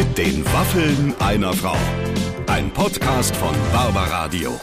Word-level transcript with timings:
Mit 0.00 0.16
den 0.16 0.42
Waffeln 0.46 1.14
einer 1.20 1.52
Frau. 1.52 1.76
Ein 2.46 2.72
Podcast 2.72 3.36
von 3.36 3.54
Barbaradio. 3.70 4.58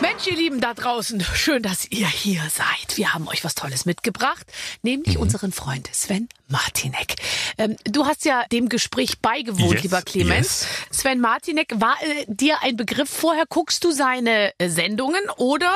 Mensch, 0.00 0.26
ihr 0.26 0.34
Lieben 0.36 0.60
da 0.60 0.74
draußen, 0.74 1.20
schön, 1.36 1.62
dass 1.62 1.88
ihr 1.92 2.08
hier 2.08 2.42
seid. 2.52 2.96
Wir 2.96 3.14
haben 3.14 3.28
euch 3.28 3.44
was 3.44 3.54
Tolles 3.54 3.86
mitgebracht, 3.86 4.44
nämlich 4.82 5.14
Mhm. 5.14 5.20
unseren 5.22 5.52
Freund 5.52 5.88
Sven 5.92 6.28
Martinek. 6.48 7.14
Ähm, 7.58 7.76
du 7.84 8.06
hast 8.06 8.24
ja 8.24 8.42
dem 8.50 8.68
Gespräch 8.68 9.20
beigewohnt, 9.20 9.74
Yes, 9.74 9.82
lieber 9.84 10.02
Clemens. 10.02 10.66
Sven 10.90 11.20
Martinek, 11.20 11.68
war 11.76 11.94
äh, 12.02 12.24
dir 12.26 12.56
ein 12.64 12.76
Begriff 12.76 13.08
vorher? 13.08 13.44
Guckst 13.48 13.84
du 13.84 13.92
seine 13.92 14.52
äh, 14.58 14.68
Sendungen 14.68 15.22
oder 15.36 15.70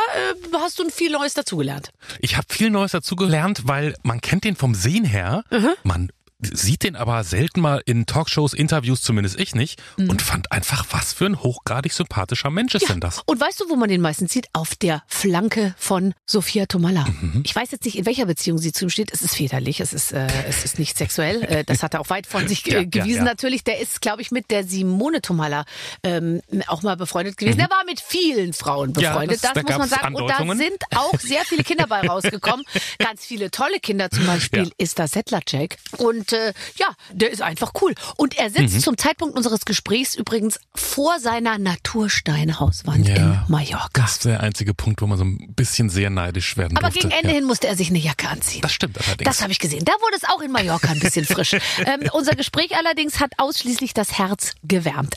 äh, 0.50 0.56
hast 0.58 0.80
du 0.80 0.90
viel 0.90 1.12
Neues 1.12 1.34
dazugelernt? 1.34 1.90
Ich 2.18 2.36
habe 2.36 2.48
viel 2.52 2.70
Neues 2.70 2.90
dazugelernt, 2.90 3.62
weil 3.66 3.94
man 4.02 4.20
kennt 4.20 4.42
den 4.42 4.56
vom 4.56 4.74
Sehen 4.74 5.04
her. 5.04 5.44
Man 5.84 6.10
sieht 6.40 6.82
den 6.82 6.96
aber 6.96 7.24
selten 7.24 7.60
mal 7.60 7.80
in 7.86 8.06
Talkshows, 8.06 8.52
Interviews, 8.54 9.00
zumindest 9.02 9.38
ich 9.38 9.54
nicht. 9.54 9.80
Und 9.96 10.20
fand 10.20 10.52
einfach, 10.52 10.84
was 10.90 11.12
für 11.12 11.26
ein 11.26 11.40
hochgradig 11.42 11.92
sympathischer 11.92 12.50
Mensch 12.50 12.74
ist 12.74 12.88
denn 12.88 13.00
das? 13.00 13.22
Und 13.26 13.40
weißt 13.40 13.60
du, 13.60 13.70
wo 13.70 13.76
man 13.76 13.88
den 13.88 14.00
meistens 14.00 14.32
sieht? 14.32 14.48
Auf 14.52 14.74
der 14.74 15.02
Flanke 15.06 15.74
von 15.78 16.12
Sophia 16.26 16.66
Tomalla. 16.66 17.04
Mhm. 17.04 17.42
Ich 17.46 17.54
weiß 17.54 17.70
jetzt 17.70 17.84
nicht, 17.84 17.96
in 17.96 18.04
welcher 18.06 18.26
Beziehung 18.26 18.58
sie 18.58 18.72
zu 18.72 18.84
ihm 18.86 18.90
steht. 18.90 19.12
Es 19.12 19.22
ist 19.22 19.36
väterlich, 19.36 19.80
es 19.80 19.92
ist, 19.92 20.12
äh, 20.12 20.26
es 20.48 20.64
ist 20.64 20.78
nicht 20.78 20.98
sexuell. 20.98 21.42
Äh, 21.44 21.64
das 21.64 21.82
hat 21.82 21.94
er 21.94 22.00
auch 22.00 22.10
weit 22.10 22.26
von 22.26 22.46
sich 22.48 22.66
Ja, 22.66 22.80
ja, 22.80 22.84
gewiesen 22.84 23.18
ja. 23.18 23.24
natürlich. 23.24 23.64
Der 23.64 23.78
ist, 23.80 24.00
glaube 24.00 24.20
ich, 24.22 24.30
mit 24.30 24.50
der 24.50 24.64
Simone 24.64 25.22
Tomalla 25.22 25.64
ähm, 26.02 26.40
auch 26.66 26.82
mal 26.82 26.96
befreundet 26.96 27.36
gewesen. 27.36 27.60
Er 27.60 27.70
war 27.70 27.84
mit 27.86 28.00
vielen 28.00 28.52
Frauen 28.52 28.90
Mhm. 28.90 29.00
Ja, 29.00 29.12
befreundet, 29.12 29.42
das- 29.42 29.52
das, 29.52 29.64
da 29.64 29.78
muss 29.78 29.78
man 29.78 29.88
sagen. 29.88 30.14
Und 30.14 30.28
da 30.28 30.38
sind 30.56 30.82
auch 30.94 31.18
sehr 31.20 31.44
viele 31.44 31.62
Kinder 31.64 31.86
bei 31.86 32.00
rausgekommen. 32.06 32.64
Ganz 32.98 33.24
viele 33.24 33.50
tolle 33.50 33.78
Kinder, 33.80 34.10
zum 34.10 34.26
Beispiel 34.26 34.64
Ja. 34.64 34.70
ist 34.78 34.98
da 34.98 35.06
Sedlacek. 35.08 35.78
Und 35.98 36.23
äh, 36.32 36.52
ja, 36.76 36.86
der 37.12 37.30
ist 37.30 37.42
einfach 37.42 37.72
cool. 37.82 37.94
Und 38.16 38.36
er 38.38 38.48
Mhm. 38.50 38.68
sitzt 38.68 38.82
zum 38.82 38.96
Zeitpunkt 38.96 39.36
unseres 39.36 39.64
Gesprächs 39.64 40.14
übrigens 40.14 40.58
vor 40.74 41.18
seiner 41.20 41.58
Natursteinhauswand 41.58 43.08
in 43.08 43.40
Mallorca. 43.48 43.88
Das 43.94 44.12
ist 44.12 44.24
der 44.24 44.40
einzige 44.40 44.74
Punkt, 44.74 45.00
wo 45.02 45.06
man 45.06 45.18
so 45.18 45.24
ein 45.24 45.52
bisschen 45.54 45.90
sehr 45.90 46.10
neidisch 46.10 46.56
werden 46.56 46.76
Aber 46.76 46.88
durfte. 46.88 47.08
gegen 47.08 47.10
Ende 47.12 47.28
ja. 47.28 47.34
hin 47.34 47.44
musste 47.44 47.66
er 47.68 47.76
sich 47.76 47.90
eine 47.90 47.98
Jacke 47.98 48.28
anziehen. 48.28 48.60
Das 48.62 48.72
stimmt 48.72 48.98
allerdings. 48.98 49.24
Das 49.24 49.42
habe 49.42 49.52
ich 49.52 49.58
gesehen. 49.58 49.84
Da 49.84 49.92
wurde 50.00 50.16
es 50.16 50.24
auch 50.24 50.40
in 50.40 50.50
Mallorca 50.52 50.88
ein 50.88 51.00
bisschen 51.00 51.24
frisch. 51.24 51.52
ähm, 51.86 52.08
unser 52.12 52.34
Gespräch 52.34 52.76
allerdings 52.76 53.20
hat 53.20 53.32
ausschließlich 53.38 53.94
das 53.94 54.18
Herz 54.18 54.54
gewärmt. 54.62 55.14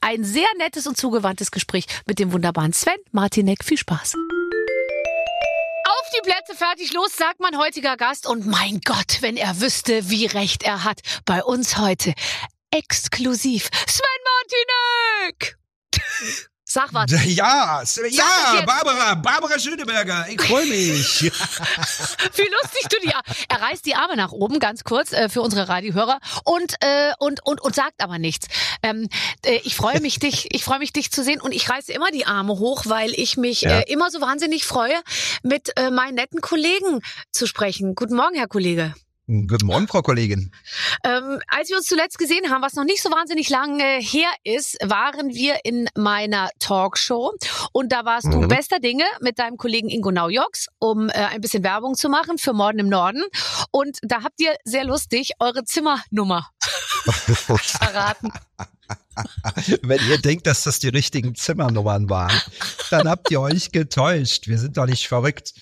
Ein 0.00 0.22
sehr 0.24 0.46
nettes 0.58 0.86
und 0.86 0.96
zugewandtes 0.96 1.50
Gespräch 1.50 1.86
mit 2.06 2.18
dem 2.18 2.32
wunderbaren 2.32 2.72
Sven 2.72 2.94
Martinek. 3.12 3.64
Viel 3.64 3.78
Spaß. 3.78 4.14
Die 6.16 6.30
Plätze, 6.30 6.54
fertig, 6.54 6.92
los, 6.94 7.14
sagt 7.14 7.40
mein 7.40 7.58
heutiger 7.58 7.96
Gast. 7.96 8.26
Und 8.26 8.46
mein 8.46 8.80
Gott, 8.84 9.18
wenn 9.20 9.36
er 9.36 9.60
wüsste, 9.60 10.08
wie 10.08 10.26
recht 10.26 10.62
er 10.62 10.84
hat. 10.84 11.00
Bei 11.26 11.44
uns 11.44 11.76
heute 11.76 12.14
exklusiv 12.70 13.68
Sven 13.86 14.06
Martinek. 15.28 15.58
Sag 16.76 16.92
was. 16.92 17.10
Ja, 17.24 17.80
s- 17.82 17.96
es 17.96 18.14
ja. 18.18 18.62
Barbara, 18.66 19.14
Barbara 19.14 19.58
Schöneberger, 19.58 20.26
ich 20.28 20.38
freue 20.42 20.66
mich. 20.66 21.22
Wie 21.22 22.50
lustig 22.60 22.86
du 22.90 22.96
die. 23.02 23.12
Er 23.48 23.62
reißt 23.62 23.86
die 23.86 23.94
Arme 23.94 24.14
nach 24.14 24.32
oben, 24.32 24.58
ganz 24.58 24.84
kurz 24.84 25.12
äh, 25.12 25.30
für 25.30 25.40
unsere 25.40 25.70
Radiohörer 25.70 26.18
und 26.44 26.74
äh, 26.80 27.12
und 27.18 27.40
und 27.46 27.62
und 27.62 27.74
sagt 27.74 28.02
aber 28.02 28.18
nichts. 28.18 28.48
Ähm, 28.82 29.08
äh, 29.46 29.56
ich 29.64 29.74
freue 29.74 30.00
mich 30.00 30.18
dich, 30.18 30.48
ich 30.54 30.64
freue 30.64 30.78
mich 30.78 30.92
dich 30.92 31.10
zu 31.10 31.24
sehen 31.24 31.40
und 31.40 31.52
ich 31.52 31.66
reiße 31.70 31.92
immer 31.92 32.10
die 32.10 32.26
Arme 32.26 32.58
hoch, 32.58 32.82
weil 32.84 33.10
ich 33.14 33.38
mich 33.38 33.62
Ja. 33.62 33.78
äh, 33.80 33.90
immer 33.90 34.10
so 34.10 34.20
wahnsinnig 34.20 34.66
freue, 34.66 35.00
mit 35.42 35.72
äh, 35.78 35.90
meinen 35.90 36.16
netten 36.16 36.42
Kollegen 36.42 37.00
zu 37.32 37.46
sprechen. 37.46 37.94
Guten 37.94 38.16
Morgen, 38.16 38.36
Herr 38.36 38.48
Kollege. 38.48 38.94
Guten 39.28 39.66
Morgen, 39.66 39.88
Frau 39.88 40.02
Kollegin. 40.02 40.52
Ähm, 41.02 41.40
als 41.48 41.68
wir 41.68 41.76
uns 41.78 41.86
zuletzt 41.86 42.16
gesehen 42.16 42.48
haben, 42.48 42.62
was 42.62 42.74
noch 42.74 42.84
nicht 42.84 43.02
so 43.02 43.10
wahnsinnig 43.10 43.48
lange 43.48 43.82
her 43.98 44.28
ist, 44.44 44.76
waren 44.84 45.30
wir 45.34 45.56
in 45.64 45.88
meiner 45.96 46.48
Talkshow 46.60 47.34
und 47.72 47.90
da 47.90 48.04
warst 48.04 48.26
du 48.32 48.38
Mhm. 48.42 48.46
bester 48.48 48.78
Dinge 48.78 49.02
mit 49.20 49.40
deinem 49.40 49.56
Kollegen 49.56 49.88
Ingo 49.88 50.12
Naujoks, 50.12 50.68
um 50.78 51.08
äh, 51.08 51.14
ein 51.14 51.40
bisschen 51.40 51.64
Werbung 51.64 51.96
zu 51.96 52.08
machen 52.08 52.38
für 52.38 52.52
Morden 52.52 52.78
im 52.78 52.88
Norden. 52.88 53.24
Und 53.72 53.98
da 54.02 54.22
habt 54.22 54.40
ihr 54.40 54.54
sehr 54.64 54.84
lustig 54.84 55.32
eure 55.40 55.64
Zimmernummer 55.64 56.48
verraten. 57.00 58.30
Wenn 59.82 60.00
ihr 60.08 60.18
denkt, 60.18 60.46
dass 60.46 60.64
das 60.64 60.78
die 60.78 60.88
richtigen 60.88 61.34
Zimmernummern 61.34 62.10
waren, 62.10 62.38
dann 62.90 63.08
habt 63.08 63.30
ihr 63.30 63.40
euch 63.40 63.72
getäuscht. 63.72 64.46
Wir 64.46 64.58
sind 64.58 64.76
doch 64.76 64.86
nicht 64.86 65.08
verrückt. 65.08 65.54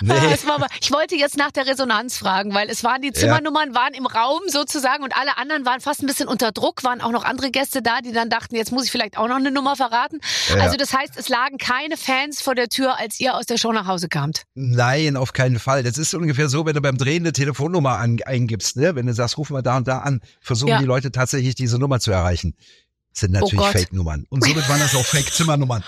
Nee. 0.00 0.12
Ah, 0.12 0.46
war 0.46 0.54
aber, 0.56 0.66
ich 0.80 0.90
wollte 0.92 1.16
jetzt 1.16 1.36
nach 1.36 1.50
der 1.50 1.66
Resonanz 1.66 2.16
fragen, 2.16 2.54
weil 2.54 2.70
es 2.70 2.84
waren 2.84 3.02
die 3.02 3.12
Zimmernummern 3.12 3.74
waren 3.74 3.94
im 3.94 4.06
Raum 4.06 4.40
sozusagen 4.48 5.02
und 5.02 5.16
alle 5.16 5.36
anderen 5.36 5.64
waren 5.66 5.80
fast 5.80 6.02
ein 6.02 6.06
bisschen 6.06 6.28
unter 6.28 6.52
Druck, 6.52 6.84
waren 6.84 7.00
auch 7.00 7.10
noch 7.10 7.24
andere 7.24 7.50
Gäste 7.50 7.82
da, 7.82 8.00
die 8.00 8.12
dann 8.12 8.30
dachten, 8.30 8.54
jetzt 8.54 8.72
muss 8.72 8.84
ich 8.84 8.90
vielleicht 8.90 9.16
auch 9.18 9.28
noch 9.28 9.36
eine 9.36 9.50
Nummer 9.50 9.76
verraten. 9.76 10.20
Ja. 10.48 10.62
Also 10.62 10.76
das 10.76 10.92
heißt, 10.92 11.16
es 11.16 11.28
lagen 11.28 11.58
keine 11.58 11.96
Fans 11.96 12.40
vor 12.40 12.54
der 12.54 12.68
Tür, 12.68 12.98
als 12.98 13.18
ihr 13.20 13.34
aus 13.36 13.46
der 13.46 13.58
Show 13.58 13.72
nach 13.72 13.86
Hause 13.86 14.08
kamt. 14.08 14.44
Nein, 14.54 15.16
auf 15.16 15.32
keinen 15.32 15.58
Fall. 15.58 15.82
Das 15.82 15.98
ist 15.98 16.14
ungefähr 16.14 16.48
so, 16.48 16.66
wenn 16.66 16.74
du 16.74 16.80
beim 16.80 16.98
Drehen 16.98 17.22
eine 17.22 17.32
Telefonnummer 17.32 17.98
an, 17.98 18.18
eingibst, 18.24 18.76
ne? 18.76 18.94
Wenn 18.94 19.06
du 19.06 19.14
sagst, 19.14 19.38
ruf 19.38 19.50
mal 19.50 19.62
da 19.62 19.76
und 19.76 19.88
da 19.88 19.98
an, 19.98 20.20
versuchen 20.40 20.70
Ja. 20.70 20.78
die 20.78 20.84
Leute 20.84 21.10
tatsächlich 21.12 21.54
diese 21.54 21.78
Nummer 21.78 22.00
zu 22.00 22.10
erreichen. 22.12 22.54
Sind 23.12 23.32
natürlich 23.32 23.60
Oh. 23.60 23.70
Fake-Nummern. 23.70 24.26
Und 24.30 24.44
somit 24.44 24.68
waren 24.68 24.80
das 24.80 24.94
auch 24.94 25.04
Fake-Zimmernummern. 25.04 25.84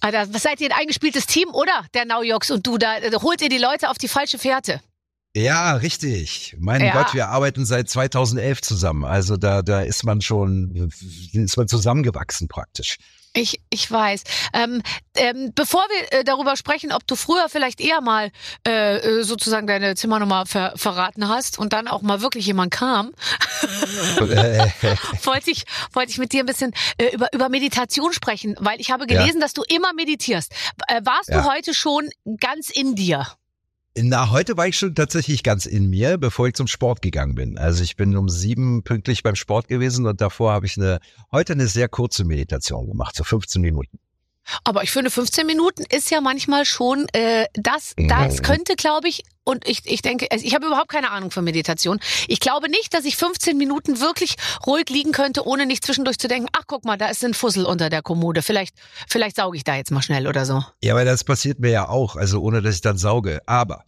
Alter, 0.00 0.32
was 0.32 0.42
seid 0.42 0.60
ihr 0.60 0.70
ein 0.72 0.78
eingespieltes 0.80 1.26
Team, 1.26 1.48
oder? 1.52 1.84
Der 1.94 2.04
Naujoks 2.06 2.50
und 2.50 2.66
du, 2.66 2.78
da 2.78 2.96
äh, 2.98 3.10
holt 3.20 3.42
ihr 3.42 3.48
die 3.48 3.58
Leute 3.58 3.90
auf 3.90 3.98
die 3.98 4.08
falsche 4.08 4.38
Fährte. 4.38 4.80
Ja, 5.36 5.74
richtig. 5.74 6.56
Mein 6.60 6.80
Ja. 6.82 6.92
Gott, 6.92 7.12
wir 7.12 7.28
arbeiten 7.28 7.66
seit 7.66 7.88
2011 7.90 8.62
zusammen. 8.62 9.04
Also 9.04 9.36
da, 9.36 9.62
da 9.62 9.82
ist 9.82 10.04
man 10.04 10.20
schon, 10.20 10.90
ist 11.32 11.56
man 11.56 11.66
zusammengewachsen 11.68 12.46
praktisch. 12.48 12.96
Ich, 13.36 13.60
ich 13.68 13.90
weiß. 13.90 14.22
Ähm, 14.52 14.80
ähm, 15.16 15.50
bevor 15.54 15.82
wir 15.90 16.20
äh, 16.20 16.24
darüber 16.24 16.56
sprechen, 16.56 16.92
ob 16.92 17.04
du 17.06 17.16
früher 17.16 17.48
vielleicht 17.48 17.80
eher 17.80 18.00
mal 18.00 18.30
äh, 18.66 18.96
äh, 18.98 19.22
sozusagen 19.24 19.66
deine 19.66 19.96
Zimmernummer 19.96 20.46
ver 20.46 20.72
verraten 20.76 21.28
hast 21.28 21.58
und 21.58 21.72
dann 21.72 21.88
auch 21.88 22.00
mal 22.02 22.20
wirklich 22.20 22.46
jemand 22.46 22.72
kam, 22.72 23.12
wollte 25.24 25.50
ich, 25.50 25.64
wollte 25.92 26.10
ich 26.12 26.18
mit 26.18 26.32
dir 26.32 26.40
ein 26.44 26.46
bisschen 26.46 26.72
äh, 26.98 27.06
über, 27.14 27.28
über 27.32 27.48
Meditation 27.48 28.12
sprechen, 28.12 28.54
weil 28.60 28.80
ich 28.80 28.90
habe 28.90 29.06
gelesen, 29.06 29.40
dass 29.40 29.52
du 29.52 29.62
immer 29.68 29.92
meditierst. 29.92 30.52
Äh, 30.88 31.00
warst 31.04 31.28
Ja. 31.30 31.42
du 31.42 31.50
heute 31.50 31.74
schon 31.74 32.10
ganz 32.38 32.70
in 32.70 32.94
dir? 32.94 33.26
Na, 33.96 34.30
heute 34.30 34.56
war 34.56 34.66
ich 34.66 34.76
schon 34.76 34.96
tatsächlich 34.96 35.44
ganz 35.44 35.66
in 35.66 35.88
mir, 35.88 36.18
bevor 36.18 36.48
ich 36.48 36.54
zum 36.54 36.66
Sport 36.66 37.00
gegangen 37.00 37.36
bin. 37.36 37.58
Also 37.58 37.84
ich 37.84 37.94
bin 37.94 38.16
um 38.16 38.28
sieben 38.28 38.82
pünktlich 38.82 39.22
beim 39.22 39.36
Sport 39.36 39.68
gewesen 39.68 40.06
und 40.06 40.20
davor 40.20 40.52
habe 40.52 40.66
ich 40.66 40.76
eine, 40.76 40.98
heute 41.30 41.52
eine 41.52 41.68
sehr 41.68 41.88
kurze 41.88 42.24
Meditation 42.24 42.88
gemacht, 42.88 43.14
so 43.14 43.22
15 43.22 43.62
Minuten. 43.62 44.00
Aber 44.64 44.82
ich 44.82 44.90
finde, 44.90 45.10
15 45.10 45.46
Minuten 45.46 45.84
ist 45.90 46.10
ja 46.10 46.20
manchmal 46.20 46.64
schon 46.64 47.06
äh, 47.12 47.46
das, 47.54 47.94
das 47.96 48.42
könnte, 48.42 48.76
glaube 48.76 49.08
ich, 49.08 49.22
und 49.44 49.68
ich, 49.68 49.82
ich 49.84 50.00
denke, 50.00 50.26
also 50.30 50.44
ich 50.44 50.54
habe 50.54 50.66
überhaupt 50.66 50.88
keine 50.88 51.10
Ahnung 51.10 51.30
von 51.30 51.44
Meditation. 51.44 52.00
Ich 52.28 52.40
glaube 52.40 52.70
nicht, 52.70 52.94
dass 52.94 53.04
ich 53.04 53.16
15 53.16 53.56
Minuten 53.56 54.00
wirklich 54.00 54.36
ruhig 54.66 54.88
liegen 54.88 55.12
könnte, 55.12 55.46
ohne 55.46 55.66
nicht 55.66 55.84
zwischendurch 55.84 56.18
zu 56.18 56.28
denken, 56.28 56.48
ach 56.52 56.64
guck 56.66 56.84
mal, 56.84 56.96
da 56.96 57.08
ist 57.08 57.24
ein 57.24 57.34
Fussel 57.34 57.66
unter 57.66 57.90
der 57.90 58.00
Kommode. 58.00 58.40
Vielleicht, 58.42 58.74
vielleicht 59.06 59.36
sauge 59.36 59.56
ich 59.56 59.64
da 59.64 59.76
jetzt 59.76 59.90
mal 59.90 60.02
schnell 60.02 60.26
oder 60.26 60.46
so. 60.46 60.64
Ja, 60.82 60.94
aber 60.94 61.04
das 61.04 61.24
passiert 61.24 61.60
mir 61.60 61.70
ja 61.70 61.88
auch, 61.88 62.16
also 62.16 62.40
ohne 62.40 62.62
dass 62.62 62.76
ich 62.76 62.80
dann 62.80 62.96
sauge. 62.96 63.42
Aber 63.46 63.84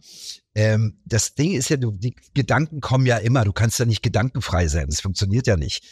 ähm, 0.53 0.99
das 1.05 1.33
Ding 1.33 1.53
ist 1.53 1.69
ja, 1.69 1.77
du, 1.77 1.91
die 1.91 2.15
Gedanken 2.35 2.79
kommen 2.79 3.05
ja 3.05 3.17
immer. 3.17 3.43
Du 3.43 3.53
kannst 3.53 3.79
ja 3.79 3.85
nicht 3.85 4.03
gedankenfrei 4.03 4.67
sein. 4.67 4.87
Das 4.89 5.01
funktioniert 5.01 5.47
ja 5.47 5.55
nicht. 5.57 5.83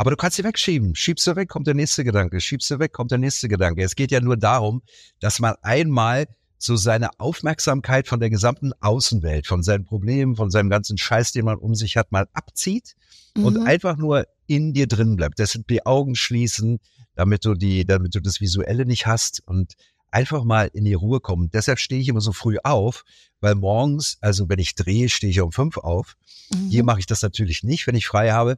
Aber 0.00 0.08
du 0.08 0.16
kannst 0.16 0.38
sie 0.38 0.44
wegschieben. 0.44 0.94
Schiebst 0.94 1.26
du 1.26 1.36
weg, 1.36 1.50
kommt 1.50 1.66
der 1.66 1.74
nächste 1.74 2.04
Gedanke. 2.04 2.40
Schiebst 2.40 2.70
du 2.70 2.78
weg, 2.78 2.94
kommt 2.94 3.10
der 3.10 3.18
nächste 3.18 3.48
Gedanke. 3.48 3.82
Es 3.82 3.94
geht 3.94 4.10
ja 4.10 4.22
nur 4.22 4.38
darum, 4.38 4.80
dass 5.20 5.40
man 5.40 5.56
einmal 5.60 6.26
so 6.56 6.74
seine 6.76 7.10
Aufmerksamkeit 7.18 8.08
von 8.08 8.18
der 8.18 8.30
gesamten 8.30 8.72
Außenwelt, 8.80 9.46
von 9.46 9.62
seinen 9.62 9.84
Problemen, 9.84 10.36
von 10.36 10.50
seinem 10.50 10.70
ganzen 10.70 10.96
Scheiß, 10.96 11.32
den 11.32 11.44
man 11.44 11.58
um 11.58 11.74
sich 11.74 11.98
hat, 11.98 12.12
mal 12.12 12.28
abzieht 12.32 12.94
und 13.34 13.58
Mhm. 13.58 13.66
einfach 13.66 13.98
nur 13.98 14.24
in 14.46 14.72
dir 14.72 14.86
drin 14.86 15.16
bleibt. 15.16 15.38
Deshalb 15.38 15.66
die 15.68 15.84
Augen 15.84 16.14
schließen, 16.14 16.78
damit 17.14 17.44
du 17.44 17.52
die, 17.52 17.84
damit 17.84 18.14
du 18.14 18.20
das 18.20 18.40
Visuelle 18.40 18.86
nicht 18.86 19.06
hast 19.06 19.42
und 19.46 19.74
einfach 20.10 20.44
mal 20.44 20.70
in 20.72 20.84
die 20.84 20.94
Ruhe 20.94 21.20
kommen. 21.20 21.50
Deshalb 21.52 21.78
stehe 21.78 22.00
ich 22.00 22.08
immer 22.08 22.22
so 22.22 22.32
früh 22.32 22.56
auf, 22.64 23.04
weil 23.40 23.54
morgens, 23.54 24.16
also 24.20 24.48
wenn 24.48 24.58
ich 24.58 24.74
drehe, 24.74 25.08
stehe 25.08 25.30
ich 25.30 25.40
um 25.40 25.52
fünf 25.52 25.76
auf. 25.76 26.16
Mhm. 26.52 26.68
Hier 26.68 26.84
mache 26.84 27.00
ich 27.00 27.06
das 27.06 27.22
natürlich 27.22 27.62
nicht, 27.62 27.86
wenn 27.86 27.94
ich 27.94 28.06
frei 28.06 28.32
habe, 28.32 28.56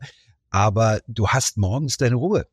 aber 0.52 1.00
du 1.08 1.28
hast 1.28 1.56
morgens 1.56 1.96
deine 1.96 2.14
Ruhe. 2.14 2.46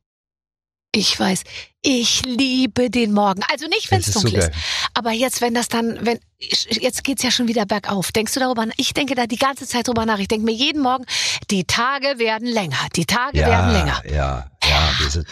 Ich 0.91 1.19
weiß, 1.19 1.43
ich 1.83 2.23
liebe 2.25 2.89
den 2.89 3.13
Morgen. 3.13 3.41
Also 3.51 3.67
nicht, 3.67 3.91
wenn 3.91 3.99
es 3.99 4.11
dunkel 4.11 4.39
ist. 4.39 4.51
Aber 4.95 5.11
jetzt, 5.11 5.39
wenn 5.39 5.53
das 5.53 5.67
dann, 5.67 6.03
wenn 6.03 6.19
jetzt 6.39 7.03
geht's 7.03 7.21
ja 7.21 7.29
schon 7.29 7.47
wieder 7.47 7.67
bergauf. 7.67 8.11
Denkst 8.11 8.33
du 8.33 8.39
darüber 8.39 8.65
nach? 8.65 8.73
Ich 8.77 8.95
denke 8.95 9.13
da 9.13 9.27
die 9.27 9.37
ganze 9.37 9.67
Zeit 9.67 9.87
drüber 9.87 10.07
nach. 10.07 10.17
Ich 10.17 10.27
denke 10.27 10.45
mir 10.45 10.53
jeden 10.53 10.81
Morgen, 10.81 11.05
die 11.51 11.63
Tage 11.65 12.17
werden 12.17 12.47
länger, 12.47 12.87
die 12.95 13.05
Tage 13.05 13.37
ja, 13.37 13.47
werden 13.47 13.71
länger. 13.73 14.01
Ja, 14.11 14.49
ja, 14.67 14.91
wir 14.99 15.09
sind, 15.11 15.27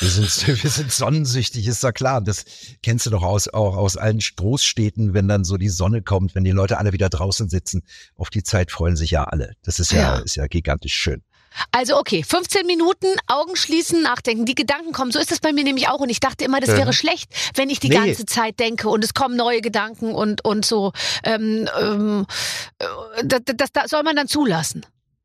wir 0.00 0.10
sind, 0.10 0.46
wir 0.62 0.70
sind 0.70 0.92
sonnensüchtig, 0.92 1.66
ist 1.66 1.82
ja 1.82 1.92
klar. 1.92 2.20
Das 2.20 2.44
kennst 2.82 3.06
du 3.06 3.10
doch 3.10 3.22
aus, 3.22 3.48
auch 3.48 3.78
aus 3.78 3.96
allen 3.96 4.18
Großstädten, 4.18 5.14
wenn 5.14 5.26
dann 5.26 5.44
so 5.44 5.56
die 5.56 5.70
Sonne 5.70 6.02
kommt, 6.02 6.34
wenn 6.34 6.44
die 6.44 6.50
Leute 6.50 6.76
alle 6.76 6.92
wieder 6.92 7.08
draußen 7.08 7.48
sitzen. 7.48 7.82
Auf 8.16 8.28
die 8.28 8.42
Zeit 8.42 8.70
freuen 8.70 8.96
sich 8.96 9.12
ja 9.12 9.24
alle. 9.24 9.54
Das 9.62 9.78
ist 9.78 9.92
ja, 9.92 10.16
Ja. 10.16 10.18
ist 10.18 10.36
ja 10.36 10.46
gigantisch 10.48 10.94
schön. 10.94 11.22
Also 11.70 11.98
okay, 11.98 12.22
15 12.22 12.66
Minuten, 12.66 13.06
Augen 13.26 13.56
schließen, 13.56 14.02
nachdenken, 14.02 14.44
die 14.46 14.54
Gedanken 14.54 14.92
kommen. 14.92 15.10
So 15.12 15.18
ist 15.18 15.32
es 15.32 15.40
bei 15.40 15.52
mir 15.52 15.64
nämlich 15.64 15.88
auch. 15.88 16.00
Und 16.00 16.10
ich 16.10 16.20
dachte 16.20 16.44
immer, 16.44 16.60
das 16.60 16.70
Mhm. 16.70 16.76
wäre 16.78 16.92
schlecht, 16.92 17.30
wenn 17.54 17.70
ich 17.70 17.80
die 17.80 17.88
Nee. 17.88 17.96
ganze 17.96 18.26
Zeit 18.26 18.58
denke 18.60 18.88
und 18.88 19.04
es 19.04 19.14
kommen 19.14 19.36
neue 19.36 19.60
Gedanken 19.60 20.14
und, 20.14 20.44
und 20.44 20.64
so. 20.64 20.92
Ähm, 21.24 21.68
ähm, 21.80 22.26
äh, 22.78 22.86
das, 23.24 23.40
das, 23.44 23.72
das 23.72 23.90
soll 23.90 24.02
man 24.02 24.16
dann 24.16 24.28
zulassen. 24.28 24.84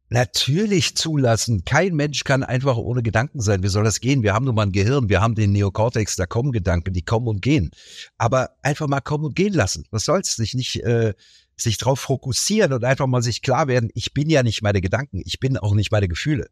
Natürlich 0.09 0.95
zulassen. 0.95 1.65
Kein 1.65 1.93
Mensch 1.93 2.23
kann 2.23 2.41
einfach 2.43 2.77
ohne 2.77 3.03
Gedanken 3.03 3.41
sein. 3.41 3.61
Wie 3.61 3.67
soll 3.67 3.83
das 3.83 3.99
gehen? 3.99 4.23
Wir 4.23 4.33
haben 4.33 4.45
nun 4.45 4.55
mal 4.55 4.63
ein 4.63 4.71
Gehirn, 4.71 5.09
wir 5.09 5.19
haben 5.19 5.35
den 5.35 5.51
Neokortex, 5.51 6.15
da 6.15 6.25
kommen 6.25 6.53
Gedanken, 6.53 6.93
die 6.93 7.01
kommen 7.01 7.27
und 7.27 7.41
gehen. 7.41 7.71
Aber 8.17 8.51
einfach 8.61 8.87
mal 8.87 9.01
kommen 9.01 9.25
und 9.25 9.35
gehen 9.35 9.53
lassen. 9.53 9.85
Was 9.91 10.05
soll's? 10.05 10.37
Sich 10.37 10.53
nicht, 10.53 10.81
äh, 10.83 11.13
sich 11.59 11.77
drauf 11.77 11.99
fokussieren 11.99 12.71
und 12.73 12.83
einfach 12.83 13.07
mal 13.07 13.21
sich 13.23 13.41
klar 13.41 13.67
werden, 13.67 13.89
ich 13.93 14.13
bin 14.13 14.29
ja 14.29 14.43
nicht 14.43 14.61
meine 14.61 14.79
Gedanken, 14.81 15.21
ich 15.25 15.39
bin 15.39 15.57
auch 15.57 15.73
nicht 15.73 15.91
meine 15.91 16.07
Gefühle. 16.07 16.49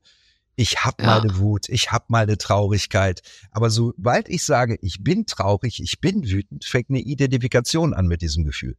Ich 0.57 0.83
hab 0.85 1.01
Ja. 1.01 1.07
meine 1.19 1.37
Wut, 1.37 1.67
ich 1.69 1.91
hab 1.91 2.09
meine 2.09 2.37
Traurigkeit. 2.37 3.21
Aber 3.51 3.69
sobald 3.69 4.29
ich 4.29 4.43
sage, 4.43 4.77
ich 4.81 5.03
bin 5.03 5.25
traurig, 5.25 5.81
ich 5.81 5.99
bin 5.99 6.27
wütend, 6.29 6.63
fängt 6.65 6.89
eine 6.89 6.99
Identifikation 7.01 7.93
an 7.93 8.07
mit 8.07 8.21
diesem 8.21 8.45
Gefühl. 8.45 8.77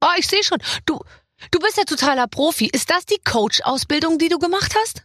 Oh, 0.00 0.06
ich 0.16 0.28
sehe 0.28 0.44
schon. 0.44 0.58
Du, 0.86 1.00
du 1.50 1.58
bist 1.58 1.76
ja 1.76 1.82
totaler 1.84 2.28
Profi. 2.28 2.66
Ist 2.72 2.88
das 2.90 3.04
die 3.04 3.18
Coach-Ausbildung, 3.24 4.18
die 4.18 4.28
du 4.28 4.38
gemacht 4.38 4.74
hast? 4.82 5.04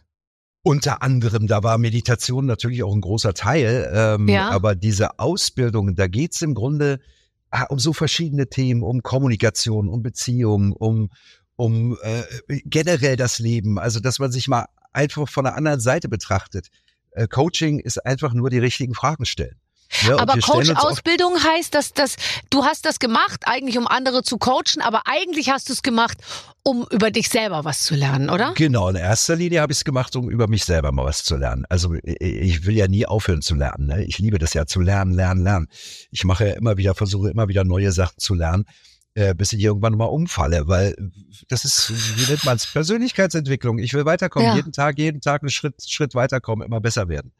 Unter 0.62 1.02
anderem, 1.02 1.46
da 1.46 1.62
war 1.62 1.76
Meditation 1.78 2.46
natürlich 2.46 2.84
auch 2.84 2.94
ein 2.94 3.00
großer 3.02 3.34
Teil, 3.34 3.90
ähm, 3.92 4.28
Ja. 4.28 4.48
aber 4.50 4.74
diese 4.74 5.18
Ausbildung, 5.18 5.94
da 5.96 6.06
geht's 6.06 6.40
im 6.42 6.54
Grunde 6.54 7.00
um 7.68 7.78
so 7.78 7.92
verschiedene 7.92 8.48
Themen, 8.48 8.82
um 8.82 9.02
Kommunikation, 9.02 9.88
um 9.88 10.02
Beziehungen, 10.02 10.72
um, 10.72 11.10
um 11.56 11.96
äh, 12.02 12.22
generell 12.64 13.16
das 13.16 13.38
Leben, 13.38 13.78
also 13.78 14.00
dass 14.00 14.18
man 14.18 14.32
sich 14.32 14.48
mal 14.48 14.66
einfach 14.92 15.28
von 15.28 15.44
der 15.44 15.56
anderen 15.56 15.80
Seite 15.80 16.08
betrachtet. 16.08 16.68
Äh, 17.12 17.28
Coaching 17.28 17.78
ist 17.78 18.04
einfach 18.04 18.32
nur 18.32 18.50
die 18.50 18.58
richtigen 18.58 18.94
Fragen 18.94 19.24
stellen. 19.24 19.56
Ja, 20.02 20.18
Aber 20.18 20.38
Coach-Ausbildung 20.38 21.42
heißt, 21.42 21.74
dass, 21.74 21.92
dass 21.92 22.16
du 22.50 22.64
hast 22.64 22.84
das 22.84 22.98
gemacht, 22.98 23.42
eigentlich 23.44 23.78
um 23.78 23.86
andere 23.86 24.22
zu 24.22 24.38
coachen, 24.38 24.82
aber 24.82 25.02
eigentlich 25.06 25.50
hast 25.50 25.68
du 25.68 25.72
es 25.72 25.82
gemacht, 25.82 26.18
um 26.62 26.86
über 26.90 27.10
dich 27.10 27.28
selber 27.28 27.64
was 27.64 27.82
zu 27.82 27.94
lernen, 27.94 28.30
oder? 28.30 28.52
Genau, 28.56 28.88
in 28.88 28.96
erster 28.96 29.36
Linie 29.36 29.60
habe 29.60 29.72
ich 29.72 29.78
es 29.78 29.84
gemacht, 29.84 30.16
um 30.16 30.30
über 30.30 30.48
mich 30.48 30.64
selber 30.64 30.92
mal 30.92 31.04
was 31.04 31.22
zu 31.24 31.36
lernen. 31.36 31.64
Also 31.68 31.94
ich 32.02 32.64
will 32.66 32.76
ja 32.76 32.88
nie 32.88 33.06
aufhören 33.06 33.42
zu 33.42 33.54
lernen. 33.54 33.86
Ne? 33.86 34.04
Ich 34.04 34.18
liebe 34.18 34.38
das 34.38 34.54
ja 34.54 34.66
zu 34.66 34.80
lernen, 34.80 35.12
lernen, 35.12 35.42
lernen. 35.42 35.68
Ich 36.10 36.24
mache 36.24 36.48
ja 36.48 36.54
immer 36.54 36.76
wieder, 36.76 36.94
versuche 36.94 37.30
immer 37.30 37.48
wieder 37.48 37.64
neue 37.64 37.92
Sachen 37.92 38.18
zu 38.18 38.34
lernen, 38.34 38.64
äh, 39.14 39.34
bis 39.34 39.52
ich 39.52 39.60
irgendwann 39.60 39.96
mal 39.96 40.06
umfalle, 40.06 40.66
weil 40.66 40.96
das 41.48 41.64
ist, 41.64 41.92
wie 42.16 42.30
nennt 42.30 42.44
man 42.44 42.56
es, 42.56 42.66
Persönlichkeitsentwicklung. 42.66 43.78
Ich 43.78 43.92
will 43.92 44.06
weiterkommen, 44.06 44.48
Ja. 44.48 44.56
jeden 44.56 44.72
Tag, 44.72 44.98
jeden 44.98 45.20
Tag 45.20 45.42
einen 45.42 45.50
Schritt, 45.50 45.74
Schritt 45.86 46.14
weiterkommen, 46.14 46.66
immer 46.66 46.80
besser 46.80 47.08
werden. 47.08 47.32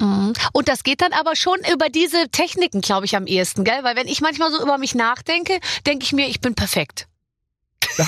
Mhm. 0.00 0.32
Und 0.52 0.68
das 0.68 0.82
geht 0.82 1.00
dann 1.02 1.12
aber 1.12 1.36
schon 1.36 1.58
über 1.72 1.88
diese 1.88 2.28
Techniken, 2.30 2.80
glaube 2.80 3.06
ich, 3.06 3.14
am 3.16 3.26
ehesten, 3.26 3.64
gell? 3.64 3.84
Weil 3.84 3.96
wenn 3.96 4.08
ich 4.08 4.20
manchmal 4.20 4.50
so 4.50 4.60
über 4.60 4.78
mich 4.78 4.94
nachdenke, 4.94 5.60
denke 5.86 6.04
ich 6.04 6.12
mir, 6.12 6.26
ich 6.26 6.40
bin 6.40 6.54
perfekt. 6.54 7.06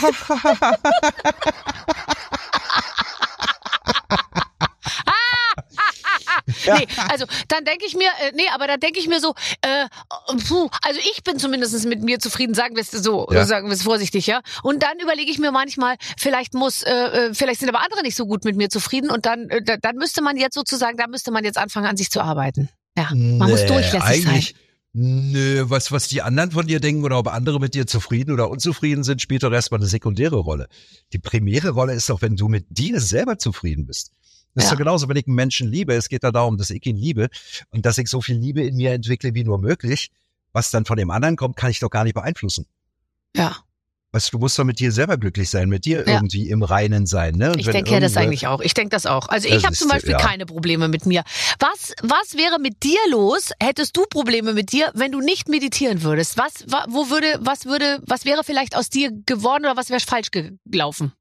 Nee, 6.67 6.87
also 7.11 7.25
dann 7.49 7.64
denke 7.64 7.85
ich 7.87 7.94
mir, 7.94 8.09
äh, 8.23 8.32
nee, 8.35 8.47
aber 8.55 8.67
da 8.67 8.76
denke 8.76 8.99
ich 8.99 9.09
mir 9.09 9.20
so, 9.20 9.35
äh, 9.62 9.87
puh, 10.49 10.69
also 10.82 11.00
ich 11.14 11.23
bin 11.25 11.38
zumindest 11.38 11.85
mit 11.87 12.03
mir 12.03 12.19
zufrieden, 12.19 12.55
sagen 12.55 12.76
wir 12.76 12.82
es 12.82 12.91
so, 12.91 13.29
Ja. 13.31 13.44
sagen 13.47 13.69
wir 13.69 13.75
es 13.75 13.82
vorsichtig, 13.82 14.26
ja. 14.26 14.41
Und 14.62 14.82
dann 14.82 14.99
überlege 15.00 15.31
ich 15.31 15.38
mir 15.38 15.53
manchmal, 15.53 15.97
vielleicht 16.19 16.55
muss, 16.55 16.82
äh, 16.82 16.91
äh, 16.93 17.35
vielleicht 17.35 17.61
sind 17.61 17.69
aber 17.69 17.81
andere 17.85 18.03
nicht 18.03 18.17
so 18.17 18.26
gut 18.26 18.44
mit 18.44 18.56
mir 18.56 18.69
zufrieden 18.69 19.11
und 19.11 19.26
dann, 19.26 19.49
äh, 19.50 19.62
da- 19.62 19.76
dann 19.76 19.97
müsste 19.97 20.23
man 20.23 20.37
jetzt 20.37 20.55
sozusagen, 20.55 20.97
da 20.97 21.06
müsste 21.06 21.31
man 21.31 21.44
jetzt 21.44 21.59
anfangen, 21.59 21.87
an 21.87 21.97
sich 21.97 22.11
zu 22.11 22.20
arbeiten. 22.20 22.69
Ja, 22.97 23.09
man 23.14 23.49
muss 23.50 23.62
Nee, 23.62 23.67
durchlässig 23.69 24.23
sein. 24.25 24.32
eigentlich, 24.32 24.55
Nö, 24.94 25.64
was, 25.70 25.91
was 25.91 26.09
die 26.09 26.20
anderen 26.20 26.50
von 26.50 26.67
dir 26.67 26.79
denken 26.79 27.03
oder 27.03 27.19
ob 27.19 27.29
andere 27.29 27.59
mit 27.59 27.73
dir 27.73 27.87
zufrieden 27.87 28.31
oder 28.31 28.50
unzufrieden 28.50 29.05
sind, 29.05 29.23
spielt 29.23 29.43
doch 29.43 29.50
erstmal 29.50 29.81
eine 29.81 29.88
sekundäre 29.88 30.37
Rolle. 30.37 30.69
Die 31.14 31.19
primäre 31.19 31.70
Rolle 31.70 31.94
ist 31.94 32.11
doch, 32.11 32.20
wenn 32.20 32.37
du 32.37 32.49
mit 32.49 32.67
dir 32.69 33.00
selber 33.00 33.38
zufrieden 33.38 33.87
bist. 33.87 34.11
Das 34.54 34.64
ist 34.64 34.70
Ja. 34.70 34.75
doch 34.76 34.78
genauso, 34.81 35.08
wenn 35.08 35.16
ich 35.16 35.26
einen 35.26 35.37
Menschen 35.37 35.69
liebe. 35.70 35.94
Es 35.94 36.08
geht 36.08 36.25
da 36.25 36.31
darum, 36.31 36.56
dass 36.58 36.70
ich 36.70 36.84
ihn 36.87 36.96
liebe 36.96 37.28
und 37.70 37.87
dass 37.87 37.99
ich 37.99 38.08
so 38.08 38.20
viel 38.20 38.37
Liebe 38.37 38.62
in 38.62 38.76
mir 38.76 38.93
entwickle 38.93 39.34
wie 39.34 39.44
nur 39.44 39.58
möglich. 39.58 40.10
Was 40.52 40.70
dann 40.70 40.84
von 40.84 40.99
dem 40.99 41.10
anderen 41.10 41.37
kommt, 41.37 41.56
kann 41.56 41.70
ich 41.70 41.78
doch 41.81 41.88
gar 41.90 42.04
nicht 42.04 42.14
beeinflussen. 42.14 42.66
Ja, 43.37 43.56
Weißt 44.14 44.28
du, 44.31 44.37
du 44.37 44.40
musst 44.40 44.58
doch 44.58 44.64
mit 44.64 44.78
dir 44.78 44.93
selber 44.93 45.16
glücklich 45.16 45.49
sein, 45.49 45.70
mit 45.70 45.87
dir 45.87 46.00
Ja. 46.06 46.16
irgendwie 46.16 46.50
im 46.50 46.62
Reinen 46.62 47.06
sein. 47.06 47.34
Ne? 47.34 47.52
Und 47.52 47.58
ich 47.58 47.66
denke 47.66 47.93
ja 47.93 47.99
das 47.99 48.14
eigentlich 48.19 48.46
auch. 48.46 48.60
Ich 48.60 48.75
denke 48.75 48.90
das 48.90 49.06
auch. 49.06 49.26
Also 49.31 49.49
ich 49.49 49.64
habe 49.64 49.75
zum 49.75 49.88
Beispiel 49.88 50.10
ja. 50.10 50.19
keine 50.19 50.44
Probleme 50.44 50.87
mit 50.88 51.06
mir. 51.06 51.25
Was, 51.58 51.94
was 52.02 52.34
wäre 52.37 52.58
mit 52.60 52.82
dir 52.82 52.99
los? 53.10 53.52
Hättest 53.58 53.96
du 53.96 54.04
Probleme 54.04 54.52
mit 54.52 54.70
dir, 54.72 54.90
wenn 54.94 55.12
du 55.12 55.20
nicht 55.22 55.49
meditieren 55.49 56.02
würdest? 56.02 56.37
Was, 56.37 56.70
wa- 56.70 56.84
wo 56.90 57.08
würde, 57.08 57.38
was 57.40 57.64
würde, 57.64 58.02
was 58.06 58.26
wäre 58.26 58.44
vielleicht 58.44 58.76
aus 58.76 58.90
dir 58.90 59.10
geworden 59.25 59.64
oder 59.64 59.78
was 59.78 59.88
wäre 59.88 59.99
falsch 60.00 60.28
gelaufen? 60.31 61.12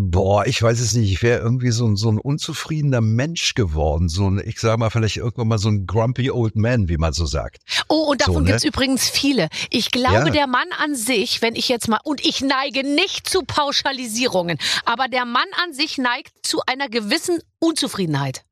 Boah, 0.00 0.46
ich 0.46 0.62
weiß 0.62 0.78
es 0.78 0.94
nicht. 0.94 1.10
Ich 1.10 1.22
wäre 1.24 1.40
irgendwie 1.42 1.72
so 1.72 1.84
ein, 1.84 1.96
so 1.96 2.08
ein 2.08 2.18
unzufriedener 2.18 3.00
Mensch 3.00 3.54
geworden. 3.54 4.08
So 4.08 4.30
ein, 4.30 4.40
ich 4.44 4.60
sag 4.60 4.78
mal, 4.78 4.90
vielleicht 4.90 5.16
irgendwann 5.16 5.48
mal 5.48 5.58
so 5.58 5.68
ein 5.70 5.86
grumpy 5.88 6.30
old 6.30 6.54
man, 6.54 6.88
wie 6.88 6.98
man 6.98 7.12
so 7.12 7.26
sagt. 7.26 7.58
Oh, 7.88 8.02
und 8.10 8.20
davon 8.20 8.34
So, 8.34 8.40
ne? 8.40 8.46
gibt's 8.46 8.64
übrigens 8.64 9.08
viele. 9.08 9.48
Ich 9.70 9.90
glaube, 9.90 10.14
Ja. 10.14 10.30
der 10.30 10.46
Mann 10.46 10.68
an 10.80 10.94
sich, 10.94 11.42
wenn 11.42 11.56
ich 11.56 11.68
jetzt 11.68 11.88
mal, 11.88 11.98
und 12.04 12.24
ich 12.24 12.42
neige 12.42 12.84
nicht 12.86 13.28
zu 13.28 13.42
Pauschalisierungen, 13.42 14.58
aber 14.84 15.08
der 15.08 15.24
Mann 15.24 15.48
an 15.64 15.72
sich 15.72 15.98
neigt 15.98 16.30
zu 16.46 16.60
einer 16.68 16.88
gewissen 16.88 17.40
Unzufriedenheit. 17.58 18.44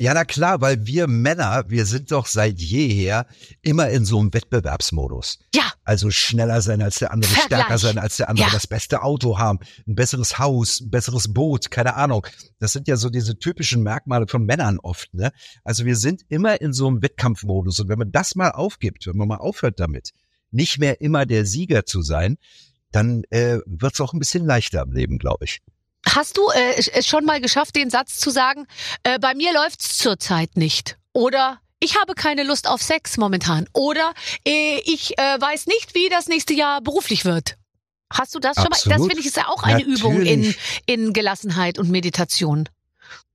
Ja, 0.00 0.14
na 0.14 0.24
klar, 0.24 0.60
weil 0.60 0.86
wir 0.86 1.08
Männer, 1.08 1.64
wir 1.68 1.84
sind 1.84 2.12
doch 2.12 2.26
seit 2.26 2.60
jeher 2.60 3.26
immer 3.62 3.88
in 3.90 4.04
so 4.04 4.20
einem 4.20 4.32
Wettbewerbsmodus. 4.32 5.40
Ja, 5.54 5.72
Also 5.84 6.10
schneller 6.10 6.60
sein 6.62 6.82
als 6.82 7.00
der 7.00 7.10
andere, 7.12 7.30
Vergleich. 7.32 7.60
stärker 7.62 7.78
sein 7.78 7.98
als 7.98 8.16
der 8.16 8.28
andere, 8.28 8.46
Ja. 8.46 8.52
das 8.52 8.66
beste 8.68 9.02
Auto 9.02 9.38
haben, 9.38 9.58
ein 9.88 9.94
besseres 9.96 10.38
Haus, 10.38 10.80
ein 10.80 10.90
besseres 10.90 11.32
Boot, 11.34 11.70
keine 11.72 11.94
Ahnung. 11.96 12.26
Das 12.60 12.72
sind 12.72 12.86
ja 12.86 12.96
so 12.96 13.10
diese 13.10 13.38
typischen 13.38 13.82
Merkmale 13.82 14.28
von 14.28 14.44
Männern 14.44 14.78
oft, 14.78 15.12
ne? 15.14 15.32
Also 15.64 15.84
wir 15.84 15.96
sind 15.96 16.22
immer 16.28 16.60
in 16.60 16.72
so 16.72 16.86
einem 16.86 17.02
Wettkampfmodus. 17.02 17.80
Und 17.80 17.88
wenn 17.88 17.98
man 17.98 18.12
das 18.12 18.36
mal 18.36 18.50
aufgibt, 18.52 19.06
wenn 19.08 19.16
man 19.16 19.26
mal 19.28 19.38
aufhört 19.38 19.80
damit, 19.80 20.10
nicht 20.52 20.78
mehr 20.78 21.00
immer 21.00 21.26
der 21.26 21.44
Sieger 21.44 21.86
zu 21.86 22.02
sein, 22.02 22.38
dann 22.92 23.24
äh, 23.30 23.58
wird's 23.66 24.00
auch 24.00 24.12
ein 24.12 24.18
bisschen 24.18 24.46
leichter 24.46 24.82
im 24.82 24.92
Leben, 24.92 25.18
glaube 25.18 25.44
ich. 25.44 25.60
Hast 26.06 26.36
du 26.36 26.48
äh, 26.50 26.74
es 26.94 27.06
schon 27.06 27.24
mal 27.24 27.40
geschafft, 27.40 27.76
den 27.76 27.90
Satz 27.90 28.18
zu 28.18 28.30
sagen, 28.30 28.66
äh, 29.02 29.18
bei 29.18 29.34
mir 29.34 29.52
läuft's 29.52 29.98
zurzeit 29.98 30.56
nicht? 30.56 30.96
Oder 31.12 31.60
ich 31.80 31.96
habe 32.00 32.14
keine 32.14 32.44
Lust 32.44 32.68
auf 32.68 32.82
Sex 32.82 33.16
momentan? 33.16 33.66
Oder 33.72 34.12
äh, 34.46 34.80
ich 34.84 35.18
äh, 35.18 35.40
weiß 35.40 35.66
nicht, 35.66 35.94
wie 35.94 36.08
das 36.08 36.26
nächste 36.28 36.54
Jahr 36.54 36.80
beruflich 36.80 37.24
wird? 37.24 37.56
Hast 38.10 38.34
du 38.34 38.38
das 38.38 38.54
schon 38.56 38.64
mal? 38.64 38.70
Das 38.70 38.84
Absolut. 38.84 39.08
finde 39.08 39.20
ich 39.20 39.26
ist 39.26 39.36
ja 39.36 39.48
auch 39.48 39.62
eine 39.62 39.82
Übung 39.82 40.22
in, 40.22 40.40
Natürlich. 40.40 40.58
in 40.86 41.12
Gelassenheit 41.12 41.78
und 41.78 41.90
Meditation. 41.90 42.68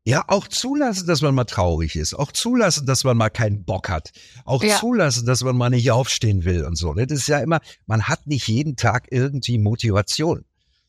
Ja, 0.05 0.25
auch 0.27 0.47
zulassen, 0.49 1.07
dass 1.07 1.21
man 1.21 1.33
mal 1.33 1.45
traurig 1.45 1.95
ist. 1.95 2.13
Auch 2.13 2.31
zulassen, 2.33 2.85
dass 2.85 3.05
man 3.05 3.15
mal 3.15 3.29
keinen 3.29 3.63
Bock 3.63 3.87
hat. 3.89 4.11
Auch 4.43 4.61
Ja. 4.63 4.77
zulassen, 4.77 5.25
dass 5.25 5.43
man 5.43 5.55
mal 5.55 5.69
nicht 5.69 5.91
aufstehen 5.91 6.43
will 6.43 6.65
und 6.65 6.75
so. 6.75 6.93
Das 6.93 7.11
ist 7.11 7.27
ja 7.27 7.39
immer, 7.39 7.61
man 7.85 8.09
hat 8.09 8.27
nicht 8.27 8.47
jeden 8.47 8.75
Tag 8.75 9.07
irgendwie 9.11 9.57
Motivation. 9.59 10.43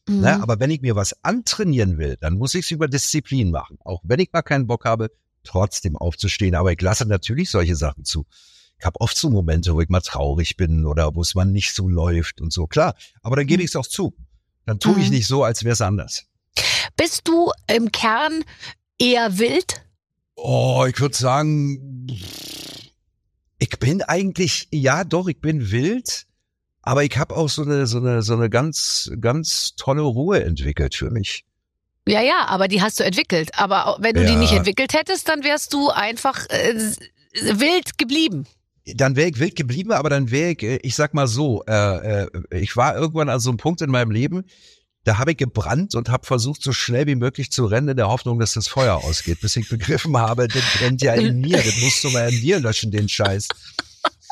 Mhm. 0.08 0.20
Ne? 0.20 0.42
Aber 0.42 0.60
wenn 0.60 0.70
ich 0.70 0.80
mir 0.82 0.96
was 0.96 1.24
antrainieren 1.24 1.98
will, 1.98 2.16
dann 2.20 2.34
muss 2.38 2.54
ich 2.54 2.64
es 2.66 2.70
über 2.70 2.88
Disziplin 2.88 3.50
machen. 3.50 3.78
Auch 3.84 4.00
wenn 4.04 4.20
ich 4.20 4.32
mal 4.32 4.42
keinen 4.42 4.66
Bock 4.66 4.84
habe, 4.84 5.10
trotzdem 5.44 5.96
aufzustehen. 5.96 6.54
Aber 6.54 6.72
ich 6.72 6.80
lasse 6.80 7.06
natürlich 7.06 7.50
solche 7.50 7.76
Sachen 7.76 8.04
zu. 8.04 8.26
Ich 8.78 8.84
habe 8.84 9.00
oft 9.00 9.16
so 9.16 9.30
Momente, 9.30 9.74
wo 9.74 9.80
ich 9.80 9.88
mal 9.88 10.00
traurig 10.00 10.56
bin 10.56 10.84
oder 10.84 11.14
wo 11.14 11.22
es 11.22 11.34
mal 11.34 11.44
nicht 11.44 11.74
so 11.74 11.88
läuft 11.88 12.40
und 12.40 12.52
so. 12.52 12.66
Klar, 12.66 12.94
aber 13.22 13.36
dann 13.36 13.46
gebe 13.46 13.62
ich 13.62 13.70
es 13.70 13.76
auch 13.76 13.86
zu. 13.86 14.14
Dann 14.66 14.78
tue 14.78 14.98
ich 14.98 15.06
Mhm. 15.08 15.14
nicht 15.14 15.26
so, 15.26 15.44
als 15.44 15.64
wäre 15.64 15.74
es 15.74 15.80
anders. 15.80 16.24
Bist 16.96 17.22
du 17.28 17.50
im 17.66 17.92
Kern 17.92 18.44
eher 18.98 19.38
wild? 19.38 19.84
Oh, 20.36 20.84
ich 20.88 20.98
würde 21.00 21.16
sagen, 21.16 22.06
ich 23.58 23.78
bin 23.78 24.02
eigentlich, 24.02 24.68
ja 24.70 25.04
doch, 25.04 25.28
ich 25.28 25.40
bin 25.40 25.70
wild, 25.70 26.26
aber 26.86 27.02
ich 27.04 27.16
habe 27.16 27.34
auch 27.36 27.48
so 27.48 27.62
eine, 27.62 27.86
so 27.86 27.98
eine, 27.98 28.22
so 28.22 28.34
eine 28.34 28.50
ganz, 28.50 29.10
ganz 29.20 29.74
tolle 29.76 30.02
Ruhe 30.02 30.44
entwickelt 30.44 30.94
für 30.94 31.10
mich. 31.10 31.44
Ja, 32.06 32.20
ja, 32.20 32.44
aber 32.48 32.68
die 32.68 32.82
hast 32.82 33.00
du 33.00 33.04
entwickelt. 33.04 33.50
Aber 33.58 33.96
wenn 34.00 34.14
du 34.14 34.24
die 34.26 34.32
Ja. 34.34 34.38
nicht 34.38 34.52
entwickelt 34.52 34.92
hättest, 34.92 35.28
dann 35.28 35.42
wärst 35.42 35.72
du 35.72 35.88
einfach 35.88 36.46
äh, 36.50 36.74
wild 37.40 37.96
geblieben. 37.96 38.46
Dann 38.86 39.16
wäre 39.16 39.30
ich 39.30 39.38
wild 39.38 39.56
geblieben, 39.56 39.92
aber 39.92 40.10
dann 40.10 40.30
wäre 40.30 40.50
ich, 40.52 40.62
äh, 40.62 40.78
ich 40.82 40.94
sag 40.94 41.14
mal 41.14 41.26
so, 41.26 41.64
äh, 41.66 42.24
äh, 42.24 42.28
ich 42.50 42.76
war 42.76 42.94
irgendwann 42.94 43.30
an 43.30 43.40
so 43.40 43.48
einem 43.48 43.56
Punkt 43.56 43.80
in 43.80 43.90
meinem 43.90 44.10
Leben, 44.10 44.44
Da 45.04 45.16
habe 45.18 45.32
ich 45.32 45.36
gebrannt 45.38 45.94
und 45.94 46.08
habe 46.10 46.26
versucht, 46.26 46.62
so 46.62 46.72
schnell 46.72 47.06
wie 47.06 47.14
möglich 47.14 47.50
zu 47.50 47.66
rennen, 47.66 47.88
in 47.88 47.96
der 47.96 48.08
Hoffnung, 48.08 48.38
dass 48.38 48.52
das 48.52 48.68
Feuer 48.68 48.96
ausgeht, 48.96 49.40
bis 49.40 49.56
ich 49.56 49.68
begriffen 49.68 50.16
habe, 50.16 50.48
das 50.48 50.62
brennt 50.78 51.02
ja 51.02 51.14
in 51.14 51.40
mir, 51.40 51.56
das 51.58 51.76
musst 51.82 52.04
du 52.04 52.10
mal 52.10 52.30
in 52.32 52.40
dir 52.40 52.58
löschen, 52.60 52.90
den 52.90 53.08
Scheiß. 53.08 53.48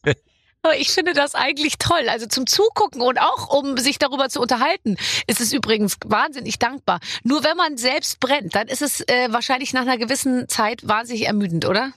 Ich 0.78 0.92
finde 0.92 1.14
das 1.14 1.36
eigentlich 1.36 1.78
toll. 1.78 2.08
Also 2.08 2.28
zum 2.28 2.48
Zugucken 2.48 3.02
und 3.02 3.20
auch 3.20 3.50
um 3.50 3.78
sich 3.78 4.00
darüber 4.00 4.30
zu 4.30 4.40
unterhalten, 4.40 4.96
ist 5.28 5.42
es 5.42 5.54
übrigens 5.54 5.98
wahnsinnig 6.06 6.60
dankbar. 6.60 7.00
Nur 7.24 7.44
wenn 7.44 7.58
man 7.58 7.78
selbst 7.78 8.20
brennt, 8.20 8.56
dann 8.56 8.68
ist 8.68 8.82
es 8.82 9.02
äh, 9.02 9.32
wahrscheinlich 9.32 9.74
nach 9.74 9.82
einer 9.82 9.98
gewissen 9.98 10.48
Zeit 10.48 10.88
wahnsinnig 10.88 11.26
ermüdend, 11.26 11.66
oder? 11.66 11.92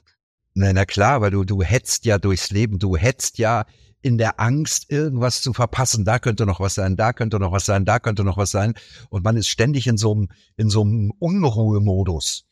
Na, 0.55 0.73
na 0.73 0.85
klar, 0.85 1.21
weil 1.21 1.31
du, 1.31 1.45
du 1.45 1.63
hetzt 1.63 2.05
ja 2.05 2.19
durchs 2.19 2.51
Leben, 2.51 2.79
du 2.79 2.97
hetzt 2.97 3.39
ja 3.39 3.67
in 4.03 4.19
der 4.19 4.39
Angst, 4.39 4.91
irgendwas 4.91 5.41
zu 5.41 5.53
verpassen. 5.55 6.05
Da 6.05 6.19
könnte 6.19 6.45
noch 6.45 6.61
was 6.61 6.75
sein, 6.75 6.97
da 6.97 7.13
könnte 7.13 7.41
noch 7.41 7.53
was 7.53 7.65
sein, 7.65 7.85
da 7.85 7.99
könnte 7.99 8.23
noch 8.23 8.37
was 8.37 8.51
sein. 8.51 8.75
Und 9.09 9.25
man 9.25 9.37
ist 9.37 9.49
ständig 9.49 9.87
in 9.87 9.97
so 9.97 10.13
einem, 10.13 10.29
in 10.57 10.69
so 10.69 10.83
einem 10.83 11.13
Unruhemodus. 11.19 12.45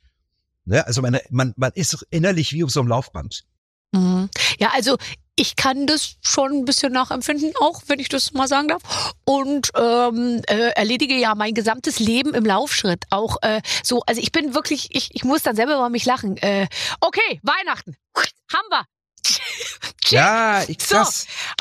Ne? 0.65 0.87
Also 0.87 1.03
man, 1.03 1.19
man, 1.31 1.53
man 1.57 1.73
ist 1.75 2.07
innerlich 2.11 2.53
wie 2.53 2.65
auf 2.65 2.71
so 2.71 2.81
einem 2.81 2.89
Laufband. 2.89 3.45
Mhm. 3.93 4.31
Ja, 4.59 4.71
also 4.73 4.97
ich 5.37 5.57
kann 5.57 5.87
das 5.87 6.17
schon 6.21 6.53
ein 6.53 6.65
bisschen 6.65 6.93
nachempfinden, 6.93 7.53
auch 7.61 7.83
wenn 7.87 7.99
ich 7.99 8.09
das 8.09 8.33
mal 8.33 8.49
sagen 8.49 8.69
darf. 8.69 8.83
Und 9.25 9.71
ähm, 9.77 10.43
äh, 10.47 10.71
erledige 10.75 11.15
ja 11.15 11.35
mein 11.35 11.55
gesamtes 11.55 11.99
Leben 11.99 12.35
im 12.35 12.45
Laufschritt. 12.45 13.05
Auch 13.11 13.37
äh, 13.43 13.63
so, 13.83 14.03
also 14.07 14.21
ich 14.21 14.33
bin 14.33 14.55
wirklich, 14.55 14.95
ich, 14.95 15.15
ich 15.15 15.25
muss 15.25 15.43
dann 15.43 15.57
selber 15.57 15.75
über 15.75 15.89
mich 15.89 16.05
lachen. 16.05 16.37
Äh, 16.37 16.69
okay, 17.01 17.41
Weihnachten. 17.43 17.97
Haben 18.53 18.69
wir. 18.71 18.85
Ja, 20.09 20.63
ich 20.69 20.83
So, 20.83 20.97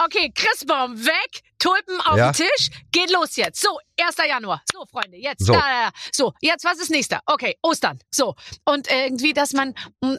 okay, 0.03 0.31
Christbaum 0.35 1.05
weg, 1.05 1.41
Tulpen 1.61 2.01
auf 2.01 2.17
Ja. 2.17 2.31
den 2.31 2.45
Tisch, 2.47 2.69
geht 2.91 3.11
los 3.11 3.35
jetzt. 3.35 3.61
So, 3.61 3.77
1. 3.99 4.15
Januar. 4.27 4.61
So, 4.73 4.83
Freunde, 4.85 5.17
jetzt. 5.17 5.45
So. 5.45 5.53
Da, 5.53 5.59
da, 5.59 5.89
da. 5.89 5.91
So, 6.11 6.33
jetzt, 6.41 6.65
was 6.65 6.79
ist 6.79 6.89
nächster? 6.89 7.21
Okay, 7.27 7.55
Ostern. 7.61 7.99
So. 8.09 8.35
Und 8.65 8.89
irgendwie, 8.89 9.33
dass 9.33 9.53
man, 9.53 9.75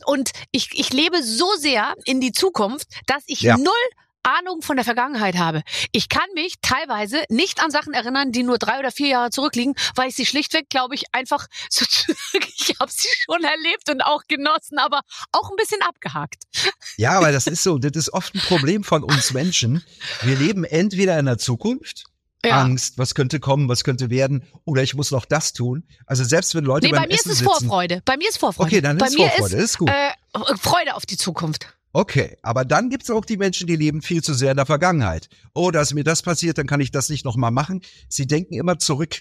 und 0.06 0.30
ich, 0.52 0.68
ich 0.72 0.92
lebe 0.92 1.22
so 1.22 1.48
sehr 1.56 1.94
in 2.04 2.20
die 2.20 2.32
Zukunft, 2.32 2.86
dass 3.06 3.24
ich 3.26 3.40
Ja. 3.40 3.56
null 3.56 3.72
Ahnung 4.22 4.62
von 4.62 4.76
der 4.76 4.84
Vergangenheit 4.84 5.36
habe. 5.36 5.62
Ich 5.92 6.08
kann 6.08 6.26
mich 6.34 6.54
teilweise 6.62 7.22
nicht 7.28 7.62
an 7.62 7.70
Sachen 7.70 7.92
erinnern, 7.94 8.32
die 8.32 8.42
nur 8.42 8.58
drei 8.58 8.78
oder 8.78 8.90
vier 8.90 9.08
Jahre 9.08 9.30
zurückliegen, 9.30 9.74
weil 9.94 10.08
ich 10.08 10.14
sie 10.16 10.26
schlichtweg, 10.26 10.68
glaube 10.68 10.94
ich, 10.94 11.04
einfach 11.12 11.46
sozusagen, 11.70 12.44
ich 12.56 12.74
habe 12.78 12.90
sie 12.90 13.08
schon 13.24 13.42
erlebt 13.42 13.90
und 13.90 14.02
auch 14.02 14.22
genossen, 14.28 14.78
aber 14.78 15.00
auch 15.32 15.50
ein 15.50 15.56
bisschen 15.56 15.82
abgehakt. 15.82 16.44
Ja, 16.96 17.12
aber 17.12 17.32
das 17.32 17.46
ist 17.46 17.62
so, 17.62 17.78
das 17.78 17.92
ist 17.96 18.12
oft 18.12 18.34
ein 18.34 18.40
Problem 18.40 18.84
von 18.84 19.02
uns 19.02 19.32
Menschen. 19.32 19.84
Wir 20.22 20.36
leben 20.36 20.64
entweder 20.64 21.18
in 21.18 21.26
der 21.26 21.38
Zukunft, 21.38 22.04
Ja. 22.44 22.60
Angst, 22.60 22.98
was 22.98 23.14
könnte 23.14 23.40
kommen, 23.40 23.68
was 23.68 23.84
könnte 23.84 24.10
werden, 24.10 24.44
oder 24.64 24.82
ich 24.82 24.94
muss 24.94 25.10
noch 25.10 25.24
das 25.24 25.52
tun. 25.52 25.84
Also 26.06 26.24
selbst 26.24 26.54
wenn 26.54 26.64
Leute 26.64 26.86
Nee, 26.86 26.92
beim 26.92 27.02
bei 27.02 27.08
mir 27.08 27.14
Essen 27.14 27.30
ist 27.30 27.34
es 27.34 27.38
sitzen, 27.38 27.66
Vorfreude. 27.66 28.02
Bei 28.04 28.16
mir 28.16 28.28
ist 28.28 28.38
Vorfreude. 28.38 28.66
Okay, 28.68 28.80
dann 28.80 28.98
bei 28.98 29.06
ist 29.06 29.16
Vorfreude, 29.16 29.56
ist 29.56 29.78
gut. 29.78 29.90
Äh, 29.90 30.10
Freude 30.56 30.94
auf 30.94 31.06
die 31.06 31.16
Zukunft. 31.16 31.68
Okay, 31.94 32.36
aber 32.42 32.64
dann 32.64 32.88
gibt's 32.88 33.10
auch 33.10 33.24
die 33.24 33.36
Menschen, 33.36 33.66
die 33.66 33.76
leben 33.76 34.00
viel 34.00 34.22
zu 34.22 34.32
sehr 34.32 34.52
in 34.52 34.56
der 34.56 34.66
Vergangenheit. 34.66 35.28
Oh, 35.54 35.70
da 35.70 35.82
ist 35.82 35.92
mir 35.94 36.04
das 36.04 36.22
passiert, 36.22 36.56
dann 36.58 36.66
kann 36.66 36.80
ich 36.80 36.90
das 36.90 37.10
nicht 37.10 37.24
nochmal 37.24 37.50
machen. 37.50 37.82
Sie 38.08 38.26
denken 38.26 38.54
immer 38.54 38.78
zurück. 38.78 39.20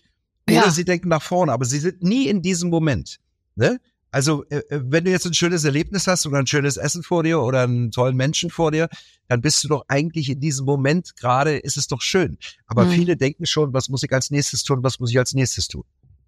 Oder 0.50 0.56
Ja. 0.66 0.72
sie 0.72 0.86
denken 0.86 1.10
nach 1.10 1.22
vorne, 1.22 1.52
aber 1.52 1.66
sie 1.66 1.80
sind 1.80 2.02
nie 2.02 2.28
in 2.28 2.42
diesem 2.42 2.70
Moment. 2.70 3.18
Ne? 3.56 3.80
Also, 4.10 4.44
äh, 4.50 4.58
äh, 4.70 4.82
wenn 4.86 5.06
du 5.06 5.12
jetzt 5.12 5.26
ein 5.26 5.34
schönes 5.34 5.64
Erlebnis 5.64 6.08
hast 6.08 6.26
oder 6.26 6.40
ein 6.40 6.48
schönes 6.48 6.78
Essen 6.78 7.04
vor 7.04 7.24
dir 7.24 7.42
oder 7.42 7.64
einen 7.64 7.92
tollen 7.92 8.16
Menschen 8.18 8.50
vor 8.50 8.72
dir, 8.72 8.90
dann 9.28 9.42
bist 9.42 9.64
du 9.64 9.68
doch 9.70 9.86
eigentlich 9.88 10.30
in 10.30 10.40
diesem 10.40 10.66
Moment 10.66 11.16
gerade, 11.18 11.58
ist 11.58 11.78
es 11.78 11.88
doch 11.88 12.02
schön. 12.02 12.38
Aber 12.68 12.86
Mhm. 12.86 12.90
viele 12.92 13.18
denken 13.18 13.46
schon, 13.46 13.74
was 13.74 13.88
muss 13.90 14.04
ich 14.04 14.12
als 14.12 14.32
nächstes 14.32 14.64
tun, 14.64 14.82
was 14.84 15.00
muss 15.00 15.12
ich 15.12 15.20
als 15.20 15.34
nächstes 15.34 15.68
tun. 15.68 15.84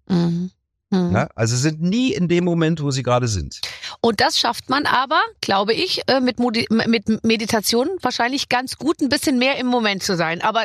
Mhm. 0.08 0.50
Mhm. 0.94 1.12
Ne? 1.12 1.28
Also 1.34 1.56
sind 1.56 1.82
nie 1.82 2.12
in 2.12 2.28
dem 2.28 2.44
Moment, 2.44 2.82
wo 2.82 2.90
sie 2.90 3.02
gerade 3.02 3.28
sind. 3.28 3.60
Und 4.00 4.20
das 4.20 4.38
schafft 4.38 4.70
man 4.70 4.86
aber, 4.86 5.20
glaube 5.40 5.74
ich, 5.74 6.02
äh, 6.06 6.20
mit, 6.20 6.38
Modi 6.38 6.66
mit 6.70 7.24
Meditation 7.24 7.88
wahrscheinlich 8.02 8.48
ganz 8.48 8.76
gut, 8.76 9.00
ein 9.00 9.08
bisschen 9.08 9.38
mehr 9.38 9.56
im 9.58 9.66
Moment 9.66 10.02
zu 10.02 10.16
sein. 10.16 10.42
Aber 10.42 10.64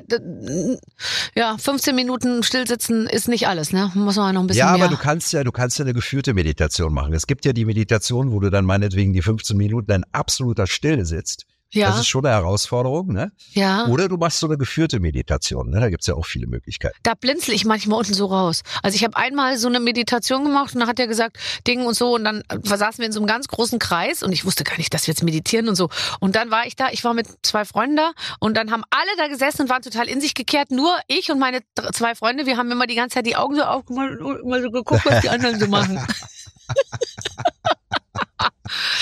ja, 1.36 1.57
15 1.57 1.95
Minuten 1.95 2.43
stillsitzen 2.43 3.07
ist 3.07 3.27
nicht 3.27 3.48
alles, 3.48 3.71
ne? 3.71 3.91
Muss 3.93 4.15
man 4.15 4.36
noch 4.36 4.41
ein 4.41 4.48
bisschen 4.48 4.59
ja, 4.59 4.77
mehr. 4.77 4.86
aber 4.86 4.95
du 4.95 5.01
kannst 5.01 5.33
ja, 5.33 5.43
du 5.43 5.51
kannst 5.51 5.79
ja 5.79 5.86
eine 5.86 5.93
geführte 5.93 6.33
Meditation 6.33 6.93
machen. 6.93 7.13
Es 7.13 7.27
gibt 7.27 7.45
ja 7.45 7.53
die 7.53 7.65
Meditation, 7.65 8.31
wo 8.31 8.39
du 8.39 8.50
dann 8.50 8.65
meinetwegen 8.65 9.13
die 9.13 9.21
15 9.21 9.57
Minuten 9.57 9.91
in 9.91 10.03
absoluter 10.12 10.67
Stille 10.67 11.05
sitzt. 11.05 11.45
Ja, 11.71 11.88
Das 11.89 11.99
ist 11.99 12.07
schon 12.07 12.25
eine 12.25 12.33
Herausforderung, 12.33 13.13
ne? 13.13 13.31
ja. 13.51 13.85
Oder 13.88 14.07
du 14.07 14.17
machst 14.17 14.39
so 14.39 14.47
eine 14.47 14.57
geführte 14.57 14.99
Meditation, 14.99 15.69
ne? 15.69 15.79
Da 15.79 15.89
gibt's 15.89 16.07
ja 16.07 16.15
auch 16.15 16.25
viele 16.25 16.47
Möglichkeiten. 16.47 16.97
Da 17.03 17.13
blinzel 17.13 17.53
ich 17.53 17.63
manchmal 17.63 17.99
unten 17.99 18.13
so 18.13 18.25
raus. 18.25 18.63
Also 18.81 18.95
ich 18.95 19.03
habe 19.03 19.15
einmal 19.15 19.57
so 19.57 19.67
eine 19.67 19.79
Meditation 19.79 20.43
gemacht 20.45 20.73
und 20.73 20.79
dann 20.79 20.89
hat 20.89 20.99
er 20.99 21.07
gesagt, 21.07 21.38
Ding 21.67 21.85
und 21.85 21.93
so 21.93 22.15
und 22.15 22.23
dann 22.23 22.41
äh, 22.49 22.57
saßen 22.63 22.97
wir 22.99 23.05
in 23.05 23.11
so 23.11 23.19
einem 23.19 23.27
ganz 23.27 23.47
großen 23.47 23.77
Kreis 23.77 24.23
und 24.23 24.31
ich 24.31 24.45
wusste 24.45 24.63
gar 24.63 24.77
nicht, 24.77 24.93
dass 24.93 25.05
wir 25.05 25.13
jetzt 25.13 25.23
meditieren 25.23 25.69
und 25.69 25.75
so. 25.75 25.89
Und 26.19 26.35
dann 26.35 26.49
war 26.49 26.65
ich 26.65 26.75
da, 26.75 26.89
ich 26.91 27.03
war 27.03 27.13
mit 27.13 27.27
zwei 27.43 27.65
Freunden 27.65 27.97
da 27.97 28.13
und 28.39 28.57
dann 28.57 28.71
haben 28.71 28.83
alle 28.89 29.11
da 29.17 29.27
gesessen 29.27 29.63
und 29.63 29.69
waren 29.69 29.83
total 29.83 30.07
in 30.07 30.21
sich 30.21 30.33
gekehrt. 30.33 30.71
Nur 30.71 30.95
ich 31.07 31.31
und 31.31 31.38
meine 31.38 31.59
zwei 31.93 32.15
Freunde, 32.15 32.47
wir 32.47 32.57
haben 32.57 32.71
immer 32.71 32.88
die 32.88 32.95
ganze 32.95 33.15
Zeit 33.15 33.27
die 33.27 33.35
Augen 33.35 33.55
so 33.55 33.63
aufgemacht 33.63 34.19
und 34.19 34.39
immer 34.39 34.61
so 34.61 34.71
geguckt, 34.71 35.05
was 35.05 35.21
die 35.21 35.29
anderen 35.29 35.59
so 35.59 35.67
machen. 35.67 35.99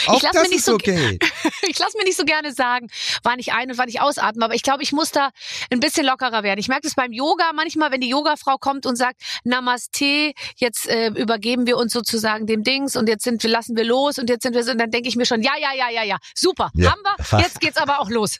Auch 0.07 0.21
lass 0.21 0.31
das 0.33 0.43
mir 0.43 0.50
nicht 0.50 0.63
so- 0.65 0.74
okay. 0.74 1.19
Ich 1.69 1.79
lasse 1.79 1.97
mir 1.97 2.03
nicht 2.05 2.17
so 2.17 2.24
gerne 2.24 2.53
sagen, 2.53 2.88
wann 3.24 3.39
ich 3.39 3.51
ein- 3.53 3.69
und 3.71 3.77
wann 3.77 3.89
ich 3.89 4.00
ausatme, 4.01 4.45
aber 4.45 4.55
ich 4.55 4.63
glaube, 4.63 4.83
ich 4.83 4.91
muss 4.93 5.12
da 5.12 5.31
ein 5.71 5.79
bisschen 5.79 6.05
lockerer 6.05 6.43
werden. 6.43 6.59
Ich 6.59 6.67
merke 6.67 6.83
das 6.83 6.95
beim 6.95 7.12
Yoga 7.12 7.51
manchmal, 7.53 7.91
wenn 7.91 8.01
die 8.01 8.09
Yogafrau 8.09 8.57
kommt 8.57 8.86
und 8.86 8.95
sagt, 8.95 9.21
Namaste, 9.43 10.33
jetzt 10.57 10.88
äh, 10.88 11.07
übergeben 11.09 11.67
wir 11.67 11.77
uns 11.77 11.91
sozusagen 11.93 12.45
dem 12.47 12.63
Dings 12.63 12.95
und 12.95 13.09
jetzt 13.09 13.24
sind 13.24 13.41
wir, 13.43 13.50
lassen 13.50 13.75
wir 13.75 13.83
los 13.83 14.17
und 14.17 14.29
jetzt 14.29 14.43
sind 14.43 14.53
wir 14.55 14.63
so, 14.63 14.71
und 14.71 14.77
dann 14.77 14.91
denke 14.91 15.09
ich 15.09 15.15
mir 15.15 15.25
schon, 15.25 15.41
ja, 15.41 15.53
ja, 15.59 15.74
ja, 15.74 15.89
ja, 15.89 16.03
ja, 16.03 16.17
super, 16.36 16.69
Ja. 16.75 16.91
haben 16.91 17.01
wir, 17.03 17.39
jetzt 17.41 17.59
geht's 17.59 17.77
aber 17.77 18.00
auch 18.00 18.09
los. 18.09 18.39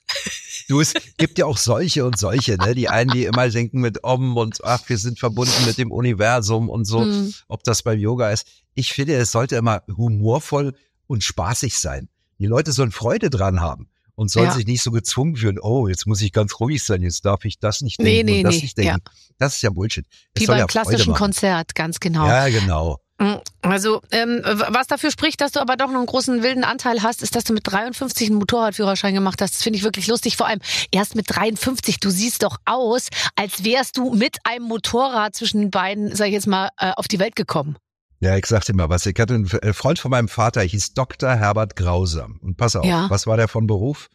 Du, 0.69 0.79
es 0.81 0.93
gibt 1.17 1.38
ja 1.38 1.46
auch 1.46 1.57
solche 1.57 2.05
und 2.05 2.17
solche, 2.17 2.55
ne? 2.57 2.75
Die 2.75 2.89
einen, 2.89 3.12
die 3.12 3.25
immer 3.25 3.50
denken 3.50 3.79
mit 3.81 4.03
Om 4.03 4.38
und 4.38 4.63
ach, 4.63 4.81
wir 4.88 4.98
sind 4.98 5.19
verbunden 5.19 5.65
mit 5.65 5.77
dem 5.77 5.91
Universum 5.91 6.69
und 6.69 6.86
so, 6.86 7.01
Hm. 7.01 7.34
ob 7.48 7.63
das 7.63 7.84
beim 7.84 8.00
Yoga 8.00 8.31
ist. 8.31 8.48
Ich 8.75 8.93
finde, 8.93 9.15
es 9.15 9.31
sollte 9.31 9.55
immer 9.55 9.84
humorvoll 9.96 10.74
und 11.08 11.24
spaßig 11.24 11.80
sein. 11.80 12.10
Die 12.40 12.46
Leute 12.46 12.72
sollen 12.72 12.92
Freude 12.92 13.30
dran 13.30 13.62
haben 13.62 13.90
und 14.16 14.30
sollen 14.32 14.48
Ja. 14.48 14.54
sich 14.54 14.68
nicht 14.68 14.84
so 14.84 14.92
gezwungen 14.92 15.36
fühlen, 15.36 15.60
oh, 15.60 15.88
jetzt 15.88 16.06
muss 16.08 16.22
ich 16.22 16.32
ganz 16.32 16.60
ruhig 16.60 16.84
sein, 16.84 17.02
jetzt 17.02 17.26
darf 17.26 17.46
ich 17.46 17.60
das 17.60 17.82
nicht 17.82 18.00
Nee, 18.00 18.18
denken 18.24 18.26
nee, 18.32 18.38
und 18.40 18.44
das 18.46 18.56
nee, 18.56 18.62
nicht 18.62 18.78
denken. 18.78 19.02
Das 19.40 19.56
ist 19.56 19.62
ja 19.64 19.70
Bullshit. 19.70 20.06
Es 20.34 20.42
Wie 20.42 20.46
soll 20.46 20.54
beim 20.56 20.60
ja 20.62 20.66
klassischen. 20.68 21.14
Konzert, 21.14 21.76
ganz 21.76 22.00
genau. 22.00 22.28
Ja, 22.28 22.48
genau. 22.50 23.00
Mm, 23.20 23.34
Also, 23.62 24.02
ähm, 24.12 24.42
was 24.44 24.86
dafür 24.86 25.10
spricht, 25.10 25.42
dass 25.42 25.52
du 25.52 25.60
aber 25.60 25.76
doch 25.76 25.88
noch 25.88 25.98
einen 25.98 26.06
großen 26.06 26.44
wilden 26.44 26.64
Anteil 26.64 27.02
hast, 27.02 27.24
ist, 27.24 27.36
dass 27.36 27.44
du 27.46 27.54
mit 27.54 27.66
53 27.66 28.30
einen 28.30 28.38
Motorradführerschein 28.38 29.16
gemacht 29.16 29.42
hast. 29.42 29.56
Das 29.56 29.64
finde 29.64 29.78
ich 29.78 29.84
wirklich 29.84 30.06
lustig. 30.06 30.38
Vor 30.38 30.46
allem 30.48 30.60
erst 30.92 31.16
mit 31.16 31.26
53. 31.28 32.00
Du 32.00 32.12
siehst 32.12 32.44
doch 32.44 32.58
aus, 32.66 33.08
als 33.36 33.64
wärst 33.64 33.98
du 33.98 34.14
mit 34.14 34.38
einem 34.44 34.66
Motorrad 34.66 35.36
zwischen 35.36 35.62
den 35.62 35.72
beiden, 35.72 36.16
sag 36.16 36.28
ich 36.28 36.34
jetzt 36.34 36.46
mal, 36.48 36.70
äh, 36.78 36.92
auf 36.96 37.08
die 37.08 37.18
Welt 37.18 37.36
gekommen. 37.36 37.76
Ja, 38.20 38.36
ich 38.36 38.46
sag 38.48 38.66
dir 38.66 38.74
mal 38.74 38.90
was. 38.90 39.06
Ich 39.06 39.20
hatte 39.20 39.36
einen 39.36 39.46
äh, 39.48 39.74
Freund 39.74 40.00
von 40.00 40.10
meinem 40.12 40.28
Vater, 40.28 40.62
hieß 40.62 40.94
Dr. 40.94 41.30
Herbert 41.36 41.76
Grausam. 41.76 42.40
Und 42.42 42.58
pass 42.58 42.76
auf, 42.76 42.86
Ja. 42.86 43.10
was 43.10 43.28
war 43.28 43.38
der 43.38 43.48
von 43.48 43.68
Beruf? 43.68 44.10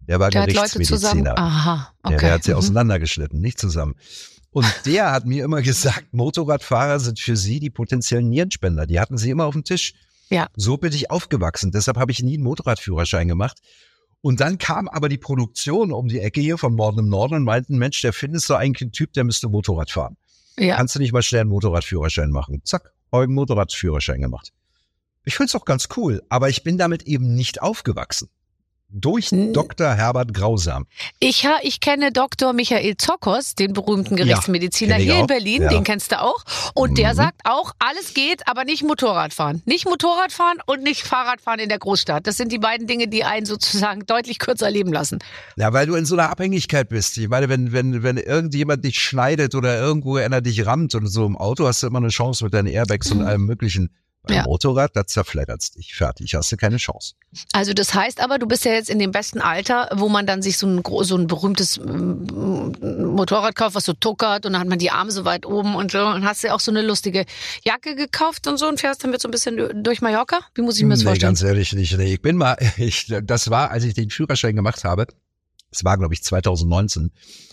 Der 0.00 0.20
war 0.20 0.30
Der 0.30 0.42
hat 0.42 0.52
Leute 0.52 0.82
zusammen. 0.82 1.24
Gerichtsmediziner. 1.24 1.38
Aha, 1.38 1.92
okay. 2.02 2.12
Ja, 2.14 2.18
der 2.20 2.32
hat 2.34 2.44
sie 2.44 2.50
Mhm. 2.52 2.58
auseinandergeschnitten, 2.58 3.40
nicht 3.40 3.58
zusammen. 3.58 3.94
Und 4.50 4.66
der 4.86 5.10
hat 5.10 5.24
mir 5.26 5.44
immer 5.44 5.62
gesagt, 5.62 6.12
Motorradfahrer 6.12 7.00
sind 7.00 7.18
für 7.18 7.36
sie 7.36 7.58
die 7.60 7.70
potenziellen 7.70 8.28
Nierenspender. 8.28 8.86
Die 8.86 9.00
hatten 9.00 9.16
sie 9.18 9.30
immer 9.30 9.46
auf 9.46 9.54
dem 9.54 9.64
Tisch. 9.64 9.94
Ja. 10.28 10.48
So 10.56 10.76
bin 10.76 10.92
ich 10.92 11.10
aufgewachsen. 11.10 11.70
Deshalb 11.72 11.96
habe 11.96 12.12
ich 12.12 12.22
nie 12.22 12.34
einen 12.34 12.42
Motorradführerschein 12.44 13.26
gemacht. 13.28 13.58
Und 14.20 14.40
dann 14.40 14.58
kam 14.58 14.88
aber 14.88 15.08
die 15.08 15.18
Produktion 15.18 15.92
um 15.92 16.08
die 16.08 16.20
Ecke 16.20 16.40
hier 16.40 16.58
von 16.58 16.74
Norden 16.74 16.98
im 17.00 17.08
Norden 17.08 17.34
und 17.36 17.44
meinten, 17.44 17.78
Mensch, 17.78 18.00
der 18.02 18.12
findest 18.12 18.50
du 18.50 18.54
eigentlich 18.54 18.88
ein 18.88 18.92
Typ, 18.92 19.12
der 19.12 19.24
müsste 19.24 19.48
Motorrad 19.48 19.90
fahren. 19.90 20.16
Ja. 20.58 20.76
Kannst 20.76 20.94
du 20.94 20.98
nicht 20.98 21.12
mal 21.12 21.22
schnell 21.22 21.42
einen 21.42 21.50
Motorradführerschein 21.50 22.30
machen? 22.30 22.62
Zack, 22.64 22.92
einen 23.10 23.34
Motorradführerschein 23.34 24.20
gemacht. 24.20 24.52
Ich 25.24 25.36
find's 25.36 25.54
auch 25.54 25.64
ganz 25.64 25.88
cool, 25.96 26.22
aber 26.28 26.48
ich 26.48 26.62
bin 26.62 26.78
damit 26.78 27.02
eben 27.02 27.34
nicht 27.34 27.60
aufgewachsen. 27.60 28.28
Durch 28.98 29.26
Hm. 29.30 29.52
Dr. 29.52 29.92
Herbert 29.94 30.32
Grausam. 30.32 30.86
Ich, 31.20 31.44
ha- 31.44 31.58
ich 31.62 31.80
kenne 31.80 32.12
Dr. 32.12 32.52
Michael 32.54 32.96
Zokos, 32.96 33.54
den 33.54 33.72
berühmten 33.74 34.16
Gerichtsmediziner 34.16 34.96
ich 34.98 35.04
hier 35.04 35.16
in 35.16 35.22
auch. 35.22 35.26
Berlin, 35.26 35.62
Ja. 35.62 35.68
den 35.68 35.84
kennst 35.84 36.12
du 36.12 36.20
auch. 36.22 36.42
Und 36.74 36.96
der 36.98 37.12
Mhm. 37.12 37.16
sagt 37.16 37.40
auch, 37.44 37.72
alles 37.78 38.14
geht, 38.14 38.48
aber 38.48 38.64
nicht 38.64 38.82
Motorradfahren. 38.84 39.62
Nicht 39.66 39.84
Motorradfahren 39.86 40.58
und 40.66 40.82
nicht 40.82 41.02
Fahrradfahren 41.02 41.60
in 41.60 41.68
der 41.68 41.78
Großstadt. 41.78 42.26
Das 42.26 42.36
sind 42.38 42.52
die 42.52 42.58
beiden 42.58 42.86
Dinge, 42.86 43.06
die 43.08 43.24
einen 43.24 43.44
sozusagen 43.44 44.00
deutlich 44.06 44.38
kürzer 44.38 44.70
leben 44.70 44.92
lassen. 44.92 45.18
Ja, 45.56 45.72
weil 45.72 45.86
du 45.86 45.94
in 45.94 46.06
so 46.06 46.14
einer 46.16 46.30
Abhängigkeit 46.30 46.88
bist. 46.88 47.18
Ich 47.18 47.28
meine, 47.28 47.48
wenn, 47.48 47.72
wenn, 47.72 48.02
wenn 48.02 48.16
irgendjemand 48.16 48.84
dich 48.84 48.98
schneidet 49.00 49.54
oder 49.54 49.78
irgendwo 49.78 50.16
einer 50.16 50.40
dich 50.40 50.64
rammt 50.64 50.94
und 50.94 51.06
so 51.08 51.26
im 51.26 51.36
Auto 51.36 51.66
hast 51.66 51.82
du 51.82 51.86
immer 51.88 51.98
eine 51.98 52.08
Chance 52.08 52.44
mit 52.44 52.54
deinen 52.54 52.68
Airbags 52.68 53.10
und 53.12 53.22
allem 53.22 53.44
möglichen. 53.44 53.90
Beim 54.26 54.36
Ja. 54.38 54.42
Motorrad, 54.42 54.96
da 54.96 55.06
zerfleddert's 55.06 55.70
dich. 55.70 55.94
Fertig, 55.94 56.34
hast 56.34 56.50
du 56.50 56.56
keine 56.56 56.78
Chance. 56.78 57.14
Also 57.52 57.72
das 57.72 57.94
heißt 57.94 58.20
aber, 58.20 58.38
du 58.38 58.46
bist 58.46 58.64
ja 58.64 58.72
jetzt 58.72 58.90
in 58.90 58.98
dem 58.98 59.12
besten 59.12 59.40
Alter, 59.40 59.88
wo 59.94 60.08
man 60.08 60.26
dann 60.26 60.42
sich 60.42 60.58
so 60.58 60.66
ein, 60.66 60.82
so 61.02 61.16
ein 61.16 61.28
berühmtes 61.28 61.78
mm, 61.78 63.14
Motorrad 63.14 63.54
kauft, 63.54 63.76
was 63.76 63.84
so 63.84 63.92
tuckert 63.92 64.44
und 64.44 64.52
dann 64.52 64.60
hat 64.60 64.68
man 64.68 64.80
die 64.80 64.90
Arme 64.90 65.12
so 65.12 65.24
weit 65.24 65.46
oben 65.46 65.76
und 65.76 65.92
so 65.92 66.04
und 66.04 66.24
hast 66.24 66.42
dir 66.42 66.54
auch 66.54 66.60
so 66.60 66.72
eine 66.72 66.82
lustige 66.82 67.24
Jacke 67.64 67.94
gekauft 67.94 68.48
und 68.48 68.58
so 68.58 68.66
und 68.66 68.80
fährst 68.80 69.04
damit 69.04 69.22
so 69.22 69.28
ein 69.28 69.30
bisschen 69.30 69.82
durch 69.84 70.00
Mallorca? 70.00 70.40
Wie 70.54 70.62
muss 70.62 70.76
ich 70.76 70.82
mir 70.82 70.90
das 70.90 71.00
nee, 71.00 71.06
vorstellen? 71.06 71.28
ganz 71.28 71.42
ehrlich 71.42 71.72
nicht. 71.72 71.96
Nee, 71.96 72.14
ich 72.14 72.22
bin 72.22 72.36
mal, 72.36 72.56
ich, 72.76 73.14
das 73.22 73.48
war, 73.48 73.70
als 73.70 73.84
ich 73.84 73.94
den 73.94 74.10
Führerschein 74.10 74.56
gemacht 74.56 74.82
habe, 74.82 75.06
das 75.70 75.84
war, 75.84 75.96
glaube 75.98 76.14
ich, 76.14 76.24
2019, 76.24 77.12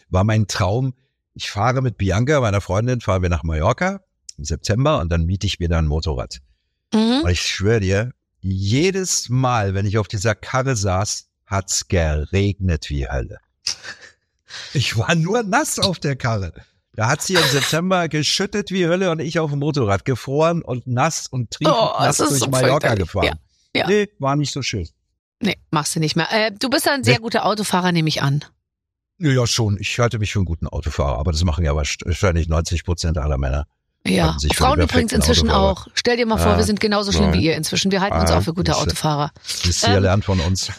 war 0.09 0.23
mein 0.23 0.47
Traum, 0.47 0.93
ich 1.35 1.51
fahre 1.51 1.81
mit 1.81 1.97
Bianca, 1.97 2.39
meiner 2.41 2.61
Freundin, 2.61 2.99
fahren 2.99 3.21
wir 3.21 3.29
nach 3.29 3.43
Mallorca 3.43 4.01
im 4.37 4.43
September 4.43 4.99
und 4.99 5.11
dann 5.11 5.25
miete 5.25 5.45
ich 5.45 5.59
mir 5.59 5.69
da 5.69 5.77
ein 5.77 5.87
Motorrad. 5.87 6.39
Mhm. 6.93 7.21
Und 7.23 7.29
ich 7.29 7.41
schwöre 7.41 7.79
dir, 7.79 8.11
jedes 8.41 9.29
Mal, 9.29 9.73
wenn 9.73 9.85
ich 9.85 9.97
auf 9.97 10.07
dieser 10.07 10.35
Karre 10.35 10.75
saß, 10.75 11.27
hat's 11.45 11.87
geregnet 11.87 12.89
wie 12.89 13.07
Hölle. 13.09 13.39
Ich 14.73 14.97
war 14.97 15.15
nur 15.15 15.41
nass 15.41 15.79
auf 15.79 15.97
der 15.99 16.15
Karre. 16.15 16.53
Da 16.95 17.07
hat 17.09 17.23
sie 17.23 17.33
im 17.33 17.43
September 17.43 18.07
geschüttet 18.07 18.69
wie 18.69 18.85
Hölle 18.85 19.09
und 19.09 19.19
ich 19.19 19.39
auf 19.39 19.49
dem 19.49 19.57
Motorrad 19.59 20.05
gefroren 20.05 20.61
und 20.61 20.85
nass 20.85 21.25
und 21.25 21.49
triefend 21.49 21.75
Oh, 21.75 21.95
nass 21.99 22.17
durch 22.17 22.29
so 22.33 22.47
Mallorca 22.47 22.93
gefahren. 22.93 23.39
Ja, 23.75 23.81
ja. 23.81 23.87
Nee, 23.87 24.09
war 24.19 24.35
nicht 24.35 24.53
so 24.53 24.61
schön. 24.61 24.87
Nee, 25.39 25.57
machst 25.71 25.95
du 25.95 25.99
nicht 25.99 26.15
mehr. 26.15 26.31
Äh, 26.31 26.51
du 26.51 26.69
bist 26.69 26.87
ein 26.87 27.03
sehr 27.03 27.15
Nee. 27.15 27.21
guter 27.21 27.45
Autofahrer, 27.47 27.91
nehme 27.91 28.09
ich 28.09 28.21
an. 28.21 28.45
Ja, 29.17 29.31
ja, 29.31 29.47
schon. 29.47 29.77
Ich 29.79 29.97
halte 29.97 30.19
mich 30.19 30.31
für 30.33 30.39
einen 30.39 30.45
guten 30.45 30.67
Autofahrer, 30.67 31.17
aber 31.17 31.31
das 31.31 31.43
machen 31.43 31.65
ja 31.65 31.75
wahrscheinlich 31.75 32.47
90 32.47 32.83
Prozent 32.83 33.17
aller 33.17 33.39
Männer. 33.39 33.65
Ja, 34.05 34.35
Frauen 34.53 34.81
übrigens 34.81 35.13
inzwischen 35.13 35.49
Autofahrer. 35.49 35.71
auch. 35.71 35.87
Stell 35.93 36.17
dir 36.17 36.25
mal 36.25 36.37
vor, 36.37 36.53
Ah, 36.53 36.57
wir 36.57 36.65
sind 36.65 36.81
genauso 36.81 37.11
schlimm 37.13 37.31
nein. 37.31 37.39
wie 37.39 37.45
ihr 37.45 37.55
inzwischen. 37.55 37.89
Wir 37.91 38.01
halten 38.01 38.19
uns 38.19 38.31
Ah, 38.31 38.39
auch 38.39 38.41
für 38.43 38.53
gute. 38.53 38.75
Autofahrer. 38.75 39.31
Wisst 39.63 39.83
ihr, 39.87 39.95
Ähm, 39.95 40.03
lernt 40.03 40.25
von 40.25 40.41
uns. 40.41 40.71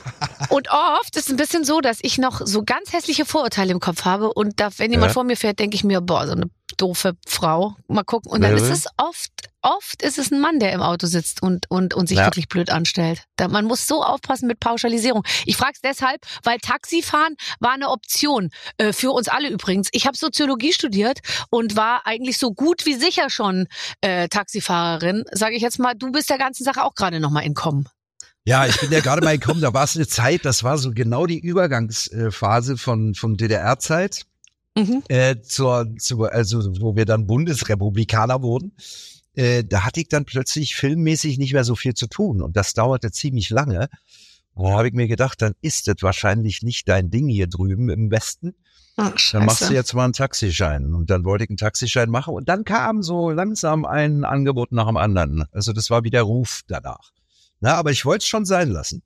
Und 0.50 0.68
oft 0.70 1.16
ist 1.16 1.24
es 1.26 1.30
ein 1.30 1.36
bisschen 1.36 1.64
so, 1.64 1.80
dass 1.80 1.98
ich 2.02 2.18
noch 2.18 2.42
so 2.44 2.62
ganz 2.64 2.92
hässliche 2.92 3.24
Vorurteile 3.24 3.72
im 3.72 3.80
Kopf 3.80 4.04
habe 4.04 4.30
und 4.32 4.60
da, 4.60 4.68
wenn 4.76 4.90
jemand 4.90 5.10
Ja. 5.10 5.14
vor 5.14 5.24
mir 5.24 5.36
fährt, 5.38 5.58
denke 5.58 5.74
ich 5.74 5.84
mir, 5.84 6.02
boah, 6.02 6.26
so 6.26 6.32
eine 6.32 6.50
doofe 6.76 7.14
Frau. 7.26 7.76
Mal 7.88 8.02
gucken. 8.04 8.30
Und 8.30 8.42
dann 8.42 8.54
ist 8.56 8.68
es 8.68 8.86
oft, 8.98 9.30
oft 9.64 10.02
ist 10.02 10.18
es 10.18 10.30
ein 10.30 10.40
Mann, 10.40 10.60
der 10.60 10.72
im 10.72 10.80
Auto 10.82 11.06
sitzt 11.06 11.42
und, 11.42 11.70
und, 11.70 11.94
und 11.94 12.08
sich 12.08 12.18
Ja. 12.18 12.26
wirklich 12.26 12.48
blöd 12.48 12.70
anstellt. 12.70 13.24
Da, 13.36 13.48
man 13.48 13.64
muss 13.64 13.86
so 13.86 14.04
aufpassen 14.04 14.46
mit 14.46 14.60
Pauschalisierung. 14.60 15.24
Ich 15.46 15.56
frage 15.56 15.72
es 15.74 15.80
deshalb, 15.80 16.20
weil 16.44 16.58
Taxifahren 16.58 17.34
war 17.60 17.72
eine 17.72 17.88
Option. 17.90 18.50
Äh, 18.78 18.92
für 18.92 19.10
uns 19.10 19.28
alle 19.28 19.48
übrigens. 19.48 19.88
Ich 19.92 20.06
habe 20.06 20.16
Soziologie 20.16 20.72
studiert 20.72 21.18
und 21.50 21.74
war 21.76 22.06
eigentlich 22.06 22.38
so 22.38 22.52
gut 22.52 22.86
wie 22.86 22.94
sicher 22.94 23.30
schon 23.30 23.66
äh, 24.00 24.28
Taxifahrerin. 24.28 25.24
Sage 25.32 25.56
ich 25.56 25.62
jetzt 25.62 25.78
mal, 25.78 25.94
du 25.94 26.12
bist 26.12 26.30
der 26.30 26.38
ganzen 26.38 26.62
Sache 26.64 26.84
auch 26.84 26.94
gerade 26.94 27.18
nochmal 27.18 27.44
entkommen. 27.44 27.88
Ja, 28.46 28.66
ich 28.66 28.78
bin 28.78 28.92
ja 28.92 29.00
gerade 29.00 29.24
mal 29.24 29.38
gekommen, 29.38 29.62
da 29.62 29.72
war 29.72 29.84
es 29.84 29.96
eine 29.96 30.06
Zeit, 30.06 30.44
das 30.44 30.62
war 30.62 30.76
so 30.76 30.90
genau 30.92 31.24
die 31.24 31.38
Übergangsphase 31.38 32.76
von, 32.76 33.14
von 33.14 33.36
DDR-Zeit 33.36 34.26
Mhm. 34.76 35.04
äh, 35.08 35.40
zur, 35.40 35.86
zur, 35.98 36.32
also 36.32 36.58
wo 36.80 36.96
wir 36.96 37.04
dann 37.04 37.28
Bundesrepublikaner 37.28 38.42
wurden. 38.42 38.72
Äh, 39.34 39.64
da 39.64 39.84
hatte 39.84 40.00
ich 40.00 40.08
dann 40.08 40.24
plötzlich 40.24 40.76
filmmäßig 40.76 41.38
nicht 41.38 41.52
mehr 41.52 41.64
so 41.64 41.74
viel 41.74 41.94
zu 41.94 42.06
tun 42.06 42.42
und 42.42 42.56
das 42.56 42.74
dauerte 42.74 43.10
ziemlich 43.10 43.50
lange. 43.50 43.88
Da 44.56 44.70
habe 44.70 44.88
ich 44.88 44.94
mir 44.94 45.08
gedacht, 45.08 45.42
dann 45.42 45.54
ist 45.60 45.88
das 45.88 45.96
wahrscheinlich 46.00 46.62
nicht 46.62 46.88
dein 46.88 47.10
Ding 47.10 47.28
hier 47.28 47.48
drüben 47.48 47.88
im 47.88 48.10
Westen. 48.10 48.54
Ach, 48.96 49.12
Dann 49.32 49.46
machst 49.46 49.68
du 49.68 49.74
jetzt 49.74 49.92
mal 49.94 50.04
einen 50.04 50.12
Taxischein. 50.12 50.94
Und 50.94 51.10
dann 51.10 51.24
wollte 51.24 51.44
ich 51.44 51.50
einen 51.50 51.56
Taxischein 51.56 52.08
machen. 52.08 52.34
Und 52.34 52.48
dann 52.48 52.64
kam 52.64 53.02
so 53.02 53.30
langsam 53.30 53.84
ein 53.84 54.24
Angebot 54.24 54.70
nach 54.70 54.86
dem 54.86 54.96
anderen. 54.96 55.44
Also 55.50 55.72
das 55.72 55.90
war 55.90 56.04
wie 56.04 56.10
der 56.10 56.22
Ruf 56.22 56.60
danach. 56.68 57.10
Na, 57.60 57.74
aber 57.74 57.90
ich 57.90 58.04
wollte 58.04 58.22
es 58.22 58.28
schon 58.28 58.44
sein 58.44 58.68
lassen. 58.70 59.02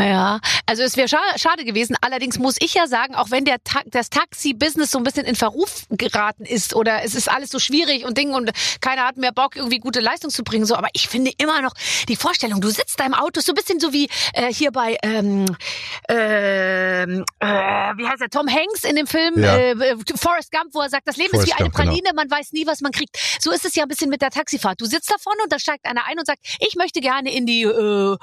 Ja, 0.00 0.40
also 0.66 0.82
es 0.82 0.96
wäre 0.96 1.06
scha 1.06 1.18
schade 1.36 1.64
gewesen. 1.66 1.96
Allerdings 2.00 2.38
muss 2.38 2.56
ich 2.60 2.72
ja 2.72 2.86
sagen, 2.86 3.14
auch 3.14 3.30
wenn 3.30 3.44
der 3.44 3.62
Ta 3.62 3.80
das 3.86 4.08
Taxi-Business 4.08 4.90
so 4.90 4.96
ein 4.98 5.04
bisschen 5.04 5.26
in 5.26 5.36
Verruf 5.36 5.84
geraten 5.90 6.46
ist 6.46 6.74
oder 6.74 7.02
es 7.04 7.14
ist 7.14 7.30
alles 7.30 7.50
so 7.50 7.58
schwierig 7.58 8.06
und 8.06 8.16
Ding 8.16 8.32
und 8.32 8.50
keiner 8.80 9.02
hat 9.06 9.18
mehr 9.18 9.32
Bock, 9.32 9.54
irgendwie 9.54 9.80
gute 9.80 10.00
Leistung 10.00 10.30
zu 10.30 10.44
bringen, 10.44 10.64
so. 10.64 10.76
Aber 10.76 10.88
ich 10.94 11.08
finde 11.08 11.30
immer 11.36 11.60
noch 11.60 11.74
die 12.08 12.16
Vorstellung, 12.16 12.62
du 12.62 12.68
sitzt 12.70 12.98
da 13.00 13.04
im 13.04 13.12
Auto, 13.12 13.42
so 13.42 13.52
ein 13.52 13.54
bisschen 13.54 13.80
so 13.80 13.92
wie 13.92 14.08
äh, 14.32 14.50
hier 14.52 14.72
bei 14.72 14.96
ähm, 15.02 15.44
ähm, 16.08 17.24
äh, 17.40 17.46
wie 17.46 18.08
heißt 18.08 18.22
er, 18.22 18.30
Tom 18.30 18.48
Hanks 18.48 18.84
in 18.84 18.96
dem 18.96 19.06
Film 19.06 19.42
Ja. 19.42 19.56
äh, 19.58 19.96
Forrest 20.16 20.50
Gump, 20.52 20.72
wo 20.72 20.80
er 20.80 20.88
sagt, 20.88 21.06
das 21.06 21.16
Leben 21.18 21.30
Forrest 21.32 21.48
ist 21.48 21.54
wie 21.54 21.60
eine 21.60 21.70
Gump, 21.70 21.76
genau. 21.76 21.90
Praline, 21.90 22.14
man 22.14 22.30
weiß 22.30 22.52
nie, 22.52 22.66
was 22.66 22.80
man 22.80 22.92
kriegt. 22.92 23.16
So 23.40 23.50
ist 23.50 23.66
es 23.66 23.74
ja 23.74 23.82
ein 23.82 23.88
bisschen 23.88 24.08
mit 24.08 24.22
der 24.22 24.30
Taxifahrt. 24.30 24.80
Du 24.80 24.86
sitzt 24.86 25.10
da 25.10 25.16
vorne 25.18 25.42
und 25.42 25.52
da 25.52 25.58
steigt 25.58 25.84
einer 25.84 26.06
ein 26.06 26.18
und 26.18 26.26
sagt, 26.26 26.40
ich 26.60 26.76
möchte 26.76 27.00
gerne 27.00 27.30
in 27.30 27.44
die 27.44 27.62
äh, 27.64 28.16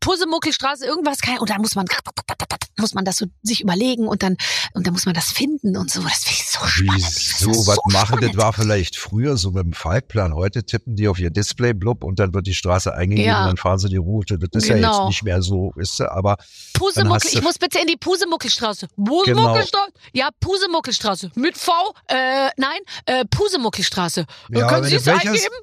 Pussemuckelstraße 0.00 0.86
irgendwas 0.86 1.18
kein 1.20 1.38
und 1.38 1.50
dann 1.50 1.60
muss 1.60 1.74
man 1.74 1.86
muss 2.78 2.94
man 2.94 3.04
das 3.04 3.16
so 3.16 3.26
sich 3.42 3.60
überlegen 3.60 4.06
und 4.06 4.22
dann 4.22 4.36
und 4.72 4.86
dann 4.86 4.92
muss 4.94 5.04
man 5.06 5.14
das 5.14 5.26
finden 5.30 5.76
und 5.76 5.90
so. 5.90 6.00
Das 6.02 6.24
finde 6.24 6.40
ich 6.40 6.48
so 6.48 6.66
spannend. 6.66 7.04
Wieso, 7.04 7.66
was 7.66 7.78
machen? 7.92 8.20
Das 8.20 8.36
war 8.36 8.52
vielleicht 8.52 8.96
früher 8.96 9.36
so 9.36 9.50
mit 9.50 9.64
dem 9.64 9.72
Falkplan. 9.72 10.34
Heute 10.34 10.64
tippen 10.64 10.94
die 10.96 11.08
auf 11.08 11.18
ihr 11.18 11.30
Display 11.30 11.74
blub 11.74 12.04
und 12.04 12.18
dann 12.18 12.32
wird 12.34 12.46
die 12.46 12.54
Straße 12.54 12.92
eingegeben 12.94 13.28
Ja. 13.28 13.40
und 13.42 13.46
dann 13.48 13.56
fahren 13.56 13.78
sie 13.78 13.88
die 13.88 13.96
Route. 13.96 14.38
Das 14.38 14.48
ist 14.62 14.68
ja 14.68 14.76
Genau. 14.76 15.00
jetzt 15.00 15.08
nicht 15.08 15.22
mehr 15.24 15.42
so, 15.42 15.72
ist 15.76 16.00
aber 16.00 16.36
dann 16.36 16.46
Pusemuckel, 16.74 17.30
du- 17.32 17.38
ich 17.38 17.42
muss 17.42 17.58
bitte 17.58 17.78
in 17.80 17.86
die 17.86 17.96
Pusemuckelstraße. 17.96 18.88
Genau. 18.96 19.04
Pusemuckelstraße? 19.24 19.92
Ja, 20.12 20.28
Pusemuckelstraße. 20.40 21.30
Mit 21.34 21.58
V? 21.58 21.72
Äh, 22.06 22.48
nein, 22.56 22.78
äh, 23.06 23.24
Pusemuckelstraße. 23.26 24.26
Ja, 24.50 24.68
Können 24.68 24.84
Sie 24.84 24.90
du 24.90 24.96
es 24.96 25.08
eingeben? 25.08 25.54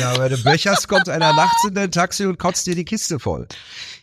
ja, 0.00 0.18
wenn 0.18 0.30
du 0.30 0.42
Bechers 0.42 0.88
kommt 0.88 1.08
einer 1.08 1.32
nachts 1.34 1.64
in 1.68 1.74
dein 1.74 1.90
Taxi 1.90 2.26
und 2.26 2.38
kotzt 2.38 2.66
dir 2.66 2.74
die 2.74 2.84
Kiste 2.84 3.18
voll. 3.18 3.46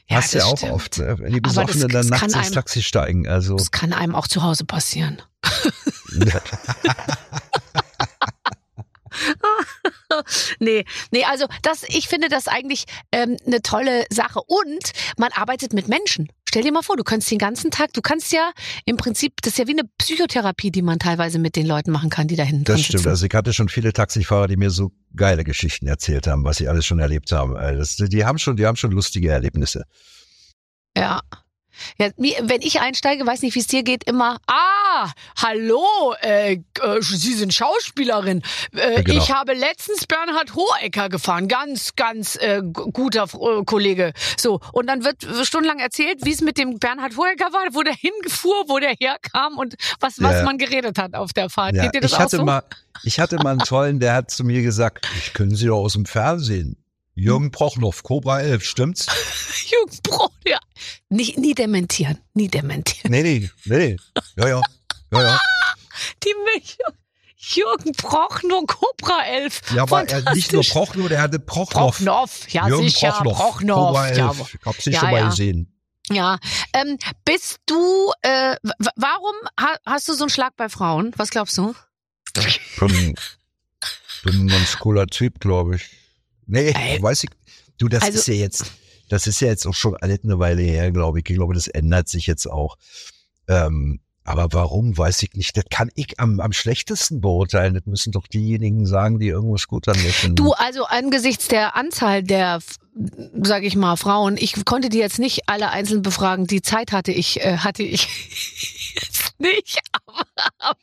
Ja, 0.10 0.18
Hast 0.18 0.34
du 0.34 0.40
ja 0.40 0.46
auch 0.46 0.58
stimmt. 0.58 0.72
oft, 0.72 0.98
ne? 0.98 1.20
wenn 1.20 1.34
die 1.34 1.42
Besoffenen 1.42 1.88
dann 1.90 2.08
nachts 2.08 2.34
ins 2.34 2.52
Taxi 2.52 2.82
steigen. 2.82 3.28
Also 3.28 3.56
Das 3.58 3.70
kann 3.70 3.94
einem 3.94 4.16
auch 4.16 4.28
zu 4.28 4.42
Hause 4.42 4.66
passieren. 4.66 5.22
Nee, 10.60 10.86
nee, 11.12 11.24
also 11.24 11.46
das, 11.62 11.84
ich 11.88 12.08
finde 12.08 12.30
das 12.30 12.48
eigentlich 12.48 12.86
ähm, 13.12 13.38
eine 13.46 13.62
tolle 13.62 14.06
Sache. 14.10 14.40
Und 14.48 14.92
man 15.18 15.32
arbeitet 15.34 15.74
mit 15.74 15.88
Menschen. 15.88 16.30
Stell 16.48 16.64
dir 16.64 16.72
mal 16.72 16.82
vor, 16.82 16.98
du 16.98 17.04
kannst 17.04 17.30
den 17.30 17.38
ganzen 17.38 17.70
Tag, 17.70 17.94
du 17.94 18.02
kannst 18.02 18.32
ja 18.32 18.52
im 18.86 18.98
Prinzip, 18.98 19.34
das 19.44 19.54
ist 19.54 19.60
ja 19.60 19.68
wie 19.68 19.74
eine 19.74 19.84
Psychotherapie, 20.00 20.72
die 20.72 20.82
man 20.82 20.98
teilweise 20.98 21.38
mit 21.38 21.56
den 21.56 21.68
Leuten 21.68 21.92
machen 21.92 22.10
kann, 22.10 22.28
die 22.28 22.36
da 22.36 22.42
hinten 22.44 22.64
Das 22.64 22.82
stimmt. 22.82 23.00
sitzen. 23.02 23.10
Also 23.10 23.26
ich 23.28 23.34
hatte 23.36 23.54
schon 23.54 23.70
viele 23.70 23.94
Taxifahrer, 23.94 24.48
die 24.48 24.58
mir 24.58 24.72
so 24.72 24.92
geile 25.16 25.44
Geschichten 25.44 25.86
erzählt 25.86 26.26
haben, 26.26 26.44
was 26.44 26.58
sie 26.58 26.68
alles 26.68 26.88
schon 26.88 26.98
erlebt 27.00 27.32
haben. 27.32 27.56
Also 27.56 27.78
Das, 27.78 28.10
die 28.10 28.26
haben 28.26 28.40
schon, 28.40 28.56
die 28.56 28.66
haben 28.66 28.78
schon 28.78 28.90
lustige 28.92 29.30
Erlebnisse. 29.30 29.84
Ja. 30.98 31.22
Ja, 31.98 32.10
wenn 32.18 32.62
ich 32.62 32.80
einsteige, 32.80 33.26
weiß 33.26 33.42
nicht, 33.42 33.56
wie 33.56 33.60
es 33.60 33.68
dir 33.68 33.84
geht, 33.84 34.04
immer, 34.06 34.40
ah, 34.48 35.12
hallo, 35.42 36.14
äh, 36.22 36.54
äh, 36.54 36.60
Sie 37.02 37.34
sind 37.34 37.54
Schauspielerin. 37.54 38.42
Äh, 38.76 38.96
Ja, 38.96 39.02
genau. 39.02 39.24
Ich 39.24 39.32
habe 39.32 39.54
letztens 39.54 40.06
Bernhard 40.08 40.56
Hohecker 40.56 41.10
gefahren, 41.10 41.48
ganz, 41.48 41.96
ganz 41.96 42.36
äh, 42.38 42.62
gu- 42.64 42.92
guter 42.92 43.24
äh, 43.34 43.64
Kollege. 43.66 44.14
So, 44.38 44.60
und 44.74 44.88
dann 44.88 45.04
wird 45.04 45.26
stundenlang 45.46 45.80
erzählt, 45.80 46.26
wie 46.26 46.32
es 46.32 46.42
mit 46.42 46.58
dem 46.58 46.80
Bernhard 46.80 47.16
Hohecker 47.18 47.52
war, 47.54 47.66
wo 47.74 47.84
der 47.84 47.94
hingefuhr, 47.96 48.66
wo 48.68 48.80
der 48.80 48.96
herkam 49.00 49.58
und 49.58 49.76
was, 50.00 50.22
was 50.22 50.34
Ja. 50.36 50.44
man 50.44 50.58
geredet 50.58 50.98
hat 50.98 51.14
auf 51.16 51.34
der 51.34 51.50
Fahrt. 51.50 51.74
Geht 51.76 51.94
dir 51.96 52.02
das 52.02 52.12
ich 52.14 52.20
hatte 52.20 52.38
so? 52.38 52.44
mal, 52.46 52.64
ich 53.04 53.20
hatte 53.20 53.38
mal 53.38 53.52
einen 53.52 53.60
tollen, 53.60 54.00
der 54.00 54.14
hat 54.14 54.32
zu 54.32 54.44
mir 54.44 54.62
gesagt, 54.62 55.08
ich 55.18 55.34
können 55.34 55.56
Sie 55.56 55.68
doch 55.68 55.78
aus 55.80 55.94
dem 55.94 56.06
Fernsehen. 56.06 56.76
Jürgen 57.16 57.52
Prochnow, 57.52 58.02
Cobra 58.04 58.40
11, 58.42 58.64
stimmt's? 58.64 59.06
Jürgen 59.70 59.98
Brot, 60.04 60.32
ja. 60.46 60.58
Nicht, 61.10 61.38
nie 61.38 61.56
dementieren, 61.56 62.20
nie 62.34 62.48
dementieren. 62.48 63.12
Nee, 63.12 63.24
nee, 63.24 63.50
nee, 63.66 63.78
nee. 63.78 63.98
Ja, 64.38 64.48
ja. 64.48 64.62
Ja, 65.12 65.22
ja. 65.24 65.40
Die 66.24 66.34
Milch. 66.46 66.78
Jürgen 67.42 67.94
Prochnow, 67.94 68.66
Cobra 68.68 69.24
11. 69.26 69.62
Ja, 69.74 69.84
aber 69.84 70.08
er 70.08 70.34
nicht 70.36 70.52
nur. 70.54 70.62
Prochnow, 70.64 71.08
der 71.08 71.22
hatte 71.22 71.40
Prochnow. 71.40 71.96
Prochnow, 71.98 72.30
ja 72.50 72.68
Jürgen 72.68 72.90
sicher, 72.90 73.12
Prochnow, 73.12 73.34
Prochnow. 73.38 73.88
Cobra 73.88 74.08
11. 74.10 74.18
Ja, 74.18 74.32
ich 74.60 74.66
hab 74.66 74.76
sie 74.82 74.92
Ja, 74.92 75.00
schon 75.00 75.12
mal 75.12 75.20
ja. 75.22 75.30
gesehen. 75.30 75.80
ja. 76.12 76.38
Ähm, 76.74 76.98
bist 77.26 77.60
du, 77.66 78.12
äh, 78.22 78.56
warum 78.96 79.36
ha 79.60 79.78
hast 79.86 80.08
du 80.10 80.14
so 80.14 80.26
einen 80.26 80.30
Schlag 80.30 80.56
bei 80.58 80.70
Frauen? 80.70 81.12
Was 81.16 81.30
glaubst 81.32 81.58
du? 81.58 81.74
Bin, 82.80 83.16
bin 84.24 84.36
ein 84.42 84.48
ganz 84.48 84.78
cooler 84.78 85.08
Typ, 85.08 85.40
glaube 85.40 85.78
ich. 85.78 85.90
Nee, 86.46 86.72
Ey. 86.76 87.02
weiß 87.02 87.24
ich. 87.24 87.30
Du, 87.80 87.88
das 87.88 88.04
Also- 88.04 88.20
ist 88.20 88.28
ja 88.28 88.34
jetzt, 88.36 88.66
das 89.10 89.28
ist 89.28 89.42
ja 89.42 89.48
jetzt 89.50 89.66
auch 89.66 89.74
schon 89.74 89.96
alles 89.96 90.20
eine 90.24 90.40
Weile 90.40 90.62
her, 90.62 90.92
glaube 90.92 91.20
ich. 91.20 91.30
Ich 91.30 91.36
glaube, 91.36 91.54
das 91.54 91.68
ändert 91.68 92.08
sich 92.08 92.28
jetzt 92.28 92.50
auch. 92.50 92.78
Ähm, 93.48 94.00
aber 94.24 94.48
warum, 94.52 94.96
weiß 94.96 95.24
ich 95.24 95.34
nicht. 95.34 95.58
Das 95.58 95.66
kann 95.72 95.90
ich 95.96 96.20
am, 96.20 96.40
am 96.40 96.54
schlechtesten 96.54 97.20
beurteilen. 97.20 97.74
Das 97.74 97.88
müssen 97.88 98.12
doch 98.12 98.28
diejenigen 98.28 98.86
sagen, 98.86 99.18
die 99.18 99.34
an 99.34 99.44
mir 99.48 99.58
finden. 99.58 100.36
Du, 100.36 100.52
also 100.52 100.86
angesichts 100.86 101.48
der 101.48 101.76
Anzahl 101.76 102.22
der, 102.22 102.60
sage 103.42 103.66
ich 103.66 103.76
mal, 103.76 103.96
Frauen, 103.96 104.38
ich 104.38 104.66
konnte 104.66 104.90
die 104.90 105.00
jetzt 105.00 105.18
nicht 105.18 105.50
alle 105.50 105.72
einzeln 105.72 106.04
befragen. 106.04 106.46
Die 106.46 106.62
Zeit 106.62 106.92
hatte 106.92 107.12
ich, 107.12 107.42
äh, 107.42 107.58
hatte 107.58 107.82
ich 107.82 108.08
jetzt 109.02 109.34
nicht. 109.40 109.80
Aber 109.94 110.78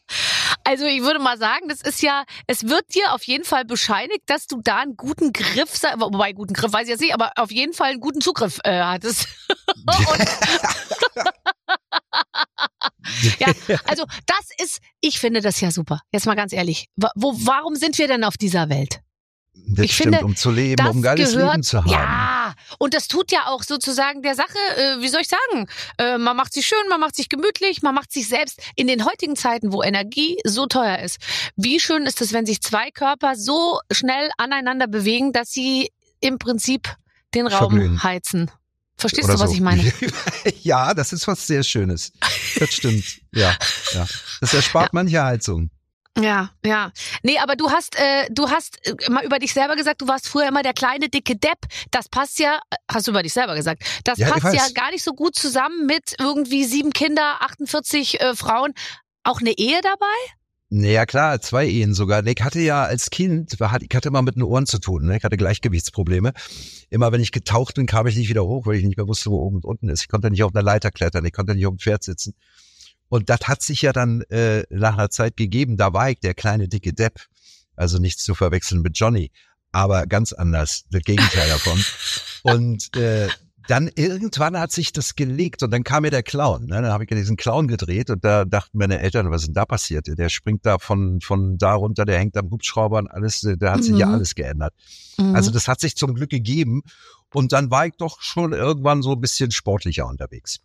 Also 0.64 0.84
ich 0.86 1.02
würde 1.02 1.18
mal 1.20 1.38
sagen, 1.38 1.68
das 1.68 1.80
ist 1.82 2.02
ja, 2.02 2.24
es 2.46 2.68
wird 2.68 2.94
dir 2.94 3.12
auf 3.12 3.22
jeden 3.24 3.44
Fall 3.44 3.64
bescheinigt, 3.64 4.22
dass 4.26 4.46
du 4.46 4.60
da 4.62 4.78
einen 4.78 4.96
guten 4.96 5.32
Griff, 5.32 5.76
sei- 5.76 5.94
wobei 5.96 6.32
guten 6.32 6.54
Griff 6.54 6.72
weiß 6.72 6.84
ich 6.84 6.90
jetzt 6.90 7.00
nicht, 7.00 7.14
aber 7.14 7.32
auf 7.36 7.50
jeden 7.50 7.72
Fall 7.72 7.90
einen 7.90 8.00
guten 8.00 8.20
Zugriff 8.20 8.58
äh, 8.64 8.80
hattest. 8.82 9.28
Ja, 13.38 13.46
also 13.86 14.04
das 14.26 14.50
ist, 14.62 14.80
ich 15.00 15.20
finde 15.20 15.40
das 15.40 15.60
ja 15.60 15.70
super. 15.70 16.00
Jetzt 16.12 16.26
mal 16.26 16.34
ganz 16.34 16.52
ehrlich, 16.52 16.86
wo, 16.96 17.32
warum 17.36 17.76
sind 17.76 17.96
wir 17.98 18.08
denn 18.08 18.24
auf 18.24 18.36
dieser 18.36 18.68
Welt? 18.68 19.00
Das 19.68 19.84
Ich 19.84 19.94
stimmt, 19.96 20.14
finde, 20.16 20.24
um 20.26 20.36
zu 20.36 20.50
leben, 20.50 20.86
um 20.86 20.98
ein 20.98 21.02
geiles 21.02 21.32
gehört- 21.32 21.52
Leben 21.52 21.62
zu 21.62 21.78
haben. 21.78 21.90
Ja, 21.90 22.54
und 22.78 22.94
das 22.94 23.08
tut 23.08 23.32
ja 23.32 23.46
auch 23.48 23.62
sozusagen 23.62 24.22
der 24.22 24.34
Sache, 24.34 24.56
äh, 24.76 25.00
wie 25.00 25.08
soll 25.08 25.22
ich 25.22 25.28
sagen, 25.28 25.66
äh, 25.98 26.18
man 26.18 26.36
macht 26.36 26.52
sich 26.52 26.66
schön, 26.66 26.78
man 26.88 27.00
macht 27.00 27.16
sich 27.16 27.28
gemütlich, 27.28 27.82
man 27.82 27.94
macht 27.94 28.12
sich 28.12 28.28
selbst 28.28 28.60
in 28.76 28.86
den 28.86 29.04
heutigen 29.04 29.34
Zeiten, 29.36 29.72
wo 29.72 29.82
Energie 29.82 30.36
so 30.44 30.66
teuer 30.66 30.98
ist. 31.00 31.18
Wie 31.56 31.80
schön 31.80 32.04
ist 32.04 32.20
es, 32.20 32.32
wenn 32.32 32.46
sich 32.46 32.60
zwei 32.62 32.90
Körper 32.90 33.34
so 33.36 33.80
schnell 33.90 34.30
aneinander 34.38 34.86
bewegen, 34.86 35.32
dass 35.32 35.50
sie 35.50 35.90
im 36.20 36.38
Prinzip 36.38 36.94
den 37.34 37.46
Raum 37.46 37.70
Verglühen. 37.72 38.02
heizen. 38.02 38.50
Verstehst 38.98 39.24
Oder 39.28 39.34
du, 39.34 39.40
was 39.40 39.50
so. 39.50 39.56
ich 39.56 39.60
meine? 39.60 39.92
ja, 40.62 40.94
das 40.94 41.12
ist 41.12 41.26
was 41.26 41.46
sehr 41.46 41.62
Schönes. 41.62 42.12
Das 42.58 42.72
stimmt. 42.72 43.04
Ja, 43.34 43.54
ja. 43.92 44.06
Das 44.40 44.54
erspart 44.54 44.92
manche 44.94 45.22
Heizung. 45.22 45.70
Ja, 46.20 46.50
ja. 46.64 46.92
Nee, 47.22 47.38
aber 47.38 47.56
du 47.56 47.70
hast, 47.70 47.96
äh, 47.96 48.26
du 48.30 48.48
hast 48.48 48.78
äh, 48.86 49.10
mal 49.10 49.24
über 49.24 49.38
dich 49.38 49.52
selber 49.52 49.76
gesagt, 49.76 50.00
du 50.00 50.08
warst 50.08 50.28
früher 50.28 50.48
immer 50.48 50.62
der 50.62 50.72
kleine, 50.72 51.08
dicke 51.08 51.36
Depp. 51.36 51.58
Das 51.90 52.08
passt 52.08 52.38
ja, 52.38 52.58
äh, 52.70 52.76
hast 52.90 53.06
du 53.06 53.10
über 53.10 53.22
dich 53.22 53.34
selber 53.34 53.54
gesagt, 53.54 53.84
das 54.04 54.18
Ja, 54.18 54.30
passt 54.30 54.54
ja 54.54 54.66
gar 54.74 54.90
nicht 54.90 55.04
so 55.04 55.12
gut 55.12 55.34
zusammen 55.34 55.86
mit 55.86 56.14
irgendwie 56.18 56.64
sieben 56.64 56.92
Kinder, 56.92 57.42
48 57.42 58.20
äh, 58.20 58.34
Frauen. 58.34 58.72
Auch 59.24 59.40
eine 59.40 59.52
Ehe 59.58 59.80
dabei? 59.82 60.06
Naja, 60.68 61.06
klar, 61.06 61.40
zwei 61.40 61.66
Ehen 61.68 61.94
sogar. 61.94 62.26
Ich 62.26 62.42
hatte 62.42 62.60
ja 62.60 62.84
als 62.84 63.10
Kind, 63.10 63.52
ich 63.52 63.60
hatte 63.60 64.08
immer 64.08 64.22
mit 64.22 64.34
den 64.34 64.42
Ohren 64.42 64.66
zu 64.66 64.78
tun. 64.80 65.06
Ne? 65.06 65.16
Ich 65.16 65.22
hatte 65.22 65.36
Gleichgewichtsprobleme. 65.36 66.32
Immer 66.90 67.12
wenn 67.12 67.20
ich 67.20 67.30
getaucht 67.30 67.74
bin, 67.74 67.86
kam 67.86 68.06
ich 68.08 68.16
nicht 68.16 68.28
wieder 68.28 68.44
hoch, 68.44 68.66
weil 68.66 68.76
ich 68.76 68.84
nicht 68.84 68.96
mehr 68.96 69.06
wusste, 69.06 69.30
wo 69.30 69.38
oben 69.38 69.56
und 69.56 69.64
unten 69.64 69.88
ist. 69.88 70.02
Ich 70.02 70.08
konnte 70.08 70.30
nicht 70.30 70.42
auf 70.42 70.54
einer 70.54 70.64
Leiter 70.64 70.90
klettern, 70.90 71.24
ich 71.24 71.32
konnte 71.32 71.54
nicht 71.54 71.66
auf 71.66 71.74
dem 71.74 71.78
Pferd 71.78 72.02
sitzen. 72.02 72.34
Und 73.08 73.30
das 73.30 73.40
hat 73.44 73.62
sich 73.62 73.82
ja 73.82 73.92
dann 73.92 74.22
äh, 74.22 74.64
nach 74.70 74.94
einer 74.94 75.10
Zeit 75.10 75.36
gegeben. 75.36 75.76
Da 75.76 75.92
war 75.92 76.10
ich 76.10 76.20
der 76.20 76.34
kleine 76.34 76.68
dicke 76.68 76.92
Depp. 76.92 77.20
Also 77.76 77.98
nichts 77.98 78.24
zu 78.24 78.34
verwechseln 78.34 78.80
mit 78.80 78.98
Johnny, 78.98 79.30
aber 79.70 80.06
ganz 80.06 80.32
anders, 80.32 80.84
das 80.90 81.02
Gegenteil 81.02 81.48
davon. 81.48 81.78
Und 82.42 82.96
äh, 82.96 83.28
dann 83.68 83.90
irgendwann 83.94 84.58
hat 84.58 84.72
sich 84.72 84.92
das 84.92 85.16
gelegt 85.16 85.62
und 85.62 85.72
dann 85.72 85.82
kam 85.82 86.02
mir 86.02 86.10
der 86.10 86.22
Clown. 86.22 86.66
Ne? 86.66 86.76
Dann 86.82 86.86
habe 86.86 87.04
ich 87.04 87.10
ja 87.10 87.16
diesen 87.16 87.36
Clown 87.36 87.66
gedreht 87.66 88.10
und 88.10 88.24
da 88.24 88.44
dachten 88.44 88.78
meine 88.78 89.00
Eltern, 89.00 89.30
was 89.30 89.42
ist 89.42 89.48
denn 89.48 89.54
da 89.54 89.64
passiert? 89.64 90.06
Der 90.06 90.28
springt 90.28 90.64
da 90.64 90.78
von, 90.78 91.20
von 91.20 91.58
da 91.58 91.74
runter, 91.74 92.04
der 92.04 92.18
hängt 92.18 92.36
am 92.36 92.50
Hubschrauber 92.50 92.98
und 92.98 93.08
alles, 93.08 93.42
äh, 93.44 93.56
da 93.56 93.72
hat 93.72 93.82
sich 93.84 93.96
ja 93.96 94.06
Mhm. 94.06 94.14
alles 94.14 94.34
geändert. 94.36 94.72
Mhm. 95.18 95.34
Also 95.34 95.50
das 95.50 95.68
hat 95.68 95.80
sich 95.80 95.96
zum 95.96 96.14
Glück 96.14 96.30
gegeben 96.30 96.82
und 97.34 97.52
dann 97.52 97.70
war 97.70 97.86
ich 97.86 97.94
doch 97.98 98.22
schon 98.22 98.52
irgendwann 98.52 99.02
so 99.02 99.12
ein 99.12 99.20
bisschen 99.20 99.50
sportlicher 99.50 100.06
unterwegs. 100.06 100.60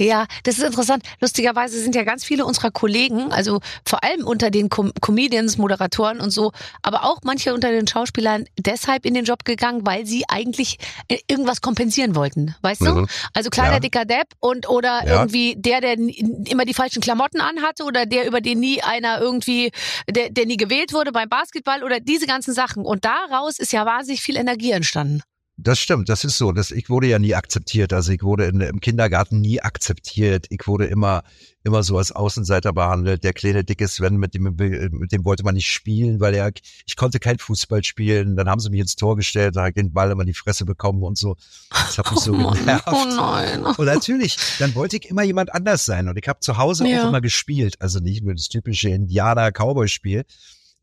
Ja, 0.00 0.26
das 0.44 0.56
ist 0.56 0.64
interessant. 0.64 1.04
Lustigerweise 1.20 1.78
sind 1.78 1.94
ja 1.94 2.04
ganz 2.04 2.24
viele 2.24 2.46
unserer 2.46 2.70
Kollegen, 2.70 3.32
also 3.32 3.60
vor 3.86 4.02
allem 4.02 4.26
unter 4.26 4.50
den 4.50 4.70
Com 4.70 4.92
Comedians, 5.02 5.58
Moderatoren 5.58 6.20
und 6.20 6.30
so, 6.30 6.52
aber 6.82 7.04
auch 7.04 7.18
manche 7.22 7.52
unter 7.52 7.70
den 7.70 7.86
Schauspielern 7.86 8.46
deshalb 8.58 9.04
in 9.04 9.12
den 9.12 9.26
Job 9.26 9.44
gegangen, 9.44 9.84
weil 9.84 10.06
sie 10.06 10.24
eigentlich 10.26 10.78
äh, 11.08 11.18
irgendwas 11.28 11.60
kompensieren 11.60 12.14
wollten, 12.14 12.54
weißt 12.62 12.80
du? 12.80 12.94
Mhm. 12.94 13.08
Also 13.34 13.50
kleiner 13.50 13.74
Ja. 13.74 13.80
dicker 13.80 14.06
Depp 14.06 14.28
und 14.40 14.68
oder 14.70 15.06
Ja. 15.06 15.20
irgendwie 15.20 15.54
der, 15.58 15.82
der 15.82 15.98
immer 15.98 16.64
die 16.64 16.74
falschen 16.74 17.02
Klamotten 17.02 17.42
anhatte 17.42 17.84
oder 17.84 18.06
der 18.06 18.26
über 18.26 18.40
den 18.40 18.58
nie 18.58 18.82
einer 18.82 19.20
irgendwie, 19.20 19.70
der, 20.08 20.30
der 20.30 20.46
nie 20.46 20.56
gewählt 20.56 20.94
wurde 20.94 21.12
beim 21.12 21.28
Basketball 21.28 21.84
oder 21.84 22.00
diese 22.00 22.26
ganzen 22.26 22.54
Sachen. 22.54 22.86
Und 22.86 23.04
daraus 23.04 23.58
ist 23.58 23.72
ja 23.74 23.84
wahnsinnig 23.84 24.22
viel 24.22 24.36
Energie 24.36 24.70
entstanden. 24.70 25.20
Das 25.62 25.78
stimmt, 25.78 26.08
das 26.08 26.24
ist 26.24 26.38
so. 26.38 26.52
Das, 26.52 26.70
ich 26.70 26.88
wurde 26.88 27.06
ja 27.06 27.18
nie 27.18 27.34
akzeptiert. 27.34 27.92
Also 27.92 28.12
ich 28.12 28.22
wurde 28.22 28.46
in, 28.46 28.60
im 28.60 28.80
Kindergarten 28.80 29.40
nie 29.40 29.60
akzeptiert. 29.60 30.46
Ich 30.48 30.66
wurde 30.66 30.86
immer, 30.86 31.22
immer 31.64 31.82
so 31.82 31.98
als 31.98 32.12
Außenseiter 32.12 32.72
behandelt. 32.72 33.24
Der 33.24 33.32
kleine 33.32 33.62
dicke 33.62 33.86
Sven, 33.86 34.16
mit 34.16 34.34
dem, 34.34 34.44
mit 34.54 35.12
dem 35.12 35.24
wollte 35.24 35.44
man 35.44 35.54
nicht 35.54 35.70
spielen, 35.70 36.18
weil 36.20 36.34
er, 36.34 36.50
ich 36.86 36.96
konnte 36.96 37.18
kein 37.18 37.38
Fußball 37.38 37.84
spielen. 37.84 38.36
Dann 38.36 38.48
haben 38.48 38.60
sie 38.60 38.70
mich 38.70 38.80
ins 38.80 38.96
Tor 38.96 39.16
gestellt, 39.16 39.56
da 39.56 39.60
habe 39.60 39.68
ich 39.70 39.74
den 39.74 39.92
Ball 39.92 40.10
immer 40.10 40.22
in 40.22 40.28
die 40.28 40.34
Fresse 40.34 40.64
bekommen 40.64 41.02
und 41.02 41.18
so. 41.18 41.36
Das 41.70 41.98
hat 41.98 42.10
mich 42.10 42.20
so 42.20 42.32
genervt. 42.52 42.84
oh 42.88 43.04
nein. 43.08 43.62
Und 43.64 43.84
natürlich, 43.84 44.36
dann 44.58 44.74
wollte 44.74 44.96
ich 44.96 45.10
immer 45.10 45.24
jemand 45.24 45.54
anders 45.54 45.84
sein. 45.84 46.08
Und 46.08 46.16
ich 46.16 46.26
habe 46.26 46.40
zu 46.40 46.56
Hause 46.56 46.88
Ja. 46.88 47.02
auch 47.04 47.08
immer 47.08 47.20
gespielt. 47.20 47.76
Also 47.80 48.00
nicht 48.00 48.24
nur 48.24 48.34
das 48.34 48.48
typische 48.48 48.88
Indianer-Cowboy-Spiel. 48.90 50.24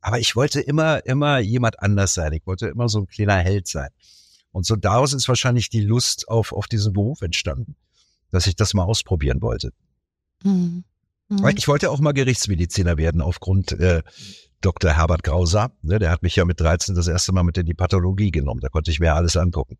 Aber 0.01 0.19
ich 0.19 0.35
wollte 0.35 0.61
immer, 0.61 1.05
immer 1.05 1.39
jemand 1.39 1.81
anders 1.81 2.13
sein. 2.13 2.31
Ich 2.33 2.45
wollte 2.45 2.67
immer 2.67 2.87
so 2.87 2.99
ein 2.99 3.07
kleiner 3.07 3.37
Held 3.37 3.67
sein. 3.67 3.89
Und 4.57 4.65
so 4.65 4.75
daraus 4.75 5.13
ist 5.13 5.27
wahrscheinlich 5.27 5.69
die 5.69 5.81
Lust 5.81 6.27
auf, 6.29 6.51
auf 6.51 6.65
diesen 6.65 6.91
Beruf 6.91 7.21
entstanden, 7.21 7.75
dass 8.31 8.47
ich 8.47 8.55
das 8.55 8.73
mal 8.73 8.85
ausprobieren 8.85 9.39
wollte. 9.43 9.71
Hm. 10.41 10.83
Hm. 11.29 11.43
Weil 11.43 11.55
Ich 11.59 11.67
wollte 11.67 11.91
auch 11.91 11.99
mal 11.99 12.11
Gerichtsmediziner 12.13 12.97
werden 12.97 13.21
aufgrund 13.21 13.73
äh, 13.73 14.01
Dr. 14.61 14.93
Herbert 14.93 15.21
Grauser. 15.21 15.69
Ne, 15.83 15.99
der 15.99 16.09
hat 16.09 16.23
mich 16.23 16.35
ja 16.37 16.43
mit 16.43 16.59
13 16.59 16.95
das 16.95 17.07
erste 17.07 17.33
Mal 17.33 17.43
mit 17.43 17.55
in 17.59 17.67
die 17.67 17.75
Pathologie 17.75 18.31
genommen. 18.31 18.59
Da 18.61 18.69
konnte 18.69 18.89
ich 18.89 18.99
mir 18.99 19.13
alles 19.13 19.37
angucken. 19.37 19.77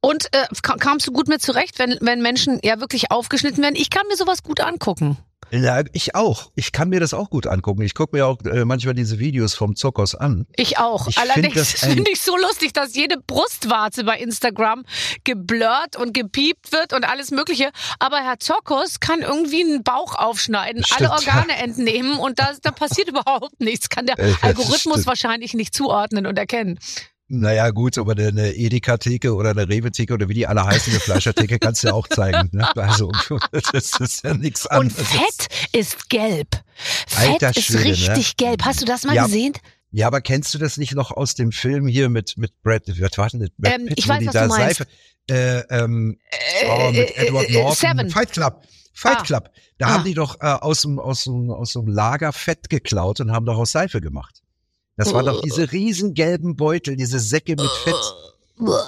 Und 0.00 0.26
äh, 0.34 0.46
ka- 0.60 0.74
kamst 0.76 1.06
du 1.06 1.12
gut 1.12 1.28
mit 1.28 1.40
zurecht, 1.40 1.78
wenn, 1.78 1.96
wenn 2.00 2.20
Menschen 2.20 2.58
ja 2.64 2.80
wirklich 2.80 3.12
aufgeschnitten 3.12 3.62
werden? 3.62 3.76
Ich 3.76 3.90
kann 3.90 4.08
mir 4.08 4.16
sowas 4.16 4.42
gut 4.42 4.58
angucken. 4.60 5.18
Ja, 5.62 5.82
ich 5.92 6.14
auch. 6.14 6.50
Ich 6.54 6.72
kann 6.72 6.88
mir 6.88 7.00
das 7.00 7.14
auch 7.14 7.30
gut 7.30 7.46
angucken. 7.46 7.82
Ich 7.82 7.94
gucke 7.94 8.16
mir 8.16 8.26
auch 8.26 8.38
äh, 8.44 8.64
manchmal 8.64 8.94
diese 8.94 9.18
Videos 9.18 9.54
vom 9.54 9.76
Zirkus 9.76 10.14
an. 10.14 10.46
Ich 10.56 10.78
auch. 10.78 11.08
Ich 11.08 11.16
find 11.18 11.30
Allerdings 11.30 11.54
das 11.54 11.70
finde 11.92 12.10
ich 12.10 12.20
so 12.20 12.36
lustig, 12.36 12.72
dass 12.72 12.94
jede 12.94 13.16
Brustwarze 13.26 14.04
bei 14.04 14.18
Instagram 14.18 14.84
geblurrt 15.24 15.96
und 15.96 16.14
gepiept 16.14 16.72
wird 16.72 16.92
und 16.92 17.04
alles 17.04 17.30
Mögliche. 17.30 17.70
Aber 17.98 18.18
Herr 18.18 18.38
Zokos 18.38 19.00
kann 19.00 19.20
irgendwie 19.20 19.62
einen 19.62 19.82
Bauch 19.82 20.14
aufschneiden, 20.14 20.84
alle 20.96 21.08
Stimmt. 21.08 21.28
Organe 21.28 21.56
entnehmen 21.62 22.18
und 22.18 22.38
da, 22.38 22.52
da 22.62 22.70
passiert 22.70 23.08
überhaupt 23.16 23.60
nichts. 23.60 23.88
Kann 23.88 24.06
der 24.06 24.18
Äh, 24.18 24.32
Algorithmus 24.42 24.80
stimmt. 24.80 25.06
wahrscheinlich 25.06 25.54
nicht 25.54 25.74
zuordnen 25.74 26.26
und 26.26 26.38
erkennen. 26.38 26.78
Naja, 27.28 27.70
gut, 27.70 27.98
aber 27.98 28.12
eine 28.12 28.54
Edeka-Theke 28.54 29.34
oder 29.34 29.50
eine 29.50 29.68
Rewe-Theke 29.68 30.14
oder 30.14 30.28
wie 30.28 30.34
die 30.34 30.46
alle 30.46 30.64
heißen, 30.64 30.92
eine 30.92 31.00
Fleischertheke 31.00 31.58
kannst 31.58 31.82
du 31.82 31.88
ja 31.88 31.94
auch 31.94 32.06
zeigen. 32.06 32.50
Ne? 32.52 32.68
Also, 32.76 33.10
das 33.72 33.98
ist 33.98 34.22
ja 34.24 34.34
nichts 34.34 34.64
Und 34.66 34.72
anderes. 34.72 35.08
Fett 35.08 35.48
ist 35.72 36.08
gelb. 36.08 36.62
Fett 36.76 37.42
Alter 37.42 37.50
ist 37.50 37.64
Schwede, 37.64 37.82
ne? 37.84 37.90
richtig 38.16 38.36
gelb. 38.36 38.62
Hast 38.64 38.80
du 38.80 38.84
das 38.84 39.02
mal 39.04 39.14
Ja. 39.16 39.24
gesehen? 39.24 39.54
Ja, 39.90 40.06
aber 40.06 40.20
kennst 40.20 40.54
du 40.54 40.58
das 40.58 40.76
nicht 40.76 40.94
noch 40.94 41.10
aus 41.10 41.34
dem 41.34 41.50
Film 41.52 41.88
hier 41.88 42.08
mit, 42.10 42.36
mit 42.36 42.52
Brad, 42.62 42.82
was 42.86 43.18
war 43.18 43.28
denn 43.30 43.40
das? 43.40 43.48
Brad 43.58 43.74
Ähm, 43.74 43.86
Pitt, 43.86 43.98
ich 43.98 44.06
weiß, 44.08 44.18
die 44.20 44.26
was 44.26 44.32
da 44.34 44.42
du 44.42 44.48
meinst. 44.48 44.76
Seife, 44.78 44.90
äh, 45.30 45.58
ähm, 45.70 46.18
oh, 46.68 46.90
mit 46.92 46.98
Äh, 47.16 47.26
Edward 47.26 47.48
äh, 47.48 47.52
Norton. 47.54 47.74
Seven. 47.76 48.10
Fight 48.10 48.32
Club. 48.32 48.62
Fight 48.92 49.18
Ah. 49.18 49.22
Club. 49.22 49.50
Da 49.78 49.86
Ah. 49.86 49.90
haben 49.94 50.04
die 50.04 50.14
doch 50.14 50.40
äh, 50.40 50.44
aus 50.46 50.82
dem, 50.82 50.98
aus 51.00 51.24
dem, 51.24 51.50
aus 51.50 51.72
dem 51.72 51.86
Lager 51.88 52.32
Fett 52.32 52.68
geklaut 52.70 53.20
und 53.20 53.32
haben 53.32 53.46
daraus 53.46 53.72
Seife 53.72 54.00
gemacht. 54.00 54.42
Das 54.96 55.12
waren 55.12 55.26
doch 55.26 55.42
diese 55.42 55.72
riesen 55.72 56.14
gelben 56.14 56.56
Beutel, 56.56 56.96
diese 56.96 57.20
Säcke 57.20 57.52
mit 57.52 57.70
Fett. 57.84 58.14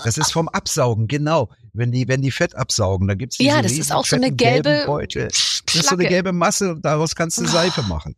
Das 0.05 0.16
ist 0.16 0.33
vom 0.33 0.49
Absaugen, 0.49 1.07
genau. 1.09 1.51
Wenn 1.75 1.92
die, 1.92 2.09
wenn 2.09 2.23
die 2.23 2.31
Fett 2.31 2.55
absaugen, 2.55 3.07
dann 3.07 3.18
gibt's 3.18 3.37
diese 3.37 3.51
Ja, 3.51 3.61
das 3.61 3.73
ist 3.73 3.92
auch 3.92 4.07
so 4.07 4.16
eine 4.16 4.33
gelbe 4.33 4.85
Beutel. 4.87 5.29
Das 5.29 5.75
ist 5.75 5.88
so 5.88 5.94
eine 5.94 6.09
gelbe 6.09 6.33
Masse 6.33 6.71
und 6.73 6.85
daraus 6.85 7.14
kannst 7.14 7.38
du 7.38 7.47
Seife 7.47 7.83
machen. 7.83 8.16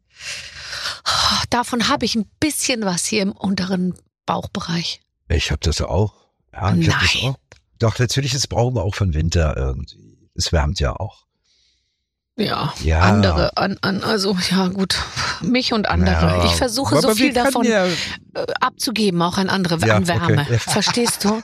Davon 1.50 1.88
habe 1.88 2.05
ich 2.05 2.14
ein 2.14 2.31
bisschen 2.38 2.85
was 2.85 3.07
hier 3.07 3.22
im 3.22 3.33
unteren 3.33 3.94
Bauchbereich. 4.26 5.00
Ich 5.29 5.50
habe 5.50 5.61
das 5.62 5.81
auch. 5.81 6.14
Ja, 6.53 6.74
ich 6.74 6.88
hab 6.88 7.00
das 7.00 7.14
Nein. 7.14 7.33
auch. 7.33 7.38
Doch, 7.81 7.98
natürlich, 7.98 8.33
das 8.33 8.46
brauchen 8.46 8.76
wir 8.76 8.83
auch 8.83 8.94
für 8.94 9.05
den 9.07 9.14
Winter 9.14 9.57
irgendwie. 9.57 10.29
Es 10.35 10.53
wärmt 10.53 10.79
ja 10.81 10.94
auch. 10.94 11.24
Ja, 12.40 12.72
Ja. 12.83 13.00
andere, 13.00 13.57
an, 13.57 13.76
an, 13.83 14.03
also 14.03 14.37
ja 14.50 14.68
gut, 14.68 14.96
mich 15.42 15.72
und 15.72 15.88
andere. 15.88 16.38
Ja, 16.38 16.44
ich 16.44 16.53
versuche 16.57 16.92
aber 16.96 17.03
so 17.03 17.14
viel 17.14 17.33
davon 17.33 17.64
Ja, 17.66 17.87
äh, 17.87 17.90
abzugeben, 18.61 19.20
auch 19.22 19.37
an 19.38 19.48
andere, 19.50 19.74
an 19.90 20.09
Wärme. 20.09 20.42
okay. 20.42 20.59
Verstehst 20.59 21.24
du? 21.24 21.40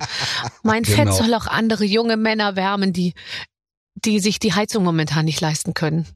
Mein 0.63 0.85
Fett 0.85 1.05
Genau. 1.07 1.13
soll 1.17 1.35
auch 1.35 1.47
andere 1.47 1.85
junge 1.85 2.17
Männer 2.17 2.57
wärmen, 2.57 2.93
die 2.93 3.15
die 4.05 4.21
sich 4.21 4.39
die 4.39 4.53
Heizung 4.53 4.85
momentan 4.85 5.25
nicht 5.25 5.41
leisten 5.41 5.73
können. 5.73 6.07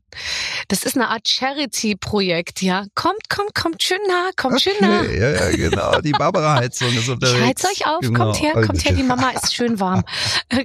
Das 0.68 0.82
ist 0.84 0.96
eine 0.96 1.08
Art 1.08 1.26
Charity-Projekt, 1.26 2.60
ja. 2.60 2.84
Kommt, 2.94 3.30
kommt, 3.30 3.54
kommt 3.54 3.82
schön 3.82 3.96
nah, 4.06 4.28
kommt 4.36 4.60
schön 4.60 4.74
nah. 4.82 5.00
okay, 5.00 5.18
ja, 5.18 5.30
ja, 5.50 5.56
genau. 5.56 5.98
Die 6.02 6.12
Barbara-Heizung 6.12 6.88
ist 6.88 7.04
Ich 7.04 7.08
unterwegs. 7.08 7.42
heiz 7.42 7.64
euch 7.64 7.86
auf, 7.86 8.00
Genau. 8.02 8.18
kommt 8.26 8.42
her, 8.42 8.52
kommt 8.66 8.84
her, 8.84 8.92
die 8.92 9.02
Mama 9.02 9.30
ist 9.30 9.54
schön 9.54 9.80
warm. 9.80 10.04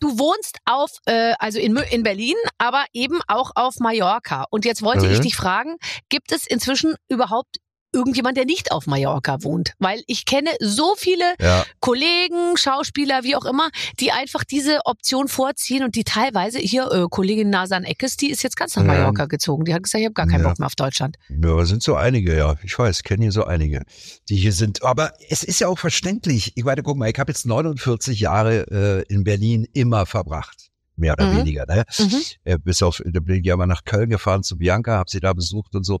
Du 0.00 0.18
wohnst 0.18 0.58
auf, 0.64 0.90
äh, 1.06 1.34
also 1.38 1.58
in, 1.58 1.76
in 1.76 2.02
Berlin, 2.02 2.36
aber 2.58 2.84
eben 2.92 3.20
auch 3.26 3.52
auf 3.54 3.78
Mallorca. 3.80 4.44
Und 4.50 4.64
jetzt 4.64 4.82
wollte 4.82 5.06
Mhm. 5.06 5.12
ich 5.12 5.20
dich 5.20 5.36
fragen, 5.36 5.76
gibt 6.08 6.32
es 6.32 6.46
inzwischen 6.46 6.94
überhaupt 7.08 7.56
irgendjemand, 7.92 8.36
der 8.36 8.44
nicht 8.44 8.70
auf 8.72 8.86
Mallorca 8.86 9.42
wohnt. 9.42 9.72
Weil 9.78 10.02
ich 10.06 10.24
kenne 10.26 10.50
so 10.60 10.94
viele 10.96 11.24
Ja. 11.40 11.64
Kollegen, 11.80 12.56
Schauspieler, 12.56 13.22
wie 13.24 13.34
auch 13.36 13.44
immer, 13.44 13.70
die 13.98 14.12
einfach 14.12 14.44
diese 14.44 14.80
Option 14.84 15.28
vorziehen 15.28 15.82
und 15.84 15.94
die 15.94 16.04
teilweise, 16.04 16.58
hier 16.58 16.90
äh, 16.92 17.06
Kollegin 17.10 17.50
Nasan 17.50 17.84
Eckes, 17.84 18.16
die 18.16 18.30
ist 18.30 18.42
jetzt 18.42 18.56
ganz 18.56 18.76
nach 18.76 18.82
Ja. 18.84 18.88
Mallorca 18.92 19.26
gezogen. 19.26 19.64
Die 19.64 19.74
hat 19.74 19.82
gesagt, 19.82 20.00
ich 20.00 20.06
habe 20.06 20.14
gar 20.14 20.26
keinen 20.26 20.42
Ja. 20.42 20.48
Bock 20.48 20.58
mehr 20.58 20.66
auf 20.66 20.74
Deutschland. 20.74 21.16
Ja, 21.28 21.64
sind 21.64 21.82
so 21.82 21.94
einige, 21.96 22.36
ja. 22.36 22.56
Ich 22.62 22.78
weiß, 22.78 23.02
kenne 23.02 23.22
hier 23.22 23.32
so 23.32 23.44
einige, 23.44 23.82
die 24.28 24.36
hier 24.36 24.52
sind. 24.52 24.82
Aber 24.82 25.12
es 25.28 25.42
ist 25.42 25.60
ja 25.60 25.68
auch 25.68 25.78
verständlich. 25.78 26.52
Ich 26.56 26.64
meine, 26.64 26.82
guck 26.82 26.96
mal, 26.98 27.08
ich 27.10 27.18
habe 27.18 27.32
jetzt 27.32 27.46
49 27.46 28.20
Jahre 28.20 29.04
äh, 29.08 29.12
in 29.12 29.24
Berlin 29.24 29.66
immer 29.72 30.06
verbracht. 30.06 30.68
Mehr 30.96 31.12
oder 31.14 31.26
Mhm. 31.32 31.38
weniger. 31.38 31.64
Ne? 31.66 31.84
Mhm. 31.98 32.22
Äh, 32.44 32.58
bis 32.58 32.82
auf, 32.82 33.00
da 33.04 33.20
bin 33.20 33.36
ich 33.36 33.46
ja 33.46 33.56
mal 33.56 33.66
nach 33.66 33.84
Köln 33.84 34.10
gefahren 34.10 34.42
zu 34.42 34.58
Bianca, 34.58 34.96
habe 34.98 35.08
sie 35.10 35.20
da 35.20 35.32
besucht 35.32 35.74
und 35.76 35.84
so. 35.84 36.00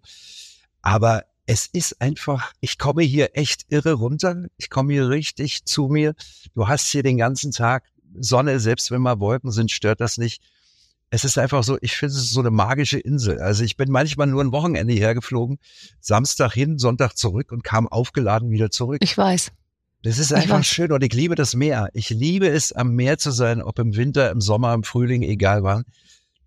Aber 0.82 1.22
es 1.48 1.66
ist 1.66 2.02
einfach, 2.02 2.52
ich 2.60 2.76
komme 2.76 3.02
hier 3.02 3.30
echt 3.32 3.64
irre 3.70 3.94
runter. 3.94 4.44
Ich 4.58 4.68
komme 4.68 4.92
hier 4.92 5.08
richtig 5.08 5.64
zu 5.64 5.88
mir. 5.88 6.14
Du 6.54 6.68
hast 6.68 6.88
hier 6.90 7.02
den 7.02 7.16
ganzen 7.16 7.52
Tag 7.52 7.84
Sonne, 8.20 8.60
selbst 8.60 8.90
wenn 8.90 9.00
mal 9.00 9.18
Wolken 9.18 9.50
sind, 9.50 9.70
stört 9.70 10.02
das 10.02 10.18
nicht. 10.18 10.42
Es 11.08 11.24
ist 11.24 11.38
einfach 11.38 11.64
so, 11.64 11.78
ich 11.80 11.96
finde 11.96 12.14
es 12.14 12.24
ist 12.24 12.32
so 12.32 12.40
eine 12.40 12.50
magische 12.50 12.98
Insel. 12.98 13.40
Also 13.40 13.64
ich 13.64 13.78
bin 13.78 13.90
manchmal 13.90 14.26
nur 14.26 14.44
ein 14.44 14.52
Wochenende 14.52 14.92
hergeflogen, 14.92 15.58
Samstag 16.02 16.52
hin, 16.52 16.76
Sonntag 16.76 17.14
zurück 17.14 17.50
und 17.50 17.64
kam 17.64 17.88
aufgeladen 17.88 18.50
wieder 18.50 18.70
zurück. 18.70 18.98
Ich 19.00 19.16
weiß. 19.16 19.50
Das 20.02 20.18
ist 20.18 20.34
einfach 20.34 20.62
schön 20.64 20.92
und 20.92 21.02
ich 21.02 21.14
liebe 21.14 21.34
das 21.34 21.54
Meer. 21.54 21.88
Ich 21.94 22.10
liebe 22.10 22.46
es, 22.48 22.72
am 22.72 22.94
Meer 22.94 23.16
zu 23.16 23.30
sein, 23.30 23.62
ob 23.62 23.78
im 23.78 23.96
Winter, 23.96 24.30
im 24.30 24.42
Sommer, 24.42 24.74
im 24.74 24.84
Frühling, 24.84 25.22
egal 25.22 25.62
wann. 25.62 25.84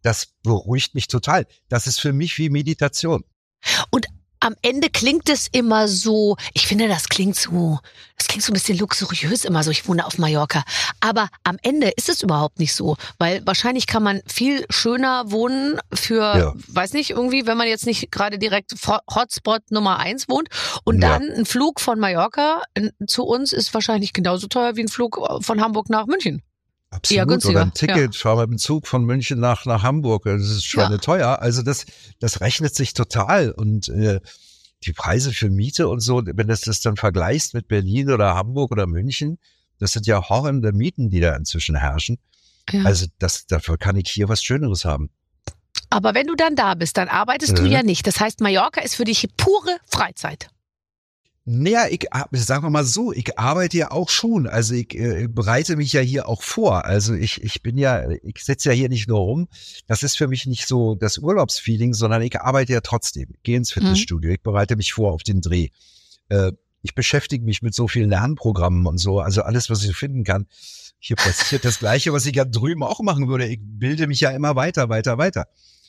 Das 0.03 0.27
beruhigt 0.43 0.93
mich 0.93 1.07
total. 1.07 1.47
Das 1.69 1.87
ist 1.87 1.99
für 1.99 2.13
mich 2.13 2.37
wie 2.37 2.51
Meditation. 2.51 3.23
Am 4.41 4.55
Ende 4.61 4.89
klingt 4.89 5.29
es 5.29 5.47
immer 5.51 5.87
so, 5.87 6.35
ich 6.53 6.67
finde, 6.67 6.87
das 6.87 7.07
klingt 7.09 7.35
so, 7.35 7.79
das 8.17 8.27
klingt 8.27 8.43
so 8.43 8.51
ein 8.51 8.55
bisschen 8.55 8.77
luxuriös 8.77 9.45
immer 9.45 9.63
so, 9.63 9.71
ich 9.71 9.87
wohne 9.87 10.05
auf 10.05 10.17
Mallorca. 10.17 10.63
Aber 10.99 11.29
am 11.43 11.57
Ende 11.61 11.89
ist 11.95 12.09
es 12.09 12.21
überhaupt 12.21 12.59
nicht 12.59 12.73
so, 12.73 12.97
weil 13.19 13.45
wahrscheinlich 13.45 13.87
kann 13.87 14.03
man 14.03 14.21
viel 14.27 14.65
schöner 14.69 15.31
wohnen 15.31 15.79
für, 15.93 16.21
Ja. 16.37 16.53
weiß 16.67 16.93
nicht, 16.93 17.11
irgendwie, 17.11 17.45
wenn 17.45 17.57
man 17.57 17.67
jetzt 17.67 17.85
nicht 17.85 18.11
gerade 18.11 18.37
direkt 18.39 18.73
Hotspot 19.15 19.61
Nummer 19.69 19.99
eins 19.99 20.27
wohnt. 20.27 20.49
Und 20.83 21.01
Ja. 21.01 21.17
dann 21.19 21.29
ein 21.31 21.45
Flug 21.45 21.79
von 21.79 21.99
Mallorca 21.99 22.63
äh, 22.73 22.89
zu 23.07 23.23
uns 23.23 23.53
ist 23.53 23.73
wahrscheinlich 23.73 24.11
genauso 24.11 24.47
teuer 24.47 24.75
wie 24.75 24.81
ein 24.81 24.87
Flug 24.89 25.17
äh, 25.17 25.41
von 25.41 25.61
Hamburg 25.61 25.89
nach 25.89 26.07
München. 26.07 26.41
Absolut. 26.91 27.27
günstiger, 27.29 27.51
Oder 27.53 27.61
ein 27.63 27.73
Ticket, 27.73 28.15
fahr 28.15 28.35
mal 28.35 28.47
mit 28.47 28.51
dem 28.51 28.57
Zug 28.59 28.85
von 28.85 29.03
München 29.05 29.39
nach, 29.39 29.65
nach 29.65 29.81
Hamburg. 29.83 30.23
Das 30.25 30.41
ist 30.41 30.65
schon 30.65 30.91
Ja. 30.91 30.97
teuer. 30.97 31.39
Also 31.41 31.61
das, 31.63 31.85
das 32.19 32.41
rechnet 32.41 32.75
sich 32.75 32.93
total. 32.93 33.51
Und 33.51 33.87
äh, 33.89 34.19
die 34.83 34.93
Preise 34.93 35.31
für 35.31 35.49
Miete 35.49 35.87
und 35.87 36.01
so, 36.01 36.21
wenn 36.25 36.47
du 36.47 36.55
das 36.55 36.81
dann 36.81 36.97
vergleichst 36.97 37.53
mit 37.53 37.67
Berlin 37.67 38.11
oder 38.11 38.35
Hamburg 38.35 38.71
oder 38.71 38.87
München, 38.87 39.37
das 39.79 39.93
sind 39.93 40.05
ja 40.05 40.27
horrende 40.29 40.73
Mieten, 40.73 41.09
die 41.09 41.21
da 41.21 41.35
inzwischen 41.35 41.75
herrschen. 41.75 42.17
Ja. 42.71 42.83
Also 42.83 43.07
das, 43.19 43.47
dafür 43.47 43.77
kann 43.77 43.95
ich 43.95 44.09
hier 44.11 44.27
was 44.29 44.43
Schöneres 44.43 44.85
haben. 44.85 45.09
Aber 45.89 46.13
wenn 46.13 46.27
du 46.27 46.35
dann 46.35 46.55
da 46.55 46.73
bist, 46.75 46.97
dann 46.97 47.07
arbeitest 47.09 47.57
du 47.57 47.63
Mhm. 47.63 47.67
ja 47.71 47.83
nicht. 47.83 48.05
Das 48.07 48.19
heißt, 48.19 48.41
Mallorca 48.41 48.81
ist 48.81 48.95
für 48.95 49.03
dich 49.05 49.27
pure 49.37 49.77
Freizeit. 49.85 50.49
Naja, 51.43 51.87
ich 51.89 52.13
ar- 52.13 52.29
sagen 52.33 52.63
wir 52.63 52.69
mal 52.69 52.83
so, 52.83 53.11
ich 53.11 53.39
arbeite 53.39 53.77
ja 53.77 53.91
auch 53.91 54.09
schon. 54.09 54.47
Also 54.47 54.75
ich 54.75 54.93
äh, 54.93 55.27
bereite 55.27 55.75
mich 55.75 55.91
ja 55.91 56.01
hier 56.01 56.29
auch 56.29 56.43
vor. 56.43 56.85
Also 56.85 57.15
ich, 57.15 57.41
ich 57.43 57.63
bin 57.63 57.77
ja, 57.79 58.09
ich 58.11 58.43
sitze 58.43 58.69
ja 58.69 58.75
hier 58.75 58.89
nicht 58.89 59.07
nur 59.07 59.19
rum. 59.19 59.47
Das 59.87 60.03
ist 60.03 60.17
für 60.17 60.27
mich 60.27 60.45
nicht 60.45 60.67
so 60.67 60.93
das 60.95 61.17
Urlaubsfeeling, 61.17 61.93
sondern 61.93 62.21
ich 62.21 62.39
arbeite 62.39 62.73
ja 62.73 62.81
trotzdem. 62.81 63.29
Ich 63.33 63.43
gehe 63.43 63.57
ins 63.57 63.71
Fitnessstudio, 63.71 64.31
ich 64.31 64.41
bereite 64.41 64.75
mich 64.75 64.93
vor 64.93 65.13
auf 65.13 65.23
den 65.23 65.41
Dreh. 65.41 65.69
Äh, 66.29 66.51
ich 66.83 66.95
beschäftige 66.95 67.43
mich 67.43 67.61
mit 67.61 67.73
so 67.73 67.87
vielen 67.87 68.09
Lernprogrammen 68.09 68.85
und 68.87 68.97
so, 68.97 69.19
also 69.19 69.41
alles, 69.43 69.69
was 69.69 69.83
ich 69.83 69.95
finden 69.95 70.23
kann. 70.23 70.47
Hier 70.99 71.15
passiert 71.15 71.65
das 71.65 71.79
Gleiche, 71.79 72.13
was 72.13 72.25
ich 72.27 72.35
ja 72.35 72.45
drüben 72.45 72.83
auch 72.83 73.01
machen 73.01 73.27
würde. 73.27 73.47
Ich 73.47 73.59
bilde 73.61 74.05
mich 74.07 74.19
ja 74.21 74.29
immer 74.29 74.55
weiter, 74.55 74.89
weiter, 74.89 75.17
weiter. 75.17 75.47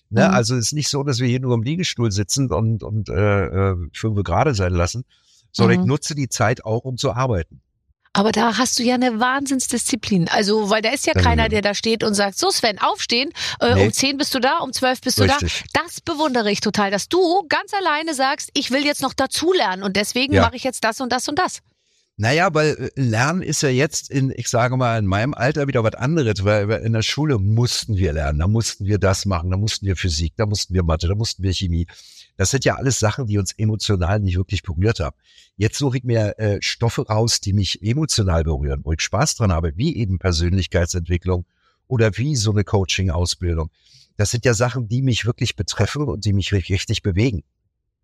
Ne? 0.08 0.26
Mhm. 0.26 0.34
Also 0.34 0.56
es 0.56 0.66
ist 0.66 0.72
nicht 0.72 0.88
so, 0.88 1.02
dass 1.02 1.18
wir 1.20 1.28
hier 1.28 1.40
nur 1.40 1.54
im 1.54 1.62
Liegestuhl 1.62 2.10
sitzen 2.10 2.50
und, 2.50 2.82
und 2.82 3.08
äh, 3.10 3.46
äh, 3.72 3.76
fünf 3.94 4.22
gerade 4.24 4.54
sein 4.54 4.72
lassen, 4.72 5.04
sondern 5.52 5.76
Mhm. 5.78 5.82
ich 5.82 5.86
nutze 5.88 6.14
die 6.14 6.28
Zeit 6.28 6.64
auch, 6.64 6.84
um 6.84 6.96
zu 6.96 7.12
arbeiten. 7.12 7.60
Aber 8.14 8.30
da 8.30 8.58
hast 8.58 8.78
du 8.78 8.82
ja 8.82 8.94
eine 8.96 9.20
Wahnsinnsdisziplin. 9.20 10.28
Also, 10.28 10.68
weil 10.68 10.82
da 10.82 10.90
ist 10.90 11.06
ja 11.06 11.14
Ja, 11.16 11.22
keiner, 11.22 11.48
der 11.48 11.62
da 11.62 11.74
steht 11.74 12.04
und 12.04 12.12
sagt, 12.14 12.36
so 12.38 12.50
Sven, 12.50 12.78
aufstehen, 12.78 13.30
äh, 13.60 13.74
Nee. 13.74 13.86
um 13.86 13.92
10 13.92 14.18
bist 14.18 14.34
du 14.34 14.38
da, 14.38 14.58
um 14.58 14.70
12 14.72 15.00
bist 15.00 15.18
du 15.18 15.22
Richtig. 15.22 15.64
da. 15.72 15.82
Das 15.82 16.02
bewundere 16.02 16.50
ich 16.50 16.60
total, 16.60 16.90
dass 16.90 17.08
du 17.08 17.46
ganz 17.48 17.72
alleine 17.72 18.12
sagst, 18.14 18.50
ich 18.52 18.70
will 18.70 18.84
jetzt 18.84 19.00
noch 19.00 19.14
dazulernen 19.14 19.82
und 19.82 19.96
deswegen 19.96 20.34
Ja. 20.34 20.42
mache 20.42 20.56
ich 20.56 20.64
jetzt 20.64 20.84
das 20.84 21.00
und 21.00 21.10
das 21.10 21.26
und 21.28 21.38
das. 21.38 21.60
Naja, 22.18 22.52
weil 22.52 22.90
äh, 22.94 23.00
Lernen 23.00 23.40
ist 23.40 23.62
ja 23.62 23.70
jetzt 23.70 24.10
in, 24.10 24.30
ich 24.36 24.48
sage 24.48 24.76
mal, 24.76 24.98
in 24.98 25.06
meinem 25.06 25.32
Alter 25.32 25.66
wieder 25.66 25.82
was 25.82 25.94
anderes, 25.94 26.44
weil 26.44 26.70
in 26.84 26.92
der 26.92 27.00
Schule 27.02 27.38
mussten 27.38 27.96
wir 27.96 28.12
lernen, 28.12 28.40
da 28.40 28.46
mussten 28.46 28.84
wir 28.84 28.98
das 28.98 29.24
machen, 29.24 29.50
da 29.50 29.56
mussten 29.56 29.86
wir 29.86 29.96
Physik, 29.96 30.34
da 30.36 30.44
mussten 30.44 30.74
wir 30.74 30.82
Mathe, 30.82 31.08
da 31.08 31.14
mussten 31.14 31.42
wir 31.42 31.54
Chemie. 31.54 31.86
Das 32.36 32.50
sind 32.50 32.64
ja 32.64 32.76
alles 32.76 32.98
Sachen, 32.98 33.26
die 33.26 33.38
uns 33.38 33.52
emotional 33.52 34.20
nicht 34.20 34.36
wirklich 34.36 34.62
berührt 34.62 35.00
haben. 35.00 35.16
Jetzt 35.56 35.78
suche 35.78 35.98
ich 35.98 36.04
mir 36.04 36.38
äh, 36.38 36.58
Stoffe 36.60 37.06
raus, 37.06 37.40
die 37.40 37.52
mich 37.52 37.82
emotional 37.82 38.42
berühren, 38.44 38.80
wo 38.84 38.92
ich 38.92 39.00
Spaß 39.00 39.36
dran 39.36 39.52
habe, 39.52 39.72
wie 39.76 39.96
eben 39.96 40.18
Persönlichkeitsentwicklung 40.18 41.44
oder 41.88 42.16
wie 42.16 42.36
so 42.36 42.52
eine 42.52 42.64
Coaching-Ausbildung. 42.64 43.70
Das 44.16 44.30
sind 44.30 44.44
ja 44.44 44.54
Sachen, 44.54 44.88
die 44.88 45.02
mich 45.02 45.26
wirklich 45.26 45.56
betreffen 45.56 46.02
und 46.02 46.24
die 46.24 46.32
mich 46.32 46.52
richtig 46.52 47.02
bewegen. 47.02 47.44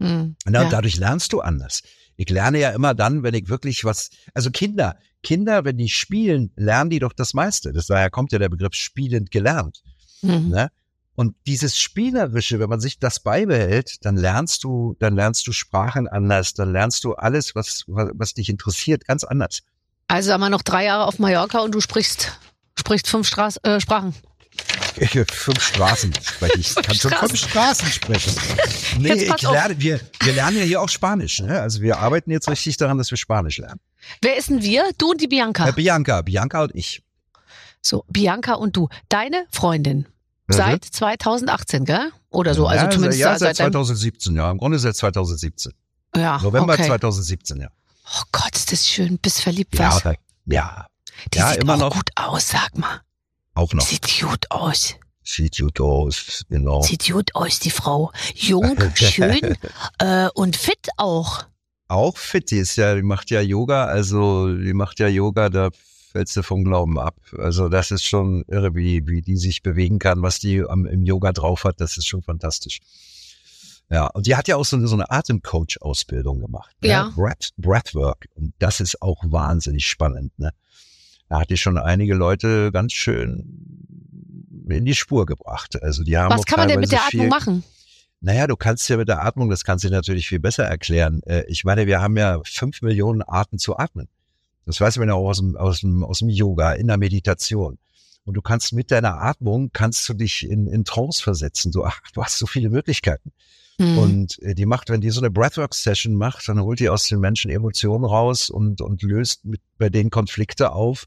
Hm. 0.01 0.37
Na, 0.45 0.61
Ja. 0.61 0.65
und 0.65 0.73
dadurch 0.73 0.97
lernst 0.97 1.33
du 1.33 1.41
anders. 1.41 1.83
Ich 2.17 2.29
lerne 2.31 2.59
ja 2.59 2.71
immer 2.71 2.95
dann, 2.95 3.23
wenn 3.23 3.35
ich 3.35 3.49
wirklich 3.49 3.85
was, 3.85 4.11
also 4.35 4.51
Kinder, 4.51 4.97
Kinder, 5.23 5.65
wenn 5.65 5.77
die 5.77 5.89
spielen, 5.89 6.53
lernen 6.57 6.91
die 6.91 6.99
doch 6.99 7.13
das 7.13 7.35
meiste. 7.35 7.73
Das 7.73 7.87
daher 7.87 8.11
kommt 8.11 8.33
ja 8.33 8.39
der 8.39 8.49
Begriff 8.49 8.75
spielend 8.75 9.31
gelernt. 9.31 9.83
Mhm. 10.23 10.49
Ne? 10.49 10.71
Und 11.19 11.35
dieses 11.49 11.81
Spielerische, 11.81 12.61
wenn 12.61 12.69
man 12.69 12.79
sich 12.79 13.01
das 13.01 13.19
beibehält, 13.19 14.05
dann 14.05 14.17
lernst 14.17 14.63
du, 14.63 14.95
dann 15.01 15.17
lernst 15.17 15.49
du 15.49 15.53
Sprachen 15.53 16.07
anders, 16.07 16.55
dann 16.55 16.73
lernst 16.73 17.03
du 17.03 17.15
alles, 17.15 17.57
was, 17.57 17.83
was, 17.89 18.11
was 18.15 18.35
dich 18.35 18.49
interessiert, 18.49 19.05
ganz 19.05 19.25
anders. 19.25 19.63
Also 20.07 20.33
haben 20.33 20.43
wir 20.43 20.49
noch 20.49 20.63
drei 20.63 20.85
Jahre 20.85 21.07
auf 21.07 21.19
Mallorca 21.19 21.59
und 21.59 21.75
du 21.75 21.81
sprichst, 21.81 22.39
sprichst 22.79 23.09
fünf 23.09 23.27
Straß, 23.27 23.57
äh, 23.65 23.81
Sprachen. 23.81 24.15
Fünf 25.27 25.61
Straßen 25.61 26.15
spreche 26.23 26.61
ich. 26.61 26.77
Ich 26.77 26.83
kann 26.85 26.95
schon 26.95 27.11
fünf 27.11 27.37
Straßen 27.37 27.89
sprechen. 27.89 28.37
Nee, 29.01 29.15
ich 29.15 29.33
auf. 29.33 29.53
lerne, 29.53 29.81
wir, 29.81 30.01
wir 30.23 30.33
lernen 30.35 30.59
ja 30.59 30.63
hier 30.63 30.81
auch 30.81 30.89
Spanisch. 30.89 31.41
Ne? 31.41 31.61
Also 31.61 31.81
wir 31.81 31.99
arbeiten 31.99 32.31
jetzt 32.31 32.49
richtig 32.49 32.77
daran, 32.77 32.97
dass 32.97 33.11
wir 33.11 33.19
Spanisch 33.19 33.59
lernen. 33.59 33.81
Wer 34.23 34.37
ist 34.37 34.51
denn 34.51 34.63
wir? 34.63 34.89
Du 34.97 35.11
und 35.11 35.21
die 35.21 35.27
Bianca. 35.27 35.69
Äh, 35.69 35.73
Bianca, 35.73 36.23
Bianca 36.23 36.63
und 36.63 36.77
ich. 36.77 37.03
So, 37.83 38.05
Bianca 38.07 38.55
und 38.55 38.77
du. 38.77 38.89
Deine 39.09 39.47
Freundin. 39.51 40.07
Mhm. 40.49 40.53
Seit 40.55 40.85
2018, 40.85 41.85
gell? 41.85 42.11
Oder 42.31 42.55
so, 42.55 42.67
also 42.67 42.85
ja, 42.85 42.91
zumindest 42.91 43.21
ja, 43.21 43.29
seit 43.39 43.57
seit 43.57 43.61
deinem, 43.61 43.73
2017, 43.73 44.35
ja. 44.37 44.51
Im 44.51 44.59
Grunde 44.59 44.79
seit 44.79 44.97
2017. 44.97 45.73
ja, 46.17 46.39
November 46.43 46.73
okay. 46.75 46.87
2017, 46.87 47.61
ja. 47.61 47.69
Oh 48.17 48.23
Gott, 48.33 48.57
ist 48.57 48.73
das 48.73 48.89
schön. 48.89 49.19
Bist 49.19 49.43
verliebt, 49.43 49.79
Ja, 49.79 49.95
was? 49.95 50.03
ja, 50.47 50.87
Die 51.35 51.39
ja, 51.39 51.51
sieht 51.51 51.59
immer 51.63 51.75
auch 51.75 51.79
noch. 51.79 51.95
gut 51.95 52.11
aus, 52.17 52.49
sag 52.49 52.77
mal. 52.79 53.01
auch 53.55 53.73
noch. 53.75 53.85
Sieht 53.85 54.21
gut 54.21 54.51
aus. 54.51 54.95
Sieht 55.23 55.59
gut 55.59 55.79
aus, 55.81 56.45
genau. 56.49 56.81
Sieht 56.81 57.07
gut 57.13 57.35
aus, 57.35 57.59
die 57.59 57.71
Frau. 57.71 58.11
Jung, 58.35 58.79
schön 58.95 59.57
äh, 59.99 60.29
und 60.35 60.57
fit 60.57 60.89
auch. 60.97 61.45
Auch 61.89 62.17
fit, 62.17 62.51
die 62.51 62.57
ist 62.59 62.77
ja, 62.77 62.95
die 62.95 63.03
macht 63.03 63.31
ja 63.31 63.43
Yoga, 63.43 63.85
also 63.85 64.49
die 64.55 64.73
macht 64.73 64.99
ja 65.01 65.09
Yoga, 65.09 65.51
da 65.51 65.69
fällst 66.13 66.37
du 66.37 66.43
vom 66.43 66.65
Glauben 66.65 66.99
ab. 66.99 67.17
Also 67.37 67.69
das 67.69 67.91
ist 67.91 68.05
schon 68.05 68.45
irre, 68.49 68.75
wie, 68.75 69.07
wie 69.07 69.23
die 69.23 69.37
sich 69.37 69.63
bewegen 69.63 69.99
kann, 69.99 70.23
was 70.23 70.39
die 70.39 70.63
am, 70.63 70.87
im 70.87 71.05
Yoga 71.05 71.33
drauf 71.33 71.65
hat, 71.65 71.81
das 71.81 71.97
ist 71.99 72.07
schon 72.09 72.23
fantastisch. 72.23 72.81
Ja, 73.91 74.07
und 74.09 74.27
die 74.27 74.37
hat 74.37 74.49
ja 74.49 74.57
auch 74.57 74.65
so 74.67 74.77
eine, 74.77 74.87
so 74.87 74.95
eine 74.97 75.11
Atemcoach-Ausbildung 75.11 76.41
gemacht. 76.41 76.77
Ne? 76.83 76.89
Ja. 76.91 77.13
Breath, 77.17 77.51
Breathwork. 77.57 78.27
Und 78.35 78.53
das 78.59 78.81
ist 78.81 79.01
auch 79.01 79.23
wahnsinnig 79.27 79.87
spannend. 79.87 80.39
Ne? 80.39 80.51
Da 81.31 81.41
hat 81.41 81.51
die 81.51 81.57
schon 81.57 81.79
einige 81.79 82.15
Leute 82.15 82.71
ganz 82.73 82.93
schön 82.93 83.45
in 84.69 84.85
die 84.85 84.95
Spur 84.95 85.25
gebracht. 85.25 85.83
Also 85.83 86.05
die 86.05 86.19
haben 86.19 86.35
Was 86.35 86.45
kann 86.45 86.59
man 86.59 86.69
denn 86.69 86.81
mit 86.81 86.93
der 86.93 87.01
Atmung 87.07 87.23
viel- 87.23 87.29
machen? 87.31 87.65
naja, 88.21 88.47
du 88.47 88.57
kannst 88.57 88.87
ja 88.91 88.97
mit 88.99 89.09
der 89.09 89.25
Atmung, 89.25 89.49
das 89.49 89.65
kannst 89.65 89.85
du 89.85 89.89
natürlich 89.91 90.29
viel 90.29 90.41
besser 90.41 90.65
erklären. 90.65 91.23
Äh, 91.23 91.45
Ich 91.49 91.65
meine, 91.65 91.87
wir 91.87 92.01
haben 92.03 92.17
ja 92.19 92.41
fünf 92.45 92.83
Millionen 92.83 93.23
Arten 93.23 93.59
zu 93.59 93.79
atmen. 93.79 94.09
Das 94.69 94.83
weiß 94.83 94.99
man 94.99 95.09
ja 95.09 95.15
auch 95.15 95.31
aus 95.31 95.39
dem, 95.39 95.57
aus 95.57 95.81
dem, 95.81 96.05
aus 96.05 96.19
dem 96.19 96.29
Yoga, 96.29 96.75
in 96.75 96.89
der 96.89 96.99
Meditation. 96.99 97.79
Und 98.25 98.35
du 98.35 98.43
kannst 98.43 98.75
mit 98.75 98.91
deiner 98.91 99.19
Atmung, 99.23 99.71
kannst 99.73 100.07
du 100.07 100.13
dich 100.13 100.47
in, 100.47 100.67
in 100.67 100.85
Trance 100.85 101.23
versetzen. 101.23 101.73
Du, 101.73 101.85
ach, 101.85 102.01
du 102.13 102.23
hast 102.23 102.37
so 102.37 102.47
viele 102.47 102.69
Möglichkeiten. 102.69 103.33
Hm. 103.81 103.97
Und 103.97 104.43
äh, 104.43 104.55
die 104.55 104.67
macht, 104.67 104.91
wenn 104.91 105.01
die 105.01 105.09
so 105.09 105.23
eine 105.23 105.31
Breathwork-Session 105.31 106.15
macht, 106.15 106.47
dann 106.49 106.61
holt 106.61 106.81
die 106.81 106.91
aus 106.91 107.09
den 107.09 107.19
Menschen 107.19 107.51
Emotionen 107.51 108.05
raus 108.05 108.51
und, 108.51 108.83
und 108.83 109.03
löst 109.03 109.47
mit, 109.47 109.63
bei 109.79 109.89
denen 109.89 110.11
Konflikte 110.11 110.73
auf, 110.73 111.07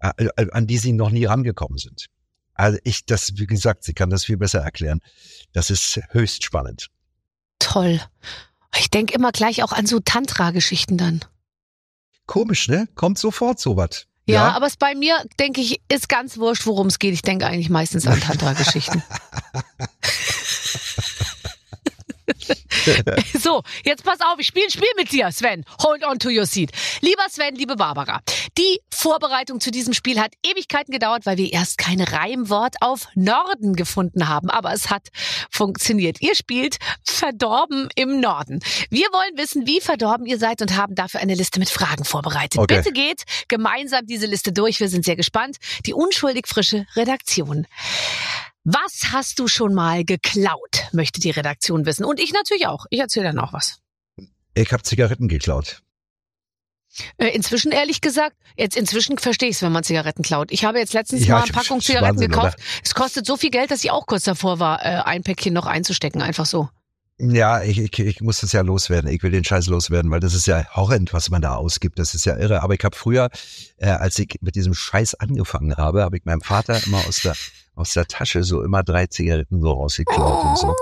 äh, 0.00 0.26
äh, 0.36 0.50
an 0.50 0.66
die 0.66 0.76
sie 0.76 0.92
noch 0.92 1.08
nie 1.08 1.24
rangekommen 1.24 1.78
sind. 1.78 2.08
Also 2.52 2.78
ich, 2.84 3.06
das, 3.06 3.32
wie 3.38 3.46
gesagt, 3.46 3.84
sie 3.84 3.94
kann 3.94 4.10
das 4.10 4.26
viel 4.26 4.36
besser 4.36 4.60
erklären. 4.60 5.00
Das 5.54 5.70
ist 5.70 5.98
höchst 6.10 6.44
spannend. 6.44 6.88
Toll. 7.60 7.98
Ich 8.78 8.90
denke 8.90 9.14
immer 9.14 9.32
gleich 9.32 9.62
auch 9.62 9.72
an 9.72 9.86
so 9.86 10.00
Tantra-Geschichten 10.00 10.98
dann. 10.98 11.24
Komisch, 12.30 12.68
ne? 12.68 12.86
Kommt 12.94 13.18
sofort 13.18 13.58
sowas. 13.58 14.06
Ja, 14.24 14.52
aber 14.52 14.68
es 14.68 14.76
bei 14.76 14.94
mir, 14.94 15.16
denke 15.40 15.60
ich, 15.60 15.80
ist 15.92 16.08
ganz 16.08 16.38
wurscht, 16.38 16.64
worum 16.64 16.86
es 16.86 17.00
geht. 17.00 17.12
Ich 17.12 17.22
denke 17.22 17.44
eigentlich 17.44 17.70
meistens 17.70 18.06
an 18.06 18.20
Tantra-Geschichten. 18.20 19.02
so, 23.38 23.62
jetzt 23.84 24.04
pass 24.04 24.20
auf, 24.20 24.38
ich 24.38 24.46
spiele 24.46 24.66
ein 24.66 24.70
Spiel 24.70 24.88
mit 24.96 25.12
dir, 25.12 25.30
Sven. 25.32 25.64
Hold 25.82 26.04
on 26.04 26.18
to 26.18 26.28
your 26.28 26.46
seat. 26.46 26.70
Lieber 27.00 27.24
Sven, 27.28 27.54
liebe 27.54 27.76
Barbara, 27.76 28.20
die 28.58 28.80
Vorbereitung 28.92 29.60
zu 29.60 29.70
diesem 29.70 29.94
Spiel 29.94 30.20
hat 30.20 30.32
Ewigkeiten 30.42 30.92
gedauert, 30.92 31.26
weil 31.26 31.36
wir 31.36 31.52
erst 31.52 31.78
kein 31.78 32.00
Reimwort 32.00 32.76
auf 32.80 33.08
Norden 33.14 33.74
gefunden 33.74 34.28
haben. 34.28 34.50
Aber 34.50 34.72
es 34.72 34.90
hat 34.90 35.08
funktioniert. 35.50 36.20
Ihr 36.20 36.34
spielt 36.34 36.78
verdorben 37.04 37.88
im 37.94 38.20
Norden. 38.20 38.60
Wir 38.90 39.06
wollen 39.06 39.36
wissen, 39.36 39.66
wie 39.66 39.80
verdorben 39.80 40.26
ihr 40.26 40.38
seid 40.38 40.62
und 40.62 40.76
haben 40.76 40.94
dafür 40.94 41.20
eine 41.20 41.34
Liste 41.34 41.58
mit 41.58 41.70
Fragen 41.70 42.04
vorbereitet. 42.04 42.58
Okay. 42.58 42.76
Bitte 42.76 42.92
geht 42.92 43.24
gemeinsam 43.48 44.06
diese 44.06 44.26
Liste 44.26 44.52
durch. 44.52 44.80
Wir 44.80 44.88
sind 44.88 45.04
sehr 45.04 45.16
gespannt. 45.16 45.56
Die 45.86 45.94
unschuldig 45.94 46.46
frische 46.46 46.86
Redaktion. 46.96 47.66
Was 48.64 49.12
hast 49.12 49.38
du 49.38 49.48
schon 49.48 49.74
mal 49.74 50.04
geklaut, 50.04 50.88
möchte 50.92 51.20
die 51.20 51.30
Redaktion 51.30 51.86
wissen. 51.86 52.04
Und 52.04 52.20
ich 52.20 52.32
natürlich 52.32 52.66
auch. 52.66 52.86
Ich 52.90 53.00
erzähle 53.00 53.26
dann 53.26 53.38
auch 53.38 53.52
was. 53.52 53.78
Ich 54.54 54.72
habe 54.72 54.82
Zigaretten 54.82 55.28
geklaut. 55.28 55.82
Äh, 57.18 57.28
Inzwischen, 57.28 57.72
ehrlich 57.72 58.00
gesagt, 58.00 58.36
jetzt 58.56 58.76
inzwischen 58.76 59.16
verstehe 59.16 59.48
ich 59.48 59.56
es, 59.56 59.62
wenn 59.62 59.72
man 59.72 59.84
Zigaretten 59.84 60.22
klaut. 60.22 60.50
Ich 60.50 60.64
habe 60.64 60.78
jetzt 60.78 60.92
letztens 60.92 61.26
Ja, 61.26 61.36
mal 61.36 61.44
eine 61.44 61.52
Packung 61.52 61.80
Zigaretten 61.80 62.16
Wahnsinn, 62.16 62.30
gekauft. 62.30 62.58
Es 62.84 62.94
kostet 62.94 63.26
so 63.26 63.36
viel 63.36 63.50
Geld, 63.50 63.70
dass 63.70 63.84
ich 63.84 63.90
auch 63.90 64.06
kurz 64.06 64.24
davor 64.24 64.58
war, 64.58 64.84
äh, 64.84 65.02
ein 65.04 65.22
Päckchen 65.22 65.54
noch 65.54 65.66
einzustecken. 65.66 66.20
Einfach 66.20 66.46
so. 66.46 66.68
Ja, 67.18 67.62
ich, 67.62 67.78
ich, 67.78 67.98
ich 67.98 68.20
muss 68.22 68.40
das 68.40 68.52
ja 68.52 68.62
loswerden. 68.62 69.10
Ich 69.10 69.22
will 69.22 69.30
den 69.30 69.44
Scheiß 69.44 69.66
loswerden, 69.66 70.10
weil 70.10 70.20
das 70.20 70.34
ist 70.34 70.46
ja 70.46 70.64
horrend, 70.74 71.12
was 71.12 71.30
man 71.30 71.42
da 71.42 71.54
ausgibt. 71.54 71.98
Das 71.98 72.14
ist 72.14 72.24
ja 72.24 72.36
irre. 72.36 72.62
Aber 72.62 72.74
ich 72.74 72.82
habe 72.82 72.96
früher, 72.96 73.28
äh, 73.76 73.90
als 73.90 74.18
ich 74.18 74.36
mit 74.40 74.54
diesem 74.54 74.74
Scheiß 74.74 75.14
angefangen 75.14 75.76
habe, 75.76 76.02
habe 76.02 76.16
ich 76.16 76.24
meinem 76.24 76.40
Vater 76.40 76.80
immer 76.86 77.06
aus 77.06 77.20
der 77.22 77.36
aus 77.80 77.94
der 77.94 78.06
Tasche 78.06 78.44
so 78.44 78.62
immer 78.62 78.82
drei 78.82 79.06
Zigaretten 79.06 79.60
so 79.60 79.72
rausgeklaut 79.72 80.44
und 80.44 80.58
so. 80.58 80.76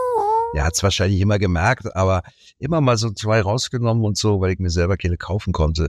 Er 0.55 0.65
hat's 0.65 0.83
wahrscheinlich 0.83 1.21
immer 1.21 1.39
gemerkt, 1.39 1.95
aber 1.95 2.23
immer 2.59 2.81
mal 2.81 2.97
so 2.97 3.11
zwei 3.11 3.41
rausgenommen 3.41 4.05
und 4.05 4.17
so, 4.17 4.41
weil 4.41 4.53
ich 4.53 4.59
mir 4.59 4.71
selber 4.71 4.97
keine 4.97 5.17
kaufen 5.17 5.53
konnte. 5.53 5.89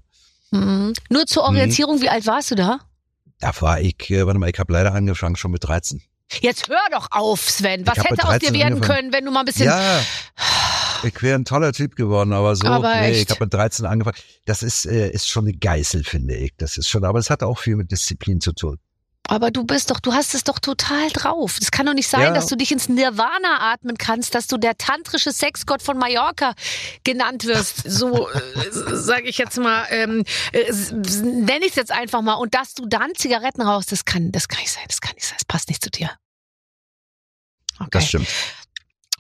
Mhm. 0.52 0.94
Nur 1.10 1.26
zur 1.26 1.44
Orientierung, 1.44 2.02
wie 2.02 2.10
alt 2.10 2.28
warst 2.28 2.52
du 2.52 2.56
da? 2.56 2.80
Da 3.40 3.52
war 3.62 3.80
ich, 3.80 4.10
äh, 4.10 4.26
warte 4.26 4.40
mal, 4.40 4.50
ich 4.50 4.60
habe 4.60 4.74
leider 4.74 4.94
angefangen 4.94 5.36
schon 5.36 5.52
mit 5.52 5.64
13. 5.64 6.02
Jetzt 6.42 6.70
hör 6.70 6.78
doch 6.92 7.08
auf, 7.12 7.50
Sven. 7.50 7.88
Was 7.88 7.98
hätte 7.98 8.24
aus 8.24 8.40
dir 8.40 8.50
13 8.52 8.54
werden 8.54 8.74
angefangen. 8.74 9.00
können, 9.00 9.14
wenn 9.14 9.26
du 9.26 9.32
mal 9.32 9.40
ein 9.40 9.46
bisschen. 9.46 9.66
Ja, 9.66 10.02
ich 11.04 11.22
wäre 11.22 11.40
ein 11.40 11.46
toller 11.46 11.72
Typ 11.72 11.96
geworden, 11.96 12.34
aber 12.34 12.56
so, 12.56 12.68
Aber 12.68 13.02
nee, 13.02 13.22
ich 13.22 13.30
habe 13.30 13.46
mit 13.46 13.54
13 13.54 13.86
angefangen. 13.86 14.18
Das 14.46 14.62
ist, 14.62 14.86
äh, 14.86 15.10
ist 15.10 15.28
schon 15.28 15.46
eine 15.46 15.58
Geißel, 15.58 16.04
finde 16.04 16.36
ich. 16.36 16.52
Das 16.58 16.78
ist 16.78 16.90
schon, 16.90 17.04
aber 17.06 17.20
es 17.20 17.30
hat 17.30 17.42
auch 17.42 17.58
viel 17.58 17.78
mit 17.78 17.92
Disziplin 17.92 18.42
zu 18.42 18.54
tun. 18.54 18.78
Aber 19.30 19.52
du 19.52 19.64
bist 19.64 19.92
doch, 19.92 20.00
du 20.00 20.14
hast 20.14 20.34
es 20.34 20.44
doch 20.44 20.58
total 20.58 21.10
drauf. 21.12 21.58
Es 21.62 21.70
kann 21.70 21.86
doch 21.86 21.94
nicht 21.94 22.08
sein, 22.08 22.22
Ja. 22.24 22.34
dass 22.34 22.48
du 22.48 22.56
dich 22.56 22.72
ins 22.72 22.90
Nirvana 22.90 23.72
atmen 23.72 23.96
kannst, 23.98 24.34
dass 24.34 24.48
du 24.48 24.58
der 24.58 24.76
tantrische 24.78 25.32
Sexgott 25.32 25.84
von 25.84 25.98
Mallorca 26.00 26.56
genannt 27.04 27.46
wirst. 27.46 27.84
So 27.90 28.28
äh, 28.28 28.42
sage 28.96 29.28
ich 29.30 29.38
jetzt 29.38 29.58
mal, 29.58 29.86
ähm, 29.92 30.24
äh, 30.52 30.72
nenne 31.22 31.66
ich 31.66 31.70
es 31.72 31.76
jetzt 31.76 31.92
einfach 31.92 32.22
mal. 32.22 32.34
Und 32.36 32.56
dass 32.56 32.74
du 32.74 32.88
dann 32.88 33.14
Zigaretten 33.16 33.62
rauchst, 33.62 33.92
das 33.92 34.04
kann, 34.04 34.32
das 34.32 34.48
kann 34.48 34.62
nicht 34.62 34.72
sein. 34.72 34.84
Das 34.88 35.00
kann 35.00 35.14
nicht 35.14 35.28
sein. 35.28 35.36
Das 35.38 35.46
passt 35.46 35.70
nicht 35.70 35.84
zu 35.84 35.92
dir. 35.92 36.10
Okay. 37.80 37.90
Das 37.92 38.08
stimmt. 38.08 38.28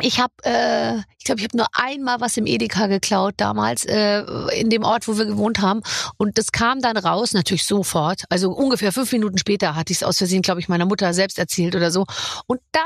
Ich 0.02 0.20
habe, 0.20 0.34
äh, 0.44 0.98
ich 1.18 1.26
glaube, 1.26 1.40
ich 1.40 1.44
habe 1.46 1.58
nur 1.58 1.68
einmal 1.74 2.22
was 2.22 2.38
im 2.38 2.46
Edeka 2.46 2.88
geklaut 2.88 3.34
damals 3.38 3.86
äh, 3.86 4.24
in 4.58 4.70
dem 4.70 4.84
Ort, 4.84 5.08
wo 5.08 5.18
wir 5.18 5.26
gewohnt 5.26 5.60
haben. 5.60 5.82
Und 6.18 6.38
das 6.38 6.52
kam 6.52 6.82
dann 6.82 6.98
raus, 6.98 7.34
natürlich 7.34 7.66
sofort. 7.66 8.24
Also 8.30 8.52
ungefähr 8.52 8.92
fünf 8.92 9.12
Minuten 9.12 9.38
später 9.38 9.76
hatte 9.76 9.92
ich 9.92 9.98
es 9.98 10.04
aus 10.04 10.18
Versehen, 10.18 10.42
glaube 10.42 10.62
ich, 10.62 10.70
meiner 10.70 10.86
Mutter 10.86 11.14
selbst 11.14 11.38
erzählt 11.38 11.76
oder 11.76 11.92
so. 11.92 12.06
Und 12.48 12.62
da 12.72 12.82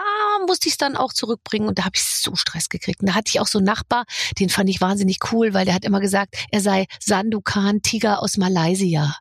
musste 0.48 0.68
ich 0.68 0.74
es 0.74 0.78
dann 0.78 0.98
auch 0.98 1.14
zurückbringen 1.14 1.68
und 1.68 1.78
da 1.78 1.86
habe 1.86 1.96
ich 1.96 2.04
so 2.04 2.36
Stress 2.36 2.70
gekriegt. 2.70 3.02
Und 3.02 3.10
da 3.10 3.16
hatte 3.16 3.30
ich 3.30 3.40
auch 3.40 3.48
so 3.48 3.60
einen 3.60 3.66
Nachbar, 3.66 4.06
den 4.40 4.50
fand 4.50 4.70
ich 4.70 4.82
wahnsinnig 4.82 5.20
cool, 5.32 5.54
weil 5.54 5.66
der 5.66 5.76
hat 5.76 5.86
immer 5.86 6.00
gesagt, 6.00 6.36
er 6.52 6.62
sei 6.62 6.86
Sandukan 7.00 7.82
Tiger 7.82 8.22
aus 8.24 8.38
Malaysia. 8.38 9.16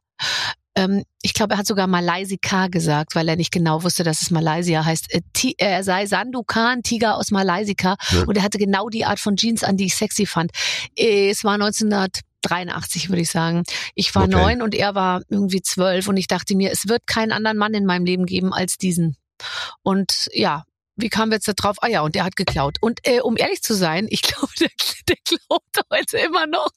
Ähm, 0.75 1.05
ich 1.21 1.35
glaube, 1.35 1.55
er 1.55 1.59
hat 1.59 1.67
sogar 1.67 1.87
Malaysika 1.87 2.69
gesagt, 2.69 3.15
weil 3.15 3.29
er 3.29 3.37
nicht 3.37 3.53
genau 3.53 3.83
wusste, 3.83 4.05
dass 4.05 4.23
es 4.23 4.31
Malaysia 4.31 4.85
heißt. 4.85 5.13
Äh, 5.15 5.21
Ti- 5.33 5.55
er 5.59 5.85
sei 5.85 6.07
Sandukan, 6.07 6.83
Tiger 6.83 7.17
aus 7.17 7.31
Malaysika. 7.31 7.97
Ja. 8.11 8.23
Und 8.23 8.37
er 8.37 8.43
hatte 8.43 8.59
genau 8.59 8.89
die 8.89 9.05
Art 9.05 9.21
von 9.21 9.37
Jeans 9.37 9.63
an, 9.65 9.77
die 9.77 9.85
ich 9.87 9.95
sexy 9.97 10.25
fand. 10.27 10.51
Äh, 10.97 11.29
Es 11.31 11.45
war 11.45 11.55
1983, 11.55 13.09
würde 13.09 13.23
ich 13.23 13.31
sagen. 13.31 13.65
Ich 13.95 14.15
war 14.15 14.25
Okay. 14.25 14.33
neun 14.33 14.63
und 14.63 14.75
er 14.75 14.95
war 14.95 15.23
irgendwie 15.29 15.63
zwölf 15.63 16.09
und 16.09 16.17
ich 16.17 16.27
dachte 16.27 16.57
mir, 16.57 16.71
es 16.73 16.89
wird 16.89 17.07
keinen 17.07 17.33
anderen 17.33 17.59
Mann 17.59 17.75
in 17.75 17.85
meinem 17.87 18.05
Leben 18.05 18.27
geben 18.27 18.53
als 18.53 18.79
diesen. 18.79 19.17
Und 19.83 20.29
ja, 20.33 20.65
wie 20.97 21.09
kamen 21.09 21.31
wir 21.33 21.37
jetzt 21.37 21.49
da 21.49 21.53
drauf? 21.55 21.77
Ah 21.81 21.89
ja, 21.89 22.03
und 22.03 22.15
der 22.15 22.25
hat 22.25 22.37
geklaut. 22.37 22.77
Und 22.81 23.01
äh, 23.07 23.21
um 23.21 23.37
ehrlich 23.37 23.63
zu 23.63 23.75
sein, 23.75 24.07
ich 24.11 24.23
glaube, 24.23 24.53
der, 24.61 24.69
der 25.09 25.17
klaut 25.25 25.63
heute 25.91 26.19
immer 26.19 26.47
noch. 26.47 26.71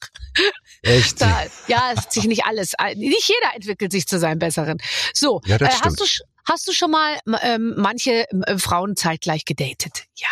Echt? 0.82 1.22
Da, 1.22 1.44
ja, 1.68 1.92
es 1.94 2.00
hat 2.00 2.14
sich 2.14 2.26
nicht 2.26 2.46
alles, 2.46 2.74
nicht 2.96 3.28
jeder 3.28 3.56
entwickelt 3.56 3.92
sich 3.92 4.08
zu 4.08 4.20
seinem 4.20 4.40
Besseren. 4.40 4.78
So, 5.14 5.42
Ja, 5.46 5.58
das 5.58 5.76
äh, 5.76 5.82
hast 5.84 6.00
du 6.00 6.06
hast 6.48 6.68
du 6.68 6.74
schon 6.74 6.92
mal 6.92 7.18
ähm, 7.42 7.74
manche 7.78 8.30
äh, 8.30 8.58
Frauen 8.58 8.96
zeitgleich 8.96 9.46
gedatet? 9.46 10.04
Ja. 10.16 10.28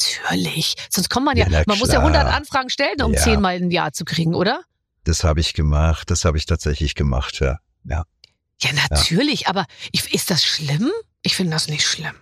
Natürlich. 0.00 0.74
Sonst 0.90 1.10
kommt 1.10 1.26
man 1.26 1.36
ja, 1.36 1.48
Ja, 1.48 1.62
man 1.66 1.78
muss 1.78 1.88
ja 1.88 2.00
klar. 2.00 2.14
100 2.14 2.26
Anfragen 2.34 2.70
stellen, 2.70 3.02
um 3.02 3.12
Ja. 3.14 3.20
zehnmal 3.20 3.56
ein 3.56 3.70
Ja 3.70 3.92
zu 3.92 4.04
kriegen, 4.04 4.34
oder? 4.34 4.62
Das 5.04 5.24
habe 5.24 5.40
ich 5.40 5.54
gemacht. 5.54 6.10
Das 6.10 6.24
habe 6.24 6.38
ich 6.38 6.46
tatsächlich 6.46 6.94
gemacht, 6.94 7.40
ja. 7.40 7.58
Ja. 7.84 8.04
Ja, 8.60 8.70
natürlich, 8.90 9.46
aber 9.46 9.66
ich, 9.92 10.12
ist 10.12 10.30
das 10.30 10.44
schlimm? 10.44 10.90
Ich 11.22 11.36
finde 11.36 11.52
das 11.52 11.68
nicht 11.68 11.86
schlimm. 11.86 12.14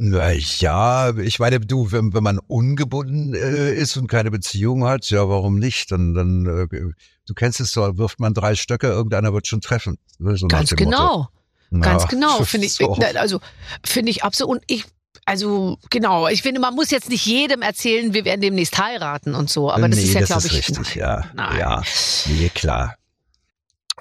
Na 0.00 0.32
Ja, 0.32 1.16
ich 1.16 1.40
meine, 1.40 1.58
du, 1.58 1.90
wenn, 1.90 2.14
wenn 2.14 2.22
man 2.22 2.38
ungebunden 2.38 3.34
äh, 3.34 3.74
ist 3.74 3.96
und 3.96 4.06
keine 4.06 4.30
Beziehung 4.30 4.84
hat, 4.84 5.10
ja, 5.10 5.28
warum 5.28 5.58
nicht? 5.58 5.90
Dann, 5.90 6.14
dann, 6.14 6.46
äh, 6.46 6.92
du 7.26 7.34
kennst 7.34 7.60
es 7.60 7.72
so, 7.72 7.98
wirft 7.98 8.20
man 8.20 8.32
drei 8.32 8.54
Stöcke, 8.54 8.86
irgendeiner 8.86 9.32
wird 9.32 9.48
schon 9.48 9.60
treffen. 9.60 9.98
Ne, 10.18 10.36
So 10.36 10.46
nach 10.46 10.58
Ganz 10.58 10.76
genau. 10.76 11.28
Ganz 11.72 12.04
Ja, 12.04 12.08
genau, 12.08 12.42
finde 12.44 12.66
ich. 12.66 12.74
so. 12.74 12.92
Also 12.92 13.40
finde 13.84 14.10
ich 14.10 14.22
absolut. 14.22 14.56
Und 14.56 14.64
ich, 14.68 14.84
also 15.24 15.78
genau, 15.90 16.28
ich 16.28 16.42
finde, 16.42 16.60
man 16.60 16.74
muss 16.74 16.90
jetzt 16.90 17.08
nicht 17.08 17.26
jedem 17.26 17.60
erzählen, 17.62 18.14
wir 18.14 18.24
werden 18.24 18.40
demnächst 18.40 18.78
heiraten 18.78 19.34
und 19.34 19.50
so. 19.50 19.70
Aber 19.70 19.88
das 19.88 19.98
nee, 19.98 20.04
ist 20.04 20.14
ja, 20.14 20.24
glaube 20.24 20.46
ich. 20.46 20.52
richtig, 20.52 20.94
ja. 20.94 21.24
Nein. 21.34 21.58
Ja, 21.58 21.82
nee, 22.26 22.48
klar. 22.50 22.94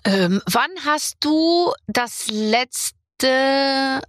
Ähm, 0.07 0.41
wann 0.49 0.69
hast 0.85 1.15
du 1.19 1.71
das 1.87 2.27
letzte, 2.29 4.01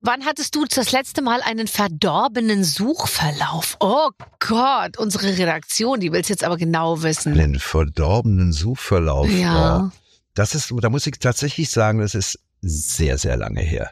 wann 0.00 0.24
hattest 0.24 0.54
du 0.54 0.64
das 0.64 0.92
letzte 0.92 1.22
Mal 1.22 1.40
einen 1.42 1.68
verdorbenen 1.68 2.64
Suchverlauf? 2.64 3.76
Oh 3.80 4.10
Gott, 4.40 4.98
unsere 4.98 5.38
Redaktion, 5.38 6.00
die 6.00 6.12
will 6.12 6.20
es 6.20 6.28
jetzt 6.28 6.44
aber 6.44 6.56
genau 6.56 7.02
wissen. 7.02 7.32
Einen 7.38 7.58
verdorbenen 7.60 8.52
Suchverlauf. 8.52 9.28
Ja, 9.30 9.90
Oh, 9.92 9.98
Das 10.34 10.54
ist, 10.54 10.72
da 10.80 10.88
muss 10.88 11.06
ich 11.06 11.18
tatsächlich 11.18 11.70
sagen, 11.70 12.00
das 12.00 12.14
ist 12.14 12.38
sehr, 12.60 13.18
sehr 13.18 13.36
lange 13.36 13.60
her. 13.60 13.90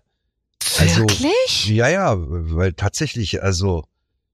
Also, 0.78 1.00
wirklich? 1.02 1.68
Ja, 1.68 1.88
ja, 1.88 2.14
weil 2.16 2.72
tatsächlich, 2.72 3.42
also, 3.42 3.84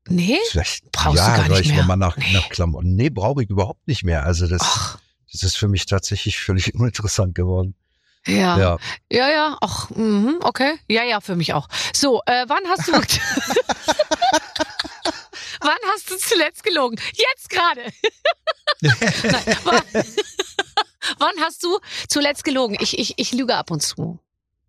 Nee? 0.08 0.38
vielleicht, 0.50 0.90
Brauchst 0.92 1.18
du 1.18 1.22
ja, 1.22 1.36
gar 1.36 1.48
weil 1.50 1.58
nicht 1.58 1.70
ich 1.70 1.76
mehr. 1.76 1.84
mal 1.84 1.96
nach, 1.96 2.16
Nee. 2.16 2.32
nach 2.32 2.48
Klamotten. 2.48 2.94
Nee, 2.94 3.10
brauche 3.10 3.42
ich 3.42 3.50
überhaupt 3.50 3.86
nicht 3.88 4.04
mehr. 4.04 4.24
Also, 4.24 4.46
das, 4.46 4.60
Ach, 4.62 4.98
das 5.32 5.42
ist 5.42 5.56
für 5.56 5.68
mich 5.68 5.86
tatsächlich 5.86 6.38
völlig 6.38 6.74
uninteressant 6.74 7.34
geworden. 7.34 7.74
ja. 8.26 8.58
Ja. 8.58 8.78
Ja, 9.10 9.28
ja, 9.30 9.56
ach, 9.60 9.90
mhm, 9.90 10.38
okay. 10.42 10.74
Ja, 10.88 11.04
ja, 11.04 11.20
für 11.20 11.36
mich 11.36 11.52
auch. 11.54 11.68
So, 11.94 12.20
äh, 12.26 12.44
wann 12.48 12.64
hast 12.68 12.88
du. 12.88 12.92
wann 15.60 15.78
hast 15.92 16.10
du 16.10 16.16
zuletzt 16.16 16.62
gelogen? 16.64 16.96
Jetzt 17.14 17.50
gerade. 17.50 17.82
Nein, 18.80 18.96
wann, 19.64 19.82
wann 21.18 21.34
hast 21.40 21.62
du 21.62 21.78
zuletzt 22.08 22.44
gelogen? 22.44 22.76
Ich, 22.80 22.98
ich, 22.98 23.14
ich 23.16 23.32
lüge 23.32 23.54
ab 23.54 23.70
und 23.70 23.82
zu. 23.82 24.18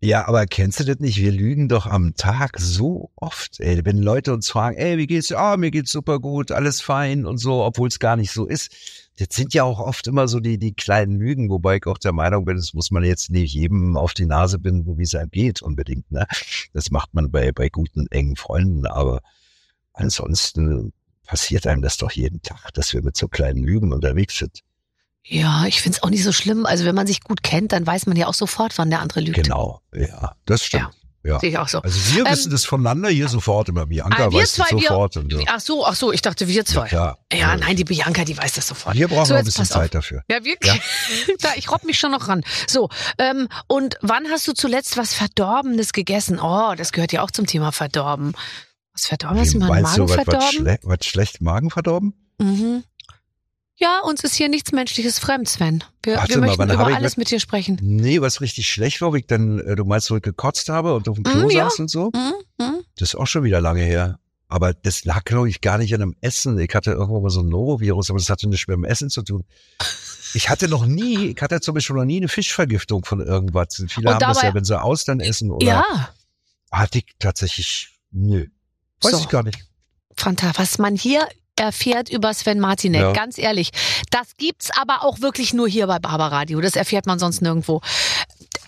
Ja, 0.00 0.28
aber 0.28 0.46
kennst 0.46 0.78
du 0.78 0.84
das 0.84 1.00
nicht? 1.00 1.16
Wir 1.18 1.32
lügen 1.32 1.68
doch 1.68 1.86
am 1.86 2.14
Tag 2.14 2.60
so 2.60 3.10
oft. 3.16 3.58
Ey, 3.58 3.84
wenn 3.84 3.98
Leute 3.98 4.32
uns 4.32 4.48
fragen, 4.48 4.76
ey, 4.76 4.96
wie 4.96 5.08
geht's? 5.08 5.32
Ah, 5.32 5.56
mir 5.56 5.72
geht's 5.72 5.90
super 5.90 6.20
gut, 6.20 6.52
alles 6.52 6.80
fein 6.80 7.26
und 7.26 7.38
so, 7.38 7.64
obwohl 7.64 7.88
es 7.88 7.98
gar 7.98 8.14
nicht 8.14 8.30
so 8.30 8.46
ist. 8.46 8.70
Das 9.18 9.28
sind 9.32 9.52
ja 9.52 9.64
auch 9.64 9.80
oft 9.80 10.06
immer 10.06 10.28
so 10.28 10.38
die, 10.38 10.58
die 10.58 10.74
kleinen 10.74 11.18
Lügen, 11.18 11.50
wobei 11.50 11.76
ich 11.76 11.86
auch 11.86 11.98
der 11.98 12.12
Meinung 12.12 12.44
bin, 12.44 12.56
das 12.56 12.72
muss 12.72 12.92
man 12.92 13.02
jetzt 13.02 13.30
nicht 13.30 13.52
jedem 13.52 13.96
auf 13.96 14.14
die 14.14 14.26
Nase 14.26 14.60
binden, 14.60 14.96
wie 14.96 15.02
es 15.02 15.14
einem 15.14 15.30
geht, 15.30 15.60
unbedingt. 15.60 16.10
Ne? 16.12 16.26
Das 16.72 16.90
macht 16.92 17.14
man 17.14 17.30
bei, 17.30 17.50
bei 17.50 17.68
guten, 17.68 18.06
engen 18.10 18.36
Freunden, 18.36 18.86
aber 18.86 19.20
ansonsten 19.92 20.92
passiert 21.26 21.66
einem 21.66 21.82
das 21.82 21.96
doch 21.96 22.12
jeden 22.12 22.42
Tag, 22.42 22.72
dass 22.74 22.92
wir 22.92 23.02
mit 23.02 23.16
so 23.16 23.26
kleinen 23.26 23.64
Lügen 23.64 23.92
unterwegs 23.92 24.38
sind. 24.38 24.60
Ja, 25.24 25.66
ich 25.66 25.82
find's 25.82 26.02
auch 26.02 26.10
nicht 26.10 26.24
so 26.24 26.32
schlimm. 26.32 26.64
Also 26.64 26.84
wenn 26.84 26.94
man 26.94 27.06
sich 27.06 27.20
gut 27.20 27.42
kennt, 27.42 27.72
dann 27.72 27.86
weiß 27.86 28.06
man 28.06 28.16
ja 28.16 28.28
auch 28.28 28.34
sofort, 28.34 28.78
wann 28.78 28.88
der 28.88 29.00
andere 29.00 29.20
lügt. 29.20 29.42
Genau, 29.42 29.82
ja, 29.92 30.34
das 30.46 30.64
stimmt. 30.64 30.84
Ja. 30.84 30.90
Sehe 31.22 31.50
ich 31.50 31.58
auch 31.58 31.68
so. 31.68 31.80
Also 31.82 32.14
wir 32.14 32.24
Ähm, 32.26 32.32
wissen 32.32 32.50
das 32.50 32.64
voneinander 32.64 33.08
hier 33.10 33.28
sofort 33.28 33.68
immer. 33.68 33.86
Bianca 33.86 34.26
Ah, 34.26 34.30
wir 34.30 34.38
weiß 34.40 34.54
das 34.54 34.66
zwei, 34.68 34.76
wir- 34.78 34.88
sofort. 34.88 35.16
und 35.18 35.32
so. 35.32 35.42
Ach 35.46 35.60
so, 35.60 35.84
ach 35.86 35.94
so, 35.94 36.12
ich 36.12 36.22
dachte 36.22 36.48
wir 36.48 36.64
zwei. 36.64 36.88
klar. 36.88 37.18
Ja, 37.32 37.56
nein, 37.56 37.76
die 37.76 37.84
Bianca, 37.84 38.24
die 38.24 38.36
weiß 38.38 38.52
das 38.54 38.68
sofort. 38.68 38.94
Wir 38.96 39.08
brauchen 39.08 39.26
so, 39.26 39.32
noch 39.34 39.40
ein 39.40 39.44
bisschen 39.44 39.62
pass 39.66 39.72
auf. 39.72 39.82
Zeit 39.82 39.94
dafür. 39.94 40.22
Ja, 40.30 40.44
wirklich. 40.44 40.80
da, 41.40 41.50
ich 41.56 41.70
robb 41.70 41.84
mich 41.84 41.98
schon 41.98 42.12
noch 42.12 42.28
ran. 42.28 42.42
So, 42.66 42.88
ähm, 43.18 43.48
und 43.66 43.96
wann 44.00 44.26
hast 44.30 44.46
du 44.48 44.52
zuletzt 44.52 44.96
was 44.96 45.12
Verdorbenes 45.14 45.92
gegessen? 45.92 46.38
Oh, 46.40 46.74
das 46.76 46.92
gehört 46.92 47.12
ja 47.12 47.22
auch 47.22 47.30
zum 47.30 47.46
Thema 47.46 47.72
verdorben. 47.72 48.32
Was 48.94 49.06
verdorben? 49.06 49.38
Hast 49.40 49.54
du 49.54 49.58
mal 49.58 49.70
einen 49.72 49.82
Meinst 49.82 49.96
du, 49.98 50.00
Magen 50.02 50.10
was, 50.10 50.16
was, 50.18 50.24
verdorben? 50.24 50.50
schle 50.52 50.78
was 50.82 51.04
schlecht 51.06 51.40
Magen 51.40 51.70
verdorben? 51.70 52.14
Mhm. 52.40 52.84
Ja, 53.80 54.00
uns 54.00 54.24
ist 54.24 54.34
hier 54.34 54.48
nichts 54.48 54.72
Menschliches 54.72 55.20
fremd, 55.20 55.48
Sven. 55.48 55.84
Wir, 56.02 56.16
Warte 56.16 56.30
wir 56.30 56.38
mal, 56.40 56.46
möchten 56.48 56.70
über 56.70 56.86
alles 56.86 57.12
mit- 57.16 57.26
mit 57.26 57.30
dir 57.30 57.38
sprechen. 57.40 57.78
Nee, 57.80 58.20
was 58.20 58.40
richtig 58.40 58.68
schlecht 58.68 59.00
war, 59.00 59.14
wie 59.14 59.18
ich 59.18 59.26
dann, 59.28 59.60
äh, 59.60 59.76
du 59.76 59.84
meinst, 59.84 60.10
wo 60.10 60.16
ich 60.16 60.22
gekotzt 60.22 60.68
habe 60.68 60.94
und 60.94 61.08
auf 61.08 61.14
dem 61.14 61.22
Klo 61.22 61.46
Mm, 61.46 61.50
ja. 61.50 61.64
saß 61.70 61.78
und 61.80 61.90
so? 61.90 62.10
Mhm. 62.12 62.32
Mhm. 62.64 62.80
Das 62.96 63.10
ist 63.10 63.14
auch 63.14 63.26
schon 63.26 63.44
wieder 63.44 63.60
lange 63.60 63.82
her. 63.82 64.18
Aber 64.48 64.72
das 64.74 65.04
lag, 65.04 65.24
glaube 65.24 65.48
ich, 65.48 65.60
gar 65.60 65.78
nicht 65.78 65.94
an 65.94 66.00
dem 66.00 66.16
Essen. 66.22 66.58
Ich 66.58 66.74
hatte 66.74 66.90
irgendwo 66.92 67.20
mal 67.20 67.30
so 67.30 67.40
ein 67.40 67.48
Norovirus, 67.48 68.10
aber 68.10 68.18
das 68.18 68.30
hatte 68.30 68.48
nichts 68.48 68.66
mit 68.66 68.74
dem 68.76 68.84
Essen 68.84 69.10
zu 69.10 69.22
tun. 69.22 69.44
Ich 70.34 70.48
hatte 70.48 70.68
noch 70.68 70.84
nie, 70.86 71.26
ich 71.36 71.40
hatte 71.40 71.60
zum 71.60 71.74
Beispiel 71.74 71.94
noch 71.96 72.04
nie 72.04 72.16
eine 72.16 72.28
Fischvergiftung 72.28 73.04
von 73.04 73.20
irgendwas. 73.20 73.74
Viele 73.88 74.08
Und 74.08 74.14
haben 74.14 74.20
das 74.20 74.36
dabei- 74.38 74.48
ja, 74.48 74.54
wenn 74.54 74.64
sie 74.64 74.80
Austern 74.82 75.20
essen 75.20 75.50
oder 75.52 75.66
Ja, 75.66 75.84
hatte 76.72 76.98
ich 76.98 77.06
tatsächlich, 77.18 77.90
nö. 78.10 78.46
Weiß 79.02 79.12
So. 79.12 79.18
ich 79.20 79.28
gar 79.28 79.42
nicht. 79.44 79.58
fantastisch. 80.16 80.58
Was 80.58 80.78
man 80.78 80.96
hier 80.96 81.28
erfährt 81.58 82.08
über 82.10 82.32
Sven 82.34 82.60
Martinek, 82.60 83.00
Ja. 83.00 83.12
ganz 83.12 83.38
ehrlich. 83.38 83.70
Das 84.10 84.36
gibt's 84.36 84.70
aber 84.76 85.02
auch 85.04 85.20
wirklich 85.20 85.52
nur 85.54 85.68
hier 85.68 85.86
bei 85.86 85.98
Barbaradio. 85.98 86.60
Das 86.60 86.76
erfährt 86.76 87.06
man 87.06 87.18
sonst 87.18 87.42
nirgendwo. 87.42 87.80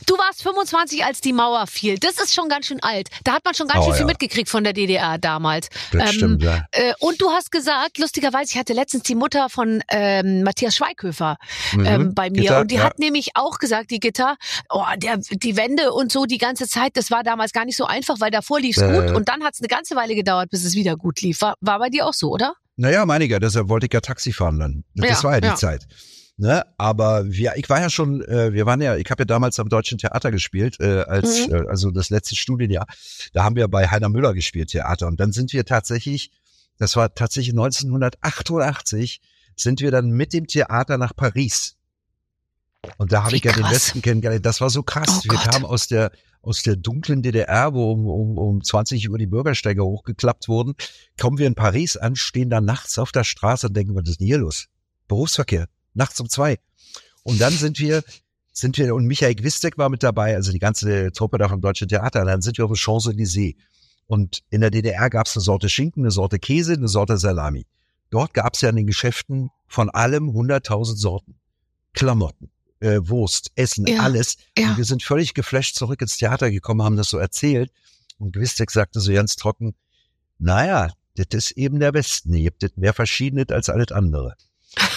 Du 0.07 0.17
warst 0.19 0.43
25, 0.43 1.05
als 1.05 1.21
die 1.21 1.33
Mauer 1.33 1.67
fiel. 1.69 1.97
Das 1.99 2.19
ist 2.19 2.35
schon 2.35 2.49
ganz 2.49 2.67
schön 2.67 2.83
alt. 2.83 3.09
Da 3.23 3.33
hat 3.35 3.45
man 3.45 3.55
schon 3.55 3.69
ganz 3.69 3.81
Oh, 3.85 3.89
schön 3.89 3.93
viel 3.95 4.01
ja. 4.01 4.07
mitgekriegt 4.07 4.49
von 4.49 4.65
der 4.65 4.73
DDR 4.73 5.19
damals. 5.19 5.69
Das 5.93 6.11
Ähm, 6.11 6.17
stimmt, 6.17 6.43
ja. 6.43 6.65
Äh, 6.73 6.95
und 6.99 7.21
du 7.21 7.31
hast 7.31 7.53
gesagt, 7.53 7.99
lustigerweise, 7.99 8.51
ich 8.53 8.59
hatte 8.59 8.73
letztens 8.73 9.05
die 9.05 9.15
Mutter 9.15 9.49
von 9.51 9.83
ähm, 9.89 10.43
Matthias 10.43 10.75
Schweighöfer 10.75 11.37
Mhm. 11.75 11.87
ähm, 11.87 12.15
bei 12.15 12.29
mir. 12.31 12.41
Gitter, 12.43 12.61
und 12.61 12.71
die 12.73 12.77
ja. 12.77 12.83
hat 12.83 12.99
nämlich 12.99 13.31
auch 13.35 13.59
gesagt, 13.59 13.91
die 13.93 14.01
Gitter, 14.01 14.37
oh, 14.71 14.83
der, 14.97 15.19
die 15.19 15.57
Wende 15.57 15.93
und 15.93 16.11
so 16.11 16.25
die 16.25 16.39
ganze 16.39 16.67
Zeit, 16.67 16.97
das 16.97 17.11
war 17.13 17.23
damals 17.23 17.53
gar 17.53 17.65
nicht 17.65 17.77
so 17.77 17.85
einfach, 17.85 18.17
weil 18.19 18.31
davor 18.33 18.59
lief's 18.59 18.79
Äh. 18.81 18.91
gut 18.93 19.15
und 19.15 19.29
dann 19.29 19.45
hat's 19.45 19.61
eine 19.61 19.69
ganze 19.69 19.95
Weile 19.95 20.15
gedauert, 20.17 20.51
bis 20.51 20.65
es 20.65 20.75
wieder 20.75 20.97
gut 20.97 21.21
lief. 21.21 21.41
War, 21.43 21.55
war 21.61 21.79
bei 21.79 21.89
dir 21.89 22.07
auch 22.07 22.15
so, 22.15 22.31
oder? 22.31 22.55
Naja, 22.81 23.05
ja, 23.05 23.39
deshalb 23.39 23.69
wollte 23.69 23.87
ich 23.87 23.93
ja 23.93 24.01
Taxi 24.01 24.33
fahren 24.33 24.59
dann. 24.59 24.85
Das 24.95 25.09
Ja, 25.09 25.25
war 25.25 25.35
ja 25.35 25.41
die 25.41 25.47
ja. 25.49 25.55
Zeit. 25.55 25.87
Ne? 26.39 26.65
Aber 26.79 27.31
wir, 27.31 27.53
ich 27.57 27.69
war 27.69 27.79
ja 27.79 27.91
schon, 27.91 28.23
äh, 28.23 28.55
wir 28.55 28.65
waren 28.65 28.81
ja, 28.81 28.97
ich 28.97 29.11
habe 29.11 29.21
ja 29.21 29.25
damals 29.27 29.59
am 29.59 29.69
Deutschen 29.69 29.99
Theater 29.99 30.31
gespielt, 30.31 30.81
äh, 30.81 31.03
als 31.03 31.47
Mhm. 31.47 31.55
äh, 31.55 31.69
also 31.69 31.91
das 31.91 32.09
letzte 32.09 32.37
Studienjahr. 32.37 32.87
Da 33.35 33.45
haben 33.45 33.55
wir 33.57 33.69
bei 33.69 33.87
Heiner 33.89 34.09
Müller 34.09 34.33
gespielt, 34.33 34.71
Theater. 34.71 35.09
Und 35.09 35.21
dann 35.21 35.33
sind 35.33 35.53
wir 35.53 35.67
tatsächlich, 35.67 36.33
das 36.79 36.97
war 36.97 37.15
tatsächlich 37.15 37.53
1988, 37.53 39.21
sind 39.57 39.83
wir 39.83 39.91
dann 39.91 40.13
mit 40.13 40.33
dem 40.33 40.47
Theater 40.47 40.97
nach 40.97 41.15
Paris. 41.15 41.77
Und 42.97 43.13
da 43.13 43.25
habe 43.25 43.37
ich 43.37 43.45
ja 43.45 43.53
den. 43.53 43.65
Westen 43.71 44.01
kennengelernt. 44.01 44.47
Das 44.47 44.63
war 44.63 44.71
so 44.71 44.83
krass. 44.83 45.21
Oh 45.27 45.31
wir 45.33 45.39
kamen 45.39 45.67
aus 45.67 45.87
der 45.87 46.13
aus 46.43 46.63
der 46.63 46.77
dunklen 46.77 47.23
DDR, 47.23 47.75
wo 47.75 47.93
um, 47.93 48.07
um, 48.07 48.39
um 48.39 48.65
20 48.65 49.11
Uhr 49.11 49.19
die 49.19 49.27
Bürgersteige 49.27 49.85
hochgeklappt 49.85 50.49
wurden, 50.49 50.75
kommen 51.19 51.39
wir 51.39 51.47
in 51.47 51.55
Paris 51.55 51.97
an, 51.97 52.17
stehen 52.17 52.51
da 52.51 52.61
nachts 52.61 52.99
auf 52.99 53.13
der 53.13 53.25
Straße 53.25 53.69
und 53.69 53.77
denken, 53.77 53.95
was 53.95 54.09
ist 54.09 54.21
denn 54.21 54.27
hier 54.27 54.39
los? 54.39 54.67
Berufsverkehr, 55.09 55.69
nachts 55.95 56.21
um 56.21 56.29
zwei. 56.29 56.59
Und 57.23 57.41
dann 57.41 57.53
sind 57.53 57.79
wir, 57.79 58.03
sind 58.53 58.79
wir, 58.79 58.95
und 58.95 59.07
Michael 59.07 59.35
Gwistek 59.35 59.77
war 59.77 59.91
mit 59.91 60.03
dabei, 60.03 60.35
also 60.35 60.53
die 60.53 60.59
ganze 60.59 61.13
Truppe 61.13 61.39
da 61.39 61.49
vom 61.49 61.61
Deutschen 61.61 61.89
Theater, 61.89 62.25
dann 62.25 62.41
sind 62.41 62.59
wir 62.59 62.65
auf 62.65 62.71
der 62.71 62.79
Champs-Élysées. 62.79 63.57
Und 64.07 64.43
in 64.51 64.61
der 64.61 64.71
DDR 64.71 65.09
gab 65.11 65.27
es 65.27 65.37
eine 65.37 65.43
Sorte 65.43 65.69
Schinken, 65.69 66.03
eine 66.03 66.11
Sorte 66.11 66.39
Käse, 66.39 66.73
eine 66.73 66.89
Sorte 66.89 67.17
Salami. 67.17 67.67
Dort 68.11 68.35
gab 68.35 68.55
es 68.55 68.61
ja 68.61 68.71
in 68.71 68.77
den 68.77 68.87
Geschäften 68.87 69.51
von 69.69 69.89
allem 69.89 70.31
100.000 70.31 70.97
Sorten. 70.97 71.37
Klamotten, 71.93 72.51
äh, 72.81 72.99
Wurst, 73.03 73.51
Essen, 73.55 73.87
Ja, 73.87 74.03
alles. 74.03 74.37
ja. 74.59 74.71
Und 74.71 74.79
wir 74.79 74.85
sind 74.85 75.03
völlig 75.03 75.35
geflasht 75.35 75.77
zurück 75.77 76.01
ins 76.03 76.17
Theater 76.17 76.51
gekommen, 76.51 76.83
haben 76.83 76.97
das 76.97 77.11
so 77.11 77.19
erzählt. 77.19 77.71
Und 78.19 78.33
Gwistek 78.35 78.71
sagte 78.71 79.01
so 79.01 79.13
ganz 79.13 79.37
trocken, 79.37 79.75
naja, 80.39 80.91
das 81.17 81.27
ist 81.33 81.51
eben 81.53 81.81
der 81.81 81.95
Westen. 81.95 82.35
Ihr 82.35 82.51
habt 82.51 82.63
das 82.63 82.73
mehr 82.77 82.95
Verschiedenes 82.95 83.49
als 83.51 83.69
alles 83.69 83.93
andere. 83.93 84.35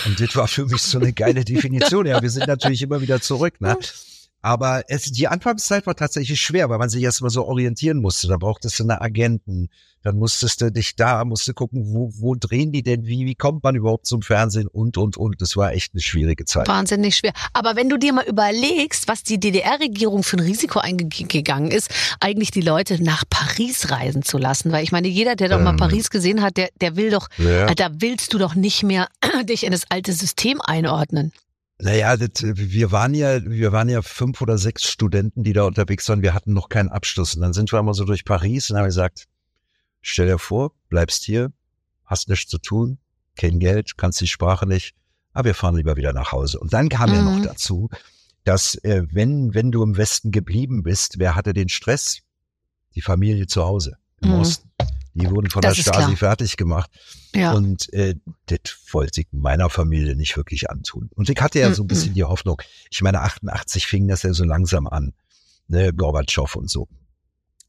Und 0.05 0.19
das 0.19 0.35
war 0.35 0.47
für 0.47 0.65
mich 0.65 0.81
so 0.81 0.99
eine 0.99 1.13
geile 1.13 1.43
Definition. 1.45 2.05
Ja, 2.05 2.21
wir 2.21 2.29
sind 2.29 2.47
natürlich 2.47 2.81
immer 2.81 3.01
wieder 3.01 3.21
zurück, 3.21 3.59
ne? 3.61 3.77
Aber 4.43 4.83
es, 4.89 5.03
die 5.03 5.29
Anfangszeit 5.29 5.87
war 5.87 5.95
tatsächlich 5.95 6.41
schwer, 6.41 6.69
weil 6.69 6.77
man 6.77 6.89
sich 6.89 7.01
erst 7.01 7.21
mal 7.21 7.29
so 7.29 7.45
orientieren 7.45 8.01
musste. 8.01 8.27
Da 8.27 8.35
brauchtest 8.35 8.77
du 8.77 8.83
einen 8.83 8.91
Agenten. 8.91 9.69
Dann 10.01 10.17
musstest 10.17 10.59
du 10.59 10.69
dich 10.69 10.97
da, 10.97 11.23
musst 11.23 11.47
du 11.47 11.53
gucken, 11.53 11.93
wo, 11.93 12.11
wo 12.17 12.35
drehen 12.35 12.73
die 12.73 12.83
denn, 12.83 13.05
wie, 13.05 13.25
wie 13.25 13.35
kommt 13.35 13.63
man 13.63 13.73
überhaupt 13.73 14.05
zum 14.05 14.21
Fernsehen 14.21 14.67
und, 14.67 14.97
und, 14.97 15.15
und. 15.15 15.41
Das 15.41 15.55
war 15.55 15.71
echt 15.71 15.93
eine 15.93 16.01
schwierige 16.01 16.43
Zeit. 16.43 16.67
Wahnsinnig 16.67 17.15
schwer. 17.15 17.31
Aber 17.53 17.77
wenn 17.77 17.87
du 17.87 17.97
dir 17.97 18.11
mal 18.11 18.25
überlegst, 18.25 19.07
was 19.07 19.23
die 19.23 19.39
DDR-Regierung 19.39 20.23
für 20.23 20.35
ein 20.35 20.41
Risiko 20.41 20.79
eingegangen 20.79 21.71
ist, 21.71 21.89
eigentlich 22.19 22.51
die 22.51 22.59
Leute 22.59 23.01
nach 23.01 23.23
Paris 23.29 23.91
reisen 23.91 24.23
zu 24.23 24.37
lassen. 24.37 24.73
Weil 24.73 24.83
ich 24.83 24.91
meine, 24.91 25.07
jeder, 25.07 25.37
der 25.37 25.47
doch 25.47 25.61
mal 25.61 25.69
Ähm. 25.69 25.77
Paris 25.77 26.09
gesehen 26.09 26.41
hat, 26.41 26.57
der, 26.57 26.67
der 26.81 26.97
will 26.97 27.11
doch, 27.11 27.29
Ja. 27.37 27.73
da 27.73 27.89
willst 27.93 28.33
du 28.33 28.39
doch 28.39 28.55
nicht 28.55 28.83
mehr 28.83 29.07
dich 29.47 29.63
in 29.63 29.71
das 29.71 29.89
alte 29.89 30.11
System 30.11 30.59
einordnen. 30.59 31.31
Naja, 31.83 32.15
das, 32.17 32.29
wir 32.43 32.91
waren 32.91 33.13
ja, 33.13 33.43
wir 33.43 33.71
waren 33.73 33.89
ja 33.89 34.01
fünf 34.01 34.41
oder 34.41 34.57
sechs 34.57 34.89
Studenten, 34.89 35.43
die 35.43 35.53
da 35.53 35.63
unterwegs 35.63 36.07
waren. 36.07 36.21
Wir 36.21 36.33
hatten 36.33 36.53
noch 36.53 36.69
keinen 36.69 36.89
Abschluss. 36.89 37.35
Und 37.35 37.41
dann 37.41 37.53
sind 37.53 37.71
wir 37.73 37.79
einmal 37.79 37.93
so 37.93 38.05
durch 38.05 38.23
Paris 38.25 38.69
und 38.71 38.77
haben 38.77 38.85
gesagt, 38.85 39.25
stell 40.01 40.27
dir 40.27 40.37
vor, 40.39 40.71
bleibst 40.89 41.23
hier, 41.25 41.51
hast 42.05 42.29
nichts 42.29 42.49
zu 42.49 42.57
tun, 42.57 42.99
kein 43.35 43.59
Geld, 43.59 43.97
kannst 43.97 44.21
die 44.21 44.27
Sprache 44.27 44.65
nicht, 44.65 44.95
aber 45.33 45.45
wir 45.47 45.55
fahren 45.55 45.75
lieber 45.75 45.97
wieder 45.97 46.13
nach 46.13 46.31
Hause. 46.31 46.59
Und 46.59 46.71
dann 46.73 46.87
kam 46.89 47.11
ja 47.11 47.19
Mhm. 47.19 47.25
noch 47.25 47.41
dazu, 47.41 47.89
dass 48.45 48.75
äh, 48.83 49.03
wenn, 49.11 49.53
wenn 49.53 49.71
du 49.71 49.83
im 49.83 49.97
Westen 49.97 50.31
geblieben 50.31 50.83
bist, 50.83 51.19
wer 51.19 51.35
hatte 51.35 51.53
den 51.53 51.69
Stress? 51.69 52.19
Die 52.95 53.01
Familie 53.01 53.47
zu 53.47 53.63
Hause 53.63 53.97
im 54.21 54.29
Mhm. 54.29 54.35
Osten. 54.35 54.69
Die 55.15 55.29
wurden 55.29 55.49
von 55.49 55.61
Das 55.61 55.75
der 55.75 55.83
Stasi 55.83 56.05
klar. 56.05 56.17
fertig 56.17 56.57
gemacht. 56.57 56.89
Ja. 57.35 57.53
Und 57.53 57.91
äh, 57.93 58.15
das 58.47 58.59
wollte 58.91 59.21
ich 59.21 59.27
meiner 59.31 59.69
Familie 59.69 60.15
nicht 60.15 60.35
wirklich 60.37 60.69
antun. 60.69 61.09
Und 61.15 61.29
ich 61.29 61.39
hatte 61.39 61.59
ja 61.59 61.73
so 61.73 61.83
ein 61.83 61.87
bisschen 61.87 62.13
die 62.13 62.23
Hoffnung, 62.23 62.61
ich 62.89 63.01
meine, 63.01 63.21
88 63.21 63.85
fing 63.85 64.07
das 64.07 64.23
ja 64.23 64.33
so 64.33 64.43
langsam 64.43 64.87
an, 64.87 65.13
ne, 65.67 65.93
Gorbatschow 65.93 66.55
und 66.55 66.69
so. 66.69 66.87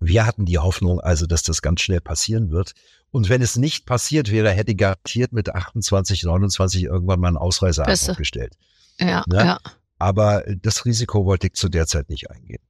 Wir 0.01 0.26
hatten 0.26 0.45
die 0.45 0.59
Hoffnung 0.59 1.01
also, 1.01 1.26
dass 1.26 1.42
das 1.42 1.62
ganz 1.62 1.80
schnell 1.80 2.01
passieren 2.01 2.51
wird. 2.51 2.72
Und 3.11 3.28
wenn 3.28 3.42
es 3.42 3.57
nicht 3.57 3.86
passiert 3.86 4.30
wäre, 4.30 4.51
hätte 4.51 4.72
ich 4.72 4.78
garantiert 4.78 5.32
mit 5.32 5.55
28, 5.55 6.24
29 6.24 6.82
irgendwann 6.84 7.20
mal 7.20 7.28
einen 7.28 7.36
Ausreiseantrag 7.36 8.16
gestellt. 8.16 8.55
ja, 8.99 9.22
ne? 9.26 9.36
ja. 9.36 9.61
Aber 9.99 10.42
das 10.61 10.84
Risiko 10.84 11.24
wollte 11.24 11.47
ich 11.47 11.55
zu 11.55 11.68
der 11.68 11.86
Zeit 11.86 12.11
nicht 12.11 12.30
eingehen. 12.30 12.61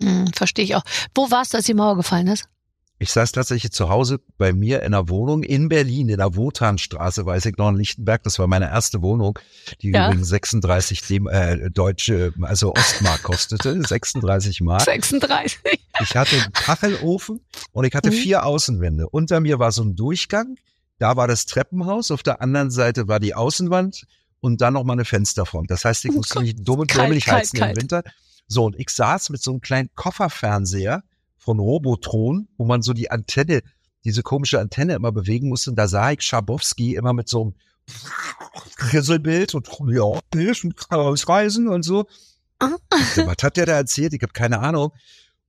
Hm, 0.00 0.32
Verstehe 0.32 0.64
ich 0.64 0.76
auch. 0.76 0.84
Wo 1.14 1.30
warst 1.30 1.52
du, 1.52 1.58
als 1.58 1.66
die 1.66 1.74
Mauer 1.74 1.96
gefallen 1.96 2.28
ist? 2.28 2.48
Ich 3.02 3.12
saß 3.12 3.32
tatsächlich 3.32 3.72
zu 3.72 3.88
Hause 3.88 4.20
bei 4.36 4.52
mir 4.52 4.80
in 4.80 4.92
einer 4.92 5.08
Wohnung 5.08 5.42
in 5.42 5.70
Berlin, 5.70 6.10
in 6.10 6.18
der 6.18 6.36
Wotanstraße, 6.36 7.24
weiß 7.24 7.46
ich 7.46 7.56
noch, 7.56 7.70
in 7.70 7.76
Lichtenberg. 7.76 8.22
Das 8.24 8.38
war 8.38 8.46
meine 8.46 8.68
erste 8.68 9.00
Wohnung, 9.00 9.38
die 9.80 9.90
Ja. 9.90 10.06
übrigens 10.08 10.28
36 10.28 11.00
dem, 11.06 11.26
äh, 11.26 11.70
deutsche, 11.70 12.34
also 12.42 12.74
Ostmark 12.74 13.22
kostete, 13.22 13.82
36 13.88 14.60
Mark. 14.60 14.82
36. 14.82 15.58
Ich 16.02 16.14
hatte 16.14 16.36
einen 16.36 16.52
Kachelofen 16.52 17.40
und 17.72 17.84
ich 17.86 17.94
hatte 17.94 18.10
Mhm. 18.10 18.14
vier 18.14 18.44
Außenwände. 18.44 19.08
Unter 19.08 19.40
mir 19.40 19.58
war 19.58 19.72
so 19.72 19.82
ein 19.82 19.96
Durchgang, 19.96 20.56
da 20.98 21.16
war 21.16 21.26
das 21.26 21.46
Treppenhaus, 21.46 22.10
auf 22.10 22.22
der 22.22 22.42
anderen 22.42 22.70
Seite 22.70 23.08
war 23.08 23.18
die 23.18 23.34
Außenwand 23.34 24.04
und 24.40 24.60
dann 24.60 24.74
noch 24.74 24.84
mal 24.84 24.92
eine 24.92 25.06
Fensterfront. 25.06 25.70
Das 25.70 25.86
heißt, 25.86 26.04
ich 26.04 26.10
Oh 26.10 26.16
musste 26.16 26.34
Gott. 26.34 26.42
mich 26.42 26.56
dumm 26.56 26.80
und 26.80 26.94
dämlich 26.94 27.26
heizen 27.28 27.58
kalt. 27.60 27.76
im 27.78 27.80
Winter. 27.82 28.02
So, 28.46 28.66
und 28.66 28.78
ich 28.78 28.90
saß 28.90 29.30
mit 29.30 29.42
so 29.42 29.52
einem 29.52 29.62
kleinen 29.62 29.88
Kofferfernseher 29.94 31.02
von 31.40 31.58
Robotron, 31.58 32.48
wo 32.58 32.64
man 32.64 32.82
so 32.82 32.92
die 32.92 33.10
Antenne, 33.10 33.62
diese 34.04 34.22
komische 34.22 34.60
Antenne 34.60 34.94
immer 34.94 35.10
bewegen 35.10 35.48
musste. 35.48 35.70
Und 35.70 35.76
da 35.76 35.88
sah 35.88 36.12
ich 36.12 36.20
Schabowski 36.20 36.94
immer 36.94 37.12
mit 37.12 37.28
so 37.28 37.42
einem 37.42 37.54
Krisselbild 38.76 39.54
und 39.54 39.68
ja, 39.88 40.20
ich 40.36 40.64
und 40.64 41.28
Reisen 41.28 41.68
und 41.68 41.82
so. 41.82 42.06
Was 42.60 43.42
hat 43.42 43.56
der 43.56 43.66
da 43.66 43.72
erzählt? 43.72 44.12
Ich 44.12 44.22
habe 44.22 44.32
keine 44.32 44.60
Ahnung. 44.60 44.92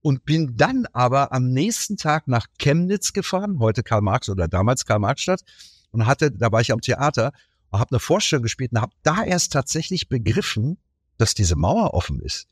Und 0.02 0.26
bin 0.26 0.56
dann 0.58 0.88
aber 0.94 1.32
am 1.32 1.50
nächsten 1.50 1.98
Tag 1.98 2.28
nach 2.28 2.48
Chemnitz 2.58 3.14
gefahren, 3.14 3.60
heute 3.60 3.84
Karl 3.84 4.02
Marx 4.02 4.30
oder 4.30 4.48
damals 4.48 4.86
Karl 4.86 5.00
Marxstadt, 5.00 5.44
und 5.92 6.08
hatte, 6.08 6.32
da 6.32 6.52
war 6.52 6.62
ich 6.62 6.72
am 6.72 6.82
Theater, 6.82 7.34
und 7.70 7.80
habe 7.80 7.92
eine 7.92 8.00
Vorstellung 8.00 8.42
gespielt 8.42 8.72
und 8.72 8.82
habe 8.82 8.94
da 9.04 9.24
erst 9.24 9.54
tatsächlich 9.54 10.10
begriffen, 10.10 10.78
dass 11.18 11.36
diese 11.36 11.56
Mauer 11.56 11.94
offen 11.94 12.20
ist. 12.22 12.48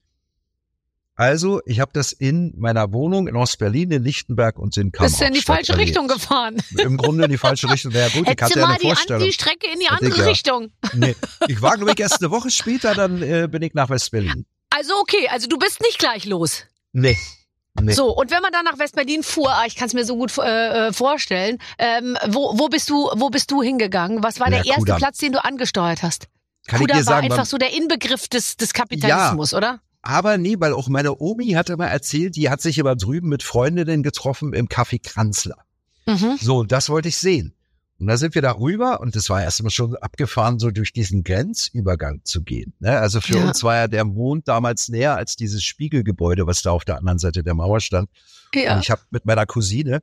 Also, 1.20 1.59
ich 1.65 1.82
habe 1.82 1.91
das 1.93 2.13
in 2.13 2.53
meiner 2.57 2.93
Wohnung 2.93 3.28
in 3.28 3.36
Ostberlin, 3.36 3.91
in 3.91 4.01
Lichtenberg 4.03 4.57
und 4.57 4.78
in 4.78 4.93
Karl 4.93 5.07
Bist 5.07 5.20
du 5.20 5.26
in 5.26 5.34
die 5.34 5.41
falsche 5.41 5.74
erlebt. 5.74 5.89
Richtung 5.89 6.07
gefahren? 6.07 6.55
Im 6.78 6.95
Grunde 6.95 7.26
in 7.26 7.32
die 7.32 7.38
falsche 7.38 7.70
Richtung. 7.70 7.91
Naja 7.91 8.07
gut, 8.07 8.26
ich 8.30 8.41
hatte 8.41 8.57
ja 8.57 8.65
mal 8.65 8.70
eine 8.76 8.80
die, 8.80 8.88
Vorstellung. 8.88 9.24
die 9.26 9.34
Strecke 9.34 9.67
in 9.67 9.80
die 9.82 9.86
Hätte 9.88 9.95
ich 10.05 10.11
andere 10.13 10.22
ja. 10.22 10.28
Richtung. 10.30 10.72
Nee, 10.93 11.15
ich 11.49 11.61
war, 11.61 11.76
glaube 11.76 11.91
ich, 11.91 11.99
erst 11.99 12.22
eine 12.22 12.32
Woche 12.32 12.49
später, 12.49 12.95
dann 12.95 13.22
äh, 13.22 13.49
bin 13.51 13.61
ich 13.63 13.74
nach 13.74 13.89
Westberlin. 13.89 14.45
Also 14.70 14.93
okay, 15.01 15.28
also 15.30 15.47
du 15.49 15.57
bist 15.57 15.82
nicht 15.82 15.99
gleich 15.99 16.24
los. 16.26 16.63
Nee. 16.93 17.17
Nee. 17.82 17.91
So, 17.93 18.15
und 18.15 18.32
wenn 18.32 18.41
man 18.41 18.51
dann 18.53 18.63
nach 18.65 18.80
West-Berlin 18.80 19.22
fuhr, 19.24 19.51
ah, 19.51 19.63
ich 19.65 19.76
kann 19.76 19.88
es 19.88 19.93
mir 19.93 20.05
so 20.05 20.15
gut 20.15 20.38
äh, 20.38 20.88
äh, 20.88 20.93
vorstellen, 20.93 21.57
ähm, 21.78 22.17
wo, 22.30 22.57
wo, 22.57 22.70
bist 22.70 22.89
du, 22.89 23.09
wo 23.15 23.30
bist 23.30 23.51
du 23.51 23.61
hingegangen? 23.61 24.24
Was 24.24 24.39
war 24.39 24.47
Ja, 24.47 24.57
der 24.57 24.65
erste 24.65 24.80
Kudamm. 24.82 24.97
Platz, 24.99 25.17
den 25.17 25.34
du 25.34 25.43
angesteuert 25.43 26.01
hast? 26.01 26.28
Kann 26.67 26.80
Kudamm 26.80 26.97
ich 26.99 27.03
dir 27.03 27.07
war 27.07 27.13
sagen, 27.15 27.26
einfach 27.26 27.38
beim- 27.38 27.45
so 27.45 27.57
der 27.57 27.74
Inbegriff 27.76 28.28
des, 28.30 28.55
des 28.57 28.72
Kapitalismus, 28.74 29.53
oder? 29.53 29.82
Aber 30.01 30.37
nee, 30.37 30.55
weil 30.59 30.73
auch 30.73 30.87
meine 30.87 31.19
Omi 31.19 31.49
hatte 31.51 31.77
mal 31.77 31.87
erzählt, 31.87 32.35
die 32.35 32.49
hat 32.49 32.61
sich 32.61 32.77
immer 32.77 32.95
drüben 32.95 33.29
mit 33.29 33.43
Freundinnen 33.43 34.03
getroffen 34.03 34.53
im 34.53 34.67
Café 34.67 35.01
Kranzler. 35.01 35.57
Mhm. 36.05 36.37
So, 36.39 36.59
und 36.59 36.71
das 36.71 36.89
wollte 36.89 37.09
ich 37.09 37.17
sehen. 37.17 37.53
Und 37.99 38.07
da 38.07 38.15
sind 38.15 38.33
wir 38.33 38.41
da 38.41 38.53
rüber 38.53 39.01
und 39.01 39.13
es 39.17 39.29
war 39.29 39.43
erstmal 39.43 39.71
schon 39.71 39.95
abgefahren, 39.97 40.57
so 40.57 40.71
durch 40.71 40.93
diesen 40.93 41.25
Grenzübergang 41.25 42.21
zu 42.23 42.43
gehen. 42.43 42.73
Ne? 42.79 42.97
Also 42.97 43.19
für 43.19 43.35
Ja. 43.37 43.43
uns 43.47 43.61
war 43.63 43.75
ja 43.75 43.87
der 43.89 44.05
Mond 44.05 44.47
damals 44.47 44.87
näher 44.87 45.17
als 45.17 45.35
dieses 45.35 45.63
Spiegelgebäude, 45.65 46.47
was 46.47 46.61
da 46.61 46.71
auf 46.71 46.85
der 46.85 46.97
anderen 46.97 47.19
Seite 47.19 47.43
der 47.43 47.55
Mauer 47.55 47.81
stand. 47.81 48.09
Und 48.55 48.61
Ja. 48.61 48.79
ich 48.79 48.89
habe 48.89 49.01
mit 49.11 49.25
meiner 49.25 49.45
Cousine, 49.45 49.99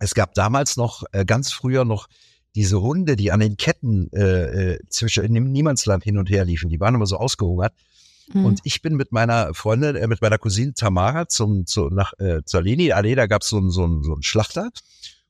es 0.00 0.14
gab 0.14 0.34
damals 0.34 0.76
noch, 0.76 1.04
äh, 1.12 1.24
ganz 1.24 1.52
früher 1.52 1.84
noch 1.84 2.08
diese 2.56 2.80
Hunde, 2.80 3.14
die 3.14 3.30
an 3.30 3.38
den 3.38 3.56
Ketten 3.56 4.10
äh, 4.12 4.72
äh, 4.72 4.78
zwischen 4.88 5.22
in 5.24 5.32
dem 5.34 5.52
Niemandsland 5.52 6.02
hin 6.02 6.18
und 6.18 6.28
her 6.30 6.44
liefen, 6.44 6.68
die 6.68 6.80
waren 6.80 6.96
immer 6.96 7.06
so 7.06 7.16
ausgehungert. 7.16 7.72
Mhm. 8.32 8.44
Und 8.44 8.60
ich 8.64 8.82
bin 8.82 8.96
mit 8.96 9.12
meiner 9.12 9.54
Freundin, 9.54 9.96
äh, 9.96 10.06
mit 10.06 10.20
meiner 10.22 10.38
Cousine 10.38 10.74
Tamara 10.74 11.28
zum, 11.28 11.66
zu, 11.66 11.88
nach 11.88 12.12
äh, 12.18 12.42
zur 12.44 12.62
Leni-Allee, 12.62 13.14
da 13.14 13.26
gab's 13.26 13.48
so 13.48 13.58
einen 13.58 13.70
so 13.70 13.84
einen- 13.84 14.02
so 14.02 14.12
einen 14.14 14.22
Schlachter. 14.22 14.70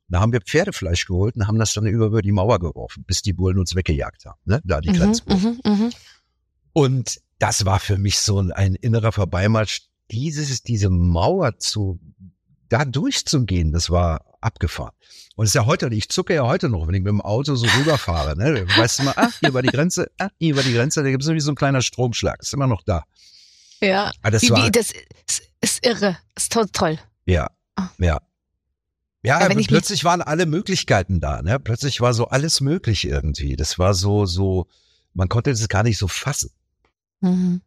Da 0.09 0.21
haben 0.21 0.33
wir 0.33 0.41
Pferdefleisch 0.41 1.07
geholt 1.07 1.37
und 1.37 1.47
haben 1.47 1.59
das 1.59 1.73
dann 1.73 1.87
über, 1.87 2.07
über 2.07 2.21
die 2.23 2.33
Mauer 2.33 2.59
geworfen, 2.59 3.05
bis 3.07 3.23
die 3.23 3.33
Bullen 3.33 3.59
uns 3.59 3.77
weggejagt 3.77 4.27
haben, 4.27 4.41
ne? 4.45 4.61
da 4.65 4.81
die 4.81 4.91
mhm, 4.91 4.95
Grenzburg. 4.95 5.41
mhm, 5.41 5.61
mhm. 5.65 5.91
Und 6.73 7.21
das 7.39 7.65
war 7.65 7.79
für 7.79 7.97
mich 7.97 8.19
so 8.19 8.41
ein, 8.41 8.51
ein 8.53 8.75
innerer 8.75 9.13
Vorbeimarsch, 9.13 9.83
dieses, 10.11 10.63
diese 10.63 10.91
Mauer 10.91 11.59
zu, 11.59 12.01
da 12.69 12.85
durchzugehen, 12.85 13.71
das 13.73 13.91
war 13.91 14.25
abgefahren. 14.41 14.93
Und 15.37 15.45
es 15.45 15.51
ist 15.51 15.55
ja 15.55 15.67
heute, 15.67 15.89
ich 15.93 16.09
zucke 16.09 16.35
ja 16.35 16.43
heute 16.45 16.69
noch, 16.69 16.87
wenn 16.87 16.95
ich 16.95 17.03
mit 17.03 17.09
dem 17.11 17.21
Auto 17.21 17.55
so 17.55 17.67
rüberfahre, 17.79 18.37
ne? 18.37 18.67
Weißt 18.77 18.99
du 18.99 19.03
mal, 19.05 19.15
ah, 19.17 19.29
hier 19.41 19.49
über 19.51 19.63
die 19.63 19.69
Grenze, 19.69 20.11
ah, 20.19 20.29
hier 20.39 20.53
über 20.53 20.63
die 20.63 20.73
Grenze, 20.73 21.03
da 21.03 21.11
gibt 21.11 21.23
es 21.23 21.29
irgendwie 21.29 21.45
so 21.45 21.53
ein 21.53 21.57
kleiner 21.57 21.83
Stromschlag, 21.83 22.41
ist 22.41 22.53
immer 22.55 22.67
noch 22.67 22.83
da. 22.83 23.05
Ja. 23.81 24.11
Ah, 24.23 24.31
das 24.31 24.43
wie, 24.43 24.51
war, 24.51 24.67
wie, 24.67 24.71
das 24.71 24.91
ist, 25.27 25.43
ist 25.61 25.87
irre. 25.87 26.19
Ist 26.37 26.53
to 26.53 26.65
toll. 26.67 26.99
ja, 27.27 27.49
Ah. 27.77 27.89
ja. 27.99 28.21
Ja, 29.23 29.41
Ja, 29.49 29.55
plötzlich 29.69 30.05
waren 30.05 30.23
alle 30.23 30.47
Möglichkeiten 30.47 31.21
da, 31.21 31.43
ne? 31.43 31.61
Plötzlich 31.61 32.01
war 32.01 32.15
so 32.15 32.29
alles 32.29 32.61
möglich 32.63 33.07
irgendwie. 33.07 33.55
Das 33.57 33.79
war 33.79 33.93
so, 33.95 34.25
so, 34.25 34.67
man 35.13 35.29
konnte 35.29 35.51
das 35.51 35.69
gar 35.69 35.83
nicht 35.83 35.99
so 35.99 36.09
fassen. 36.09 36.51
Mhm. 37.21 37.61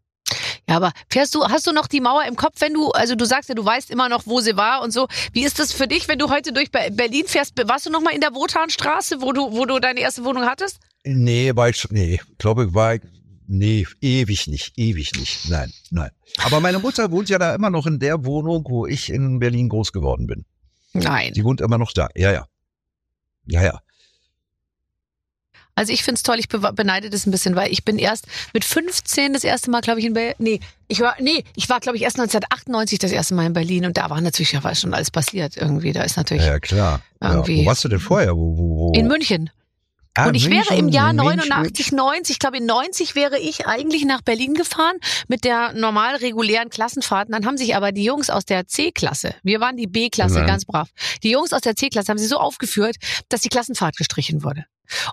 Ja, 0.70 0.78
aber 0.78 0.94
fährst 1.10 1.36
du, 1.36 1.44
hast 1.44 1.68
du 1.68 1.72
noch 1.74 1.88
die 1.88 2.00
Mauer 2.00 2.24
im 2.26 2.36
Kopf, 2.38 2.62
wenn 2.62 2.74
du, 2.74 2.90
also 2.92 3.16
du 3.16 3.26
sagst 3.26 3.50
ja, 3.50 3.56
du 3.56 3.66
weißt 3.66 3.92
immer 3.92 4.08
noch, 4.08 4.26
wo 4.26 4.40
sie 4.40 4.56
war 4.56 4.82
und 4.82 4.92
so. 4.92 5.08
Wie 5.34 5.44
ist 5.44 5.60
das 5.60 5.74
für 5.74 5.88
dich, 5.88 6.08
wenn 6.08 6.20
du 6.20 6.30
heute 6.30 6.54
durch 6.54 6.72
Be- 6.72 6.90
Berlin 6.92 7.26
fährst? 7.28 7.54
Warst 7.68 7.86
du 7.86 7.90
noch 7.90 8.02
mal 8.02 8.14
in 8.14 8.22
der 8.22 8.34
Wotanstraße, 8.34 9.22
wo 9.22 9.34
du, 9.34 9.52
wo 9.52 9.66
du 9.66 9.80
deine 9.80 10.00
erste 10.00 10.24
Wohnung 10.24 10.46
hattest? 10.46 10.80
Nee, 11.04 11.54
war 11.56 11.68
ich 11.68 11.86
nee, 11.92 12.22
glaube 12.38 12.66
ich, 12.66 12.74
war 12.74 12.96
ich, 12.96 13.02
nee, 13.46 13.86
ewig 14.00 14.48
nicht, 14.48 14.72
ewig 14.78 15.12
nicht, 15.20 15.50
nein, 15.50 15.72
nein. 15.92 16.12
Aber 16.46 16.62
meine 16.62 16.80
Mutter 16.80 17.12
wohnt 17.12 17.28
ja 17.28 17.38
da 17.38 17.54
immer 17.56 17.70
noch 17.70 17.86
in 17.86 18.00
der 18.00 18.24
Wohnung, 18.24 18.64
wo 18.70 18.86
ich 18.88 19.10
in 19.10 19.40
Berlin 19.40 19.68
groß 19.68 19.92
geworden 19.92 20.28
bin. 20.28 20.46
Nein. 20.94 21.34
Die 21.34 21.44
wohnt 21.44 21.60
immer 21.60 21.78
noch 21.78 21.92
da, 21.92 22.08
ja, 22.16 22.32
ja. 22.32 22.48
Ja, 23.46 23.62
ja. 23.64 23.80
Also 25.76 25.92
ich 25.92 26.04
find's 26.04 26.22
toll, 26.24 26.38
ich 26.40 26.48
be 26.50 26.60
beneide 26.74 27.10
das 27.10 27.26
ein 27.26 27.32
bisschen, 27.32 27.56
weil 27.56 27.72
ich 27.72 27.84
bin 27.84 27.98
erst 27.98 28.28
mit 28.54 28.64
15 28.64 29.34
das 29.34 29.44
erste 29.44 29.72
Mal, 29.72 29.82
glaube 29.82 30.00
ich, 30.00 30.06
in 30.06 30.14
Berlin. 30.14 30.36
Nee, 30.38 30.60
ich 30.88 31.00
war, 31.00 31.16
nee, 31.20 31.44
ich 31.56 31.68
war, 31.70 31.80
glaube 31.80 31.98
ich, 31.98 32.04
erst 32.04 32.18
1998 32.20 33.00
das 33.00 33.12
erste 33.12 33.34
Mal 33.34 33.48
in 33.48 33.54
Berlin 33.54 33.86
und 33.86 33.98
da 33.98 34.10
war 34.10 34.22
natürlich 34.22 34.52
ja 34.52 34.64
war 34.64 34.76
schon 34.76 34.94
alles 34.94 35.10
passiert 35.10 35.58
irgendwie. 35.58 35.92
Da 35.92 36.04
ist 36.04 36.16
natürlich 36.18 36.46
Ja, 36.46 36.60
klar. 36.60 37.02
Ja. 37.22 37.32
Irgendwie- 37.34 37.62
Wo 37.64 37.66
warst 37.66 37.84
du 37.84 37.88
denn 37.90 38.00
vorher? 38.00 38.36
Wo, 38.36 38.58
wo, 38.58 38.78
wo? 38.78 38.92
in 38.94 39.08
München. 39.08 39.50
Ah, 40.16 40.28
und 40.28 40.36
ich 40.36 40.48
wäre 40.48 40.76
im 40.76 40.86
München, 40.86 40.90
Jahr 40.90 41.12
München. 41.12 41.50
89, 41.50 41.92
90, 41.92 42.34
ich 42.34 42.38
glaube 42.40 42.58
in 42.58 42.68
90 42.68 43.16
wäre 43.16 43.40
ich 43.40 43.66
eigentlich 43.66 44.06
nach 44.06 44.22
Berlin 44.22 44.54
gefahren 44.54 44.98
mit 45.28 45.44
der 45.44 45.74
normal 45.74 46.18
regulären 46.18 46.70
Klassenfahrt. 46.70 47.30
Und 47.30 47.32
Dann 47.32 47.48
haben 47.48 47.58
sich 47.58 47.76
aber 47.76 47.92
die 47.92 48.04
Jungs 48.04 48.30
aus 48.30 48.46
der 48.46 48.68
C-Klasse, 48.68 49.34
wir 49.42 49.60
waren 49.60 49.76
die 49.76 49.88
B-Klasse, 49.88 50.42
Ja. 50.42 50.46
ganz 50.46 50.66
brav. 50.66 50.90
Die 51.24 51.32
Jungs 51.32 51.52
aus 51.52 51.62
der 51.62 51.76
C-Klasse 51.76 52.10
haben 52.12 52.20
sie 52.20 52.28
so 52.28 52.38
aufgeführt, 52.38 52.98
dass 53.30 53.42
die 53.42 53.50
Klassenfahrt 53.50 53.98
gestrichen 53.98 54.44
wurde. 54.44 54.66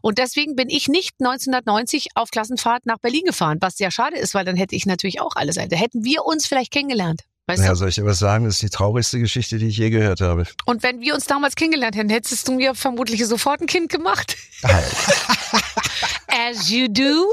Und 0.03 0.19
deswegen 0.19 0.57
bin 0.57 0.69
ich 0.69 0.89
nicht 0.89 1.15
1990 1.21 2.09
auf 2.15 2.31
Klassenfahrt 2.31 2.87
nach 2.87 2.99
Berlin 2.99 3.25
gefahren, 3.25 3.59
was 3.61 3.77
sehr 3.77 3.91
schade 3.91 4.17
ist, 4.19 4.35
weil 4.35 4.45
dann 4.45 4.57
hätte 4.57 4.75
ich 4.75 4.87
natürlich 4.87 5.21
auch 5.21 5.37
alles. 5.37 5.57
Da 5.57 5.77
hätten 5.77 6.05
wir 6.05 6.25
uns 6.25 6.47
vielleicht 6.47 6.73
kennengelernt. 6.73 7.23
Weißt 7.47 7.63
Ja, 7.65 7.71
du? 7.71 7.77
soll 7.77 7.89
ich 7.89 7.97
dir 7.97 8.05
was 8.05 8.19
sagen? 8.19 8.45
Das 8.45 8.55
ist 8.55 8.63
die 8.63 8.71
traurigste 8.71 9.19
Geschichte, 9.19 9.59
die 9.59 9.67
ich 9.69 9.77
je 9.77 9.91
gehört 9.91 10.21
habe. 10.21 10.45
Und 10.67 10.83
wenn 10.85 11.01
wir 11.01 11.15
uns 11.15 11.25
damals 11.27 11.57
kennengelernt 11.57 11.97
hätten, 11.97 12.11
hättest 12.11 12.47
du 12.47 12.53
mir 12.53 12.75
vermutlich 12.75 13.27
sofort 13.27 13.61
ein 13.61 13.67
Kind 13.67 13.91
gemacht. 13.91 14.37
As 16.29 16.71
you 16.71 16.87
do. 16.89 17.27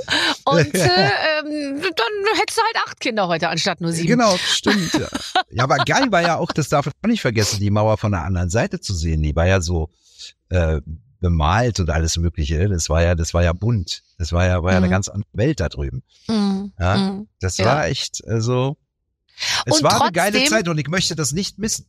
Und 0.45 0.73
äh, 0.73 1.09
ähm, 1.39 1.81
dann 1.81 2.39
hättest 2.39 2.57
du 2.57 2.61
halt 2.63 2.77
acht 2.87 2.99
Kinder 2.99 3.27
heute 3.27 3.49
anstatt 3.49 3.79
nur 3.79 3.91
sieben. 3.91 4.07
Genau, 4.07 4.35
stimmt. 4.37 4.91
Ja. 4.97 5.07
ja, 5.51 5.63
aber 5.63 5.77
geil 5.77 6.07
war 6.11 6.21
ja 6.21 6.37
auch, 6.37 6.51
das 6.51 6.69
darf 6.69 6.89
man 7.01 7.11
nicht 7.11 7.21
vergessen, 7.21 7.59
die 7.59 7.69
Mauer 7.69 7.97
von 7.97 8.11
der 8.11 8.23
anderen 8.23 8.49
Seite 8.49 8.79
zu 8.79 8.93
sehen. 8.95 9.21
Die 9.21 9.35
war 9.35 9.45
ja 9.45 9.61
so 9.61 9.89
äh, 10.49 10.81
bemalt 11.19 11.79
und 11.79 11.89
alles 11.89 12.17
Mögliche. 12.17 12.67
Das 12.69 12.89
war 12.89 13.01
ja, 13.01 13.15
das 13.15 13.33
war 13.33 13.43
ja 13.43 13.53
bunt. 13.53 14.03
Das 14.17 14.31
war 14.31 14.45
ja, 14.45 14.61
war 14.63 14.71
ja 14.71 14.77
eine 14.77 14.87
Mhm. 14.87 14.91
ganz 14.91 15.07
andere 15.09 15.29
Welt 15.33 15.59
da 15.59 15.69
drüben. 15.69 16.03
Mhm. 16.27 16.71
Ja. 16.79 16.97
Mhm. 16.97 17.27
Das 17.39 17.57
Ja. 17.57 17.65
war 17.65 17.85
echt, 17.87 18.25
also 18.27 18.77
es 19.65 19.77
Und 19.77 19.83
war 19.83 20.01
eine 20.01 20.11
geile 20.11 20.31
trotzdem- 20.39 20.49
Zeit 20.49 20.67
und 20.67 20.77
ich 20.77 20.87
möchte 20.87 21.15
das 21.15 21.31
nicht 21.31 21.57
missen. 21.59 21.85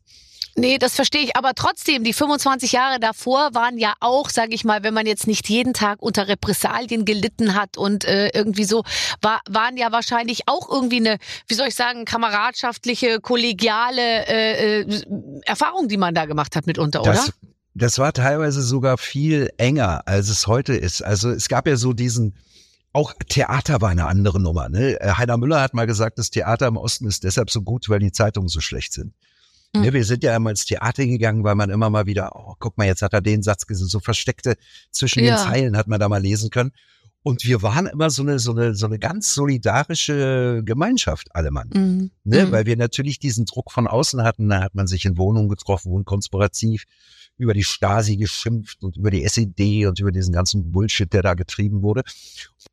Nee, 0.57 0.79
das 0.79 0.97
verstehe 0.97 1.23
ich. 1.23 1.37
Aber 1.37 1.55
trotzdem, 1.55 2.03
die 2.03 2.13
25 2.13 2.73
Jahre 2.73 2.99
davor 2.99 3.51
waren 3.55 3.79
ja 3.79 3.95
auch, 4.01 4.29
sage 4.29 4.55
ich 4.55 4.65
mal, 4.65 4.83
wenn 4.83 4.93
man 4.93 5.07
jetzt 5.07 5.29
nicht 5.29 5.49
jeden 5.49 5.73
Tag 5.73 6.03
unter 6.03 6.27
Repressalien 6.27 7.05
gelitten 7.05 7.55
hat 7.55 7.77
und 7.77 8.05
äh, 8.05 8.31
irgendwie 8.35 8.65
so, 8.65 8.83
war, 9.23 9.41
waren 9.49 9.77
ja 9.77 9.93
wahrscheinlich 9.93 10.43
auch 10.49 10.69
irgendwie 10.69 10.97
eine, 10.97 11.19
wie 11.47 11.55
soll 11.55 11.69
ich 11.69 11.77
sagen, 11.77 12.05
kameradschaftliche, 12.07 13.21
kollegiale 13.21 14.27
äh, 14.27 14.81
äh, 14.81 15.03
Erfahrung, 15.45 15.87
die 15.87 15.97
man 15.97 16.15
da 16.15 16.25
gemacht 16.25 16.57
hat 16.57 16.67
mitunter, 16.67 17.03
oder? 17.03 17.25
Das, 17.79 17.99
war 17.99 18.13
teilweise 18.13 18.63
sogar 18.63 18.99
viel 18.99 19.51
enger, 19.57 20.07
als 20.07 20.29
es 20.29 20.47
heute 20.47 20.75
ist. 20.75 21.03
Also 21.03 21.31
es 21.31 21.49
gab 21.49 21.67
ja 21.67 21.77
so 21.77 21.93
diesen, 21.93 22.35
auch 22.93 23.15
Theater 23.29 23.81
war 23.81 23.91
eine 23.91 24.07
andere 24.07 24.41
Nummer. 24.41 24.69
Ne? 24.69 25.01
Äh, 25.01 25.13
Heiner 25.13 25.37
Müller 25.37 25.61
hat 25.61 25.75
mal 25.75 25.87
gesagt, 25.87 26.19
das 26.19 26.31
Theater 26.31 26.67
im 26.67 26.77
Osten 26.77 27.07
ist 27.07 27.25
deshalb 27.25 27.51
so 27.51 27.63
gut, 27.63 27.89
weil 27.89 28.01
die 28.01 28.13
Zeitungen 28.13 28.49
so 28.49 28.61
schlecht 28.61 28.93
sind. 28.93 29.15
Mhm. 29.75 29.83
Ne, 29.83 29.93
wir 29.93 30.05
sind 30.05 30.23
ja 30.23 30.35
immer 30.35 30.51
ins 30.51 30.65
Theater 30.65 31.05
gegangen, 31.07 31.45
weil 31.45 31.55
man 31.55 31.71
immer 31.71 31.91
mal 31.91 32.07
wieder, 32.07 32.31
oh, 32.35 32.55
guck 32.59 32.79
mal, 32.79 32.87
jetzt 32.87 33.03
hat 33.03 33.13
er 33.13 33.21
den 33.21 33.43
Satz 33.43 33.67
gesagt, 33.67 33.91
so 33.91 34.01
versteckte 34.01 34.57
zwischen 34.91 35.23
Ja. 35.23 35.37
den 35.37 35.51
Zeilen 35.51 35.77
hat 35.77 35.89
man 35.89 36.01
da 36.01 36.09
mal 36.09 36.23
lesen 36.23 36.51
können. 36.51 36.73
Und 37.23 37.45
wir 37.45 37.63
waren 37.63 37.87
immer 37.87 38.11
so 38.11 38.23
eine, 38.23 38.39
so 38.39 38.53
eine, 38.53 38.75
so 38.75 38.87
eine 38.87 38.99
ganz 38.99 39.35
solidarische 39.35 40.63
Gemeinschaft, 40.65 41.35
alle 41.35 41.51
Mann. 41.51 41.69
Mhm. 41.75 42.11
Ne? 42.25 42.47
Mhm. 42.47 42.53
Weil 42.53 42.67
wir 42.67 42.77
natürlich 42.77 43.19
diesen 43.19 43.45
Druck 43.45 43.73
von 43.73 43.87
außen 43.87 44.23
hatten. 44.23 44.49
Da 44.49 44.61
hat 44.63 44.75
man 44.75 44.87
sich 44.87 45.05
in 45.05 45.19
Wohnungen 45.19 45.49
getroffen, 45.49 45.91
wohnkonspirativ, 45.93 46.85
über 47.39 47.55
die 47.55 47.65
Stasi 47.65 48.17
geschimpft 48.17 48.83
und 48.83 48.97
über 48.97 49.11
die 49.11 49.25
SED 49.25 49.87
und 49.87 49.99
über 49.99 50.13
diesen 50.13 50.35
ganzen 50.35 50.71
Bullshit, 50.71 51.13
der 51.13 51.23
da 51.23 51.35
getrieben 51.35 51.83
wurde. 51.83 52.03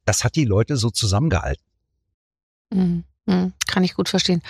Das 0.04 0.24
hat 0.24 0.36
die 0.36 0.46
Leute 0.46 0.78
so 0.78 0.90
zusammengehalten. 0.90 1.64
Mhm. 2.72 3.04
Mhm. 3.28 3.54
Kann 3.66 3.84
ich 3.84 3.96
gut 3.96 4.10
verstehen. 4.10 4.42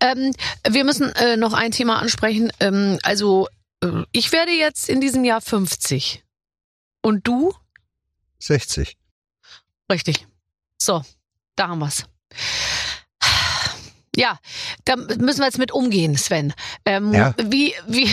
Ähm, 0.00 0.32
wir 0.68 0.84
müssen 0.84 1.10
äh, 1.16 1.36
noch 1.36 1.52
ein 1.52 1.72
Thema 1.72 2.00
ansprechen. 2.00 2.52
Ähm, 2.60 2.98
also, 3.02 3.48
äh, 3.82 4.04
ich 4.12 4.32
werde 4.32 4.52
jetzt 4.52 4.88
in 4.88 5.00
diesem 5.00 5.24
Jahr 5.24 5.40
50. 5.40 6.24
Und 7.02 7.26
du? 7.26 7.54
60. 8.38 8.96
Richtig. 9.90 10.26
So, 10.78 11.02
da 11.56 11.68
haben 11.68 11.80
wir's. 11.80 12.04
Ja, 14.16 14.38
da 14.84 14.96
müssen 14.96 15.38
wir 15.38 15.46
jetzt 15.46 15.58
mit 15.58 15.72
umgehen, 15.72 16.16
Sven. 16.16 16.52
Ähm, 16.84 17.12
Ja. 17.12 17.34
Wie, 17.38 17.74
wie, 17.86 18.08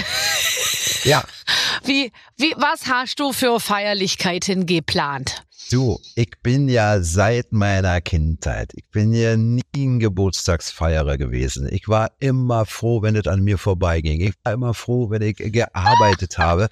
Ja, 1.03 1.23
wie, 1.83 2.11
wie, 2.37 2.53
was 2.57 2.87
hast 2.87 3.19
du 3.19 3.33
für 3.33 3.59
Feierlichkeiten 3.59 4.65
geplant? 4.65 5.43
du, 5.71 5.99
ich 6.15 6.31
bin 6.41 6.69
ja 6.69 7.01
seit 7.01 7.51
meiner 7.51 8.01
Kindheit, 8.01 8.71
ich 8.75 8.89
bin 8.89 9.13
ja 9.13 9.35
nie 9.35 9.61
ein 9.75 9.99
Geburtstagsfeierer 9.99 11.17
gewesen. 11.17 11.67
Ich 11.71 11.87
war 11.87 12.11
immer 12.19 12.65
froh, 12.65 13.01
wenn 13.01 13.15
es 13.15 13.27
an 13.27 13.43
mir 13.43 13.57
vorbeiging. 13.57 14.21
Ich 14.21 14.33
war 14.43 14.53
immer 14.53 14.73
froh, 14.73 15.09
wenn 15.09 15.21
ich 15.21 15.35
gearbeitet 15.37 16.37
habe, 16.37 16.69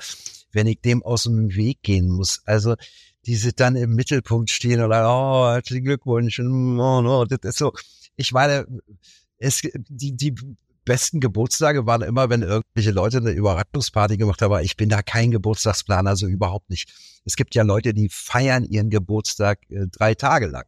wenn 0.51 0.67
ich 0.67 0.81
dem 0.81 1.03
aus 1.03 1.23
dem 1.23 1.55
Weg 1.55 1.81
gehen 1.83 2.09
muss. 2.09 2.41
Also, 2.45 2.75
diese 3.25 3.53
dann 3.53 3.75
im 3.75 3.95
Mittelpunkt 3.95 4.49
stehen 4.49 4.83
oder, 4.83 5.09
oh, 5.09 5.51
herzlichen 5.51 5.85
Glückwunsch. 5.85 6.39
und, 6.39 6.79
Oh, 6.79 7.01
no, 7.01 7.25
das 7.25 7.39
ist 7.43 7.57
so. 7.57 7.73
Ich 8.15 8.31
meine, 8.31 8.65
es, 9.37 9.61
die, 9.89 10.15
die 10.15 10.35
besten 10.85 11.19
Geburtstage 11.19 11.85
waren 11.85 12.01
immer, 12.03 12.29
wenn 12.29 12.43
irgendwelche 12.43 12.91
Leute 12.91 13.17
eine 13.17 13.31
Überraschungsparty 13.31 14.17
gemacht 14.17 14.41
haben. 14.41 14.51
Aber 14.51 14.63
ich 14.63 14.77
bin 14.77 14.89
da 14.89 15.01
kein 15.01 15.31
Geburtstagsplaner, 15.31 16.15
so 16.15 16.27
überhaupt 16.27 16.69
nicht. 16.69 16.93
Es 17.25 17.35
gibt 17.35 17.55
ja 17.55 17.63
Leute, 17.63 17.93
die 17.93 18.07
feiern 18.09 18.63
ihren 18.63 18.89
Geburtstag 18.89 19.59
äh, 19.69 19.87
drei 19.91 20.13
Tage 20.13 20.47
lang. 20.47 20.65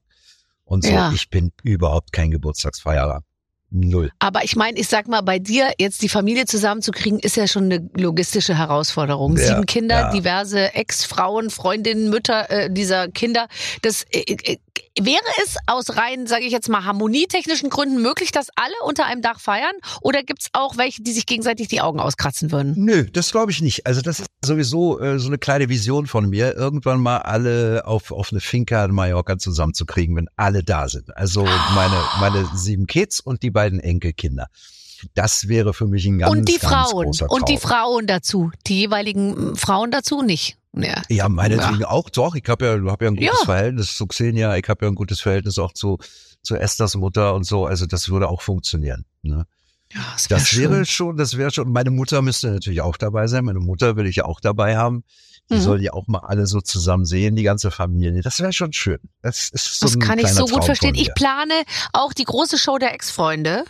Und 0.65 0.83
so, 0.83 0.91
Ja. 0.91 1.11
ich 1.13 1.29
bin 1.29 1.51
überhaupt 1.63 2.11
kein 2.11 2.31
Geburtstagsfeierer. 2.31 3.23
Null. 3.69 4.11
Aber 4.19 4.43
ich 4.45 4.55
meine, 4.55 4.79
ich 4.79 4.87
sag 4.87 5.07
mal, 5.07 5.21
bei 5.21 5.39
dir 5.39 5.73
jetzt 5.77 6.01
die 6.01 6.09
Familie 6.09 6.45
zusammenzukriegen, 6.45 7.19
ist 7.19 7.35
ja 7.35 7.47
schon 7.47 7.65
eine 7.65 7.89
logistische 7.95 8.57
Herausforderung. 8.57 9.35
Ja, 9.35 9.47
Sieben 9.47 9.65
Kinder, 9.65 9.99
ja. 9.99 10.11
diverse 10.11 10.73
Ex-Frauen, 10.73 11.49
Freundinnen, 11.49 12.09
Mütter 12.09 12.49
äh, 12.49 12.71
dieser 12.71 13.09
Kinder. 13.09 13.47
Das 13.81 14.03
äh, 14.03 14.21
äh, 14.21 14.57
wäre 14.99 15.17
es 15.43 15.57
aus 15.67 15.97
rein, 15.97 16.27
sage 16.27 16.45
ich 16.45 16.51
jetzt 16.51 16.69
mal, 16.69 16.85
harmonietechnischen 16.85 17.69
Gründen 17.69 18.01
möglich, 18.01 18.31
dass 18.31 18.47
alle 18.55 18.73
unter 18.85 19.05
einem 19.05 19.21
Dach 19.21 19.39
feiern? 19.39 19.73
Oder 20.01 20.23
gibt's 20.23 20.47
auch 20.53 20.77
welche, 20.77 21.03
die 21.03 21.11
sich 21.11 21.25
gegenseitig 21.25 21.67
die 21.67 21.81
Augen 21.81 21.99
auskratzen 21.99 22.51
würden? 22.51 22.73
Nö, 22.77 23.05
das 23.11 23.31
glaube 23.31 23.51
ich 23.51 23.61
nicht. 23.61 23.85
Also 23.85 24.01
das 24.01 24.21
ist 24.21 24.27
sowieso 24.43 24.99
äh, 24.99 25.19
so 25.19 25.27
eine 25.27 25.37
kleine 25.37 25.67
Vision 25.69 26.07
von 26.07 26.29
mir, 26.29 26.55
irgendwann 26.55 27.01
mal 27.01 27.17
alle 27.17 27.85
auf, 27.85 28.11
auf 28.11 28.31
eine 28.31 28.39
Finca 28.39 28.85
in 28.85 28.91
Mallorca 28.91 29.37
zusammenzukriegen, 29.37 30.15
wenn 30.15 30.29
alle 30.35 30.63
da 30.63 30.87
sind. 30.87 31.15
Also 31.17 31.43
meine, 31.43 32.01
meine 32.19 32.49
sieben 32.55 32.87
Kids 32.87 33.19
und 33.19 33.43
die 33.43 33.51
beiden 33.57 33.79
Enkelkinder. 33.79 34.49
Das 35.15 35.47
wäre 35.47 35.73
für 35.73 35.87
mich 35.87 36.05
ein 36.05 36.19
ganz, 36.19 36.31
und 36.31 36.47
die 36.47 36.59
ganz 36.59 36.71
Frauen 36.71 37.05
großer 37.05 37.31
und 37.31 37.49
die 37.49 37.57
Traum. 37.57 37.69
Frauen 37.69 38.07
dazu, 38.07 38.51
die 38.67 38.81
jeweiligen 38.81 39.55
Frauen 39.55 39.89
dazu 39.89 40.21
nicht. 40.21 40.57
Ja. 40.75 41.01
Ja, 41.09 41.27
meinetwegen 41.27 41.85
auch 41.85 42.11
doch. 42.11 42.35
Ich 42.35 42.47
habe 42.47 42.65
ja, 42.65 42.91
hab 42.91 43.01
ja 43.01 43.07
ein 43.07 43.15
gutes 43.15 43.39
Ja. 43.39 43.45
Verhältnis 43.45 43.97
zu 43.97 44.05
Xenia. 44.05 44.55
Ich 44.57 44.69
habe 44.69 44.85
ja 44.85 44.91
ein 44.91 44.95
gutes 44.95 45.21
Verhältnis 45.21 45.57
auch 45.57 45.73
zu, 45.73 45.97
zu 46.43 46.55
Esthers 46.55 46.93
Mutter 46.95 47.33
und 47.33 47.45
so. 47.45 47.65
Also 47.65 47.87
das 47.87 48.09
würde 48.09 48.29
auch 48.29 48.43
funktionieren. 48.43 49.05
Ne? 49.23 49.47
Ja, 49.91 50.01
das 50.13 50.29
wär 50.29 50.37
Das 50.37 50.55
wäre 50.55 50.85
schon, 50.85 51.17
das 51.17 51.35
wäre 51.35 51.49
schon. 51.49 51.71
Meine 51.71 51.89
Mutter 51.89 52.21
müsste 52.21 52.51
natürlich 52.51 52.81
auch 52.81 52.97
dabei 52.97 53.25
sein. 53.25 53.43
Meine 53.45 53.59
Mutter 53.59 53.95
will 53.95 54.05
ich 54.05 54.17
ja 54.17 54.25
auch 54.25 54.39
dabei 54.39 54.77
haben. 54.77 55.03
Die 55.49 55.55
Mhm. 55.55 55.61
soll 55.61 55.79
die 55.79 55.91
auch 55.91 56.07
mal 56.07 56.19
alle 56.19 56.45
so 56.45 56.59
zusammen 56.59 57.05
sehen, 57.05 57.35
die 57.37 57.43
ganze 57.43 57.71
Familie. 57.71 58.21
Das 58.21 58.39
wäre 58.39 58.51
schon 58.51 58.73
schön. 58.73 58.99
Das 59.21 59.49
ist 59.49 59.79
so 59.79 59.85
Das 59.85 59.99
kann 59.99 60.19
ich 60.19 60.27
so 60.27 60.43
gut 60.43 60.55
Traum 60.55 60.63
verstehen. 60.63 60.95
Ich 60.95 61.13
plane 61.13 61.53
auch 61.93 62.13
die 62.13 62.25
große 62.25 62.57
Show 62.57 62.77
der 62.77 62.93
Ex-Freunde 62.93 63.63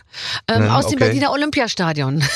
ähm, 0.48 0.64
Ja, 0.64 0.76
aus 0.76 0.86
dem 0.86 0.96
okay. 0.96 1.04
Berliner 1.06 1.30
Olympiastadion. 1.30 2.24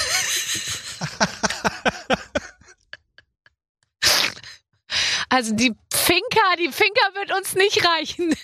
Also 5.29 5.55
die 5.55 5.75
Finca, 5.93 6.57
die 6.59 6.71
Finca 6.71 7.01
wird 7.15 7.35
uns 7.35 7.55
nicht 7.55 7.83
reichen. 7.87 8.35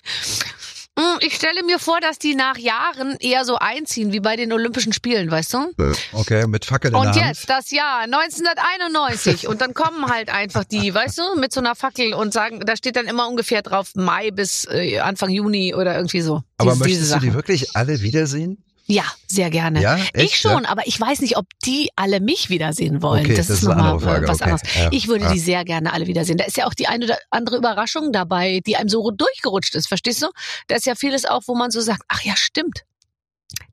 Hm, 0.98 1.18
Ich 1.20 1.34
stelle 1.36 1.62
mir 1.62 1.78
vor, 1.78 2.00
dass 2.00 2.18
die 2.18 2.34
nach 2.34 2.58
Jahren 2.58 3.16
eher 3.20 3.44
so 3.44 3.56
einziehen 3.56 4.12
wie 4.12 4.20
bei 4.20 4.34
den 4.36 4.52
Olympischen 4.52 4.92
Spielen, 4.92 5.30
weißt 5.30 5.54
du? 5.54 5.72
Okay, 6.12 6.46
mit 6.48 6.64
Fackel 6.64 6.90
in 6.90 6.96
Und 6.96 7.14
jetzt 7.14 7.48
das 7.48 7.70
Jahr 7.70 8.00
1991 8.02 9.46
und 9.48 9.60
dann 9.60 9.74
kommen 9.74 10.06
halt 10.06 10.28
einfach 10.28 10.64
die, 10.64 10.92
weißt 10.94 11.18
du, 11.18 11.36
mit 11.38 11.52
so 11.52 11.60
einer 11.60 11.74
Fackel 11.74 12.14
und 12.14 12.32
sagen, 12.32 12.60
da 12.60 12.76
steht 12.76 12.96
dann 12.96 13.06
immer 13.06 13.28
ungefähr 13.28 13.62
drauf 13.62 13.90
Mai 13.94 14.30
bis 14.30 14.66
äh, 14.70 14.98
Anfang 14.98 15.30
Juni 15.30 15.74
oder 15.74 15.94
irgendwie 15.96 16.20
so. 16.20 16.42
Aber 16.58 16.72
Diese- 16.72 16.84
diese 16.84 17.00
möchtest 17.00 17.14
du 17.14 17.18
die 17.20 17.34
wirklich 17.34 17.76
alle 17.76 18.00
wiedersehen? 18.02 18.64
Ja, 18.90 19.04
sehr 19.26 19.50
gerne. 19.50 19.82
Ja, 19.82 19.96
ich 19.98 20.14
echt, 20.14 20.36
schon, 20.36 20.64
ja? 20.64 20.70
aber 20.70 20.86
ich 20.86 20.98
weiß 20.98 21.20
nicht, 21.20 21.36
ob 21.36 21.44
die 21.62 21.90
alle 21.94 22.20
mich 22.20 22.48
wiedersehen 22.48 23.02
wollen. 23.02 23.26
Okay, 23.26 23.34
das, 23.34 23.48
das 23.48 23.58
ist 23.58 23.64
nochmal 23.64 24.00
was 24.02 24.40
okay, 24.40 24.50
anderes. 24.50 24.62
ja, 24.74 24.88
ich 24.90 25.08
würde 25.08 25.28
die 25.30 25.38
sehr 25.38 25.64
gerne 25.66 25.92
alle 25.92 26.06
wiedersehen. 26.06 26.38
Da 26.38 26.44
ist 26.44 26.56
ja 26.56 26.66
auch 26.66 26.72
die 26.72 26.86
eine 26.88 27.04
oder 27.04 27.18
andere 27.30 27.58
Überraschung 27.58 28.12
dabei, 28.12 28.60
die 28.66 28.76
einem 28.76 28.88
so 28.88 29.10
durchgerutscht 29.10 29.74
ist, 29.74 29.88
verstehst 29.88 30.22
du? 30.22 30.28
Da 30.68 30.76
ist 30.76 30.86
ja 30.86 30.94
vieles 30.94 31.26
auch, 31.26 31.42
wo 31.46 31.54
man 31.54 31.70
so 31.70 31.82
sagt, 31.82 32.02
ach 32.08 32.22
ja, 32.22 32.34
stimmt. 32.34 32.84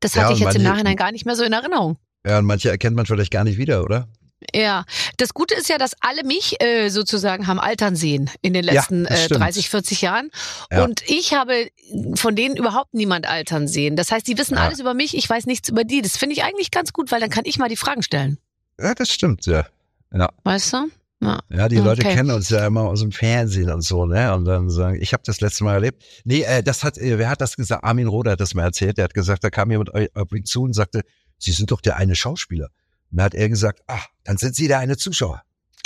Das 0.02 0.18
hatte 0.18 0.34
ich 0.34 0.40
jetzt 0.40 0.56
im 0.56 0.64
manche- 0.64 0.74
Nachhinein 0.74 0.96
gar 0.98 1.14
nicht 1.14 1.26
mehr 1.26 1.36
so 1.38 1.44
in 1.46 1.54
Erinnerung. 1.54 1.98
Ja, 2.26 2.40
und 2.40 2.46
manche 2.46 2.70
erkennt 2.70 2.98
man 2.98 3.06
vielleicht 3.06 3.32
gar 3.32 3.46
nicht 3.46 3.58
wieder, 3.58 3.84
oder? 3.84 4.10
Ja, 4.54 4.86
das 5.18 5.34
Gute 5.34 5.56
ist 5.56 5.70
ja, 5.70 5.78
dass 5.78 5.92
alle 6.02 6.24
mich 6.24 6.62
äh, 6.62 6.90
sozusagen 6.90 7.48
haben 7.48 7.60
altern 7.60 7.96
sehen 7.96 8.30
in 8.42 8.54
den 8.54 8.64
Ja, 8.66 8.74
letzten 8.74 9.04
das 9.06 9.20
äh, 9.22 9.26
stimmt. 9.26 9.42
30, 9.42 9.70
40 9.70 10.02
Jahren. 10.02 10.30
Ja. 10.72 10.84
Und 10.84 11.02
ich 11.10 11.34
habe 11.34 11.70
von 12.16 12.36
denen 12.36 12.56
überhaupt 12.58 12.94
niemand 12.94 13.28
altern 13.28 13.68
sehen. 13.68 13.96
Das 13.96 14.12
heißt, 14.12 14.28
die 14.28 14.38
wissen 14.38 14.56
Ja. 14.56 14.66
alles 14.66 14.80
über 14.80 14.94
mich, 14.94 15.16
ich 15.18 15.30
weiß 15.30 15.46
nichts 15.46 15.70
über 15.70 15.84
die. 15.84 16.02
Das 16.02 16.18
finde 16.18 16.34
ich 16.34 16.44
eigentlich 16.44 16.72
ganz 16.72 16.94
gut, 16.94 17.12
weil 17.12 17.20
dann 17.22 17.30
kann 17.30 17.46
ich 17.46 17.58
mal 17.58 17.70
die 17.70 17.78
Fragen 17.78 18.04
stellen. 18.04 18.38
Ja, 18.80 18.94
das 18.94 19.10
stimmt, 19.10 19.46
ja. 19.46 19.66
Ja, 20.14 20.30
Weißt 20.44 20.74
du? 20.74 20.78
Ja. 21.22 21.40
ja 21.50 21.68
die 21.70 21.78
Leute 21.78 22.02
Okay. 22.06 22.14
kennen 22.16 22.32
uns 22.32 22.50
ja 22.50 22.66
immer 22.68 22.82
aus 22.84 23.00
dem 23.00 23.12
Fernsehen 23.12 23.70
und 23.72 23.82
so, 23.82 24.06
ne? 24.06 24.34
Und 24.34 24.46
dann 24.46 24.70
sagen, 24.70 25.02
ich 25.02 25.14
habe 25.14 25.24
das 25.26 25.40
letzte 25.42 25.64
Mal 25.64 25.74
erlebt. 25.76 26.04
Nee, 26.26 26.42
äh, 26.44 26.62
das 26.62 26.84
hat, 26.84 26.98
äh, 26.98 27.18
wer 27.18 27.30
hat 27.30 27.40
das 27.42 27.56
gesagt? 27.56 27.84
Armin 27.84 28.08
Roder 28.08 28.32
hat 28.32 28.40
das 28.42 28.54
mal 28.54 28.64
erzählt. 28.64 28.98
Der 28.98 29.06
hat 29.06 29.14
gesagt, 29.14 29.44
da 29.44 29.50
kam 29.50 29.72
jemand 29.72 29.94
eu- 29.94 30.08
auf 30.14 30.32
ihn 30.34 30.46
zu 30.46 30.64
und 30.64 30.74
sagte, 30.74 31.02
Sie 31.38 31.52
sind 31.52 31.72
doch 31.72 31.82
der 31.82 31.98
eine 31.98 32.16
Schauspieler. 32.16 32.70
Und 33.16 33.20
dann 33.20 33.26
hat 33.28 33.36
er 33.36 33.48
gesagt, 33.48 33.82
ah, 33.88 34.02
dann 34.26 34.36
sind 34.36 34.58
Sie 34.58 34.68
der 34.68 34.80
eine 34.80 34.98
Zuschauer. 34.98 35.42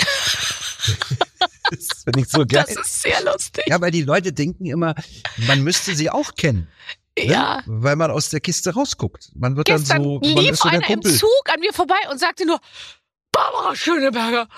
das 1.70 2.02
finde 2.02 2.22
ich 2.22 2.28
so 2.28 2.44
geil. 2.44 2.64
Das 2.66 2.70
ist 2.84 3.02
sehr 3.02 3.22
lustig. 3.22 3.62
Ja, 3.68 3.80
weil 3.80 3.92
die 3.92 4.02
Leute 4.02 4.32
denken 4.32 4.66
immer, 4.66 4.96
man 5.46 5.62
müsste 5.62 5.94
sie 5.94 6.10
auch 6.10 6.34
kennen. 6.34 6.66
Ne? 7.16 7.26
Ja. 7.26 7.62
Weil 7.66 7.94
man 7.94 8.10
aus 8.10 8.30
der 8.30 8.40
Kiste 8.40 8.74
rausguckt. 8.74 9.30
Man 9.36 9.56
wird 9.56 9.68
Gestern 9.68 10.02
dann 10.02 10.02
so, 10.02 10.18
man 10.18 10.42
lief 10.42 10.50
ist 10.50 10.62
so 10.62 10.68
einer 10.70 10.90
im. 10.90 11.02
Zug 11.02 11.30
an 11.46 11.60
mir 11.60 11.72
vorbei 11.72 12.00
und 12.10 12.18
sagte 12.18 12.44
nur, 12.44 12.58
Barbara 13.30 13.76
Schöneberger. 13.76 14.48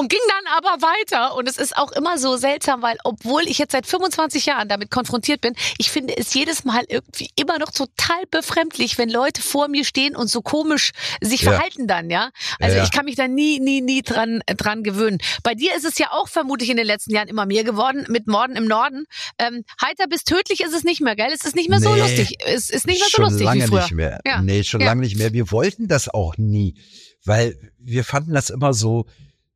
Und 0.00 0.08
ging 0.08 0.18
dann 0.28 0.54
aber 0.56 0.82
weiter. 0.82 1.34
Und 1.36 1.46
es 1.46 1.58
ist 1.58 1.76
auch 1.76 1.92
immer 1.92 2.16
so 2.18 2.36
seltsam, 2.36 2.80
weil 2.80 2.96
obwohl 3.04 3.42
ich 3.46 3.58
jetzt 3.58 3.72
seit 3.72 3.86
25 3.86 4.46
Jahren 4.46 4.66
damit 4.68 4.90
konfrontiert 4.90 5.42
bin, 5.42 5.54
ich 5.76 5.90
finde 5.90 6.16
es 6.16 6.32
jedes 6.32 6.64
Mal 6.64 6.84
irgendwie 6.88 7.28
immer 7.36 7.58
noch 7.58 7.70
total 7.70 8.24
befremdlich, 8.30 8.96
wenn 8.96 9.10
Leute 9.10 9.42
vor 9.42 9.68
mir 9.68 9.84
stehen 9.84 10.16
und 10.16 10.28
so 10.28 10.40
komisch 10.40 10.92
sich 11.20 11.42
Ja. 11.42 11.52
verhalten 11.52 11.86
dann, 11.86 12.08
ja. 12.08 12.30
Also 12.58 12.78
Ja, 12.78 12.84
ich 12.84 12.90
kann 12.92 13.04
mich 13.04 13.16
da 13.16 13.28
nie, 13.28 13.60
nie, 13.60 13.82
nie 13.82 14.00
dran, 14.00 14.42
dran 14.46 14.82
gewöhnen. 14.82 15.18
Bei 15.42 15.54
dir 15.54 15.74
ist 15.76 15.84
es 15.84 15.98
ja 15.98 16.12
auch 16.12 16.28
vermutlich 16.28 16.70
in 16.70 16.78
den 16.78 16.86
letzten 16.86 17.12
Jahren 17.12 17.28
immer 17.28 17.44
mehr 17.44 17.64
geworden 17.64 18.06
mit 18.08 18.26
Morden 18.26 18.56
im 18.56 18.64
Norden. 18.66 19.04
Ähm, 19.38 19.64
heiter 19.82 20.06
bis 20.08 20.24
tödlich 20.24 20.60
ist 20.60 20.72
es 20.72 20.82
nicht 20.82 21.02
mehr, 21.02 21.14
gell? 21.14 21.30
Es 21.34 21.44
ist 21.44 21.56
nicht 21.56 21.68
mehr 21.68 21.80
so 21.80 21.92
Nee. 21.92 22.00
lustig. 22.00 22.36
Es 22.46 22.70
ist 22.70 22.86
nicht 22.86 23.00
mehr 23.00 23.08
so 23.10 23.16
schon 23.16 23.24
lustig 23.26 23.44
lange 23.44 23.64
wie 23.64 23.66
früher. 23.68 23.82
nicht 23.82 23.92
mehr. 23.92 24.20
Ja. 24.24 24.40
Nee, 24.40 24.64
schon 24.64 24.80
lange 24.80 25.02
nicht 25.02 25.16
mehr. 25.18 25.34
Wir 25.34 25.50
wollten 25.50 25.88
das 25.88 26.08
auch 26.08 26.38
nie, 26.38 26.74
weil 27.26 27.54
wir 27.78 28.04
fanden 28.04 28.32
das 28.32 28.48
immer 28.48 28.72
so, 28.72 29.04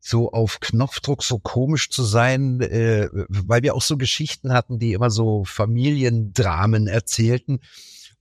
so 0.07 0.31
auf 0.33 0.61
Knopfdruck 0.61 1.25
so 1.25 1.39
komisch 1.39 1.89
zu 1.89 2.03
sein, 2.03 2.61
äh, 2.61 3.09
weil 3.11 3.63
wir 3.63 3.75
auch 3.75 3.83
so 3.83 3.97
Geschichten 3.97 4.53
hatten, 4.53 4.79
die 4.79 4.93
immer 4.93 5.11
so 5.11 5.45
Familiendramen 5.45 6.87
erzählten. 6.87 7.61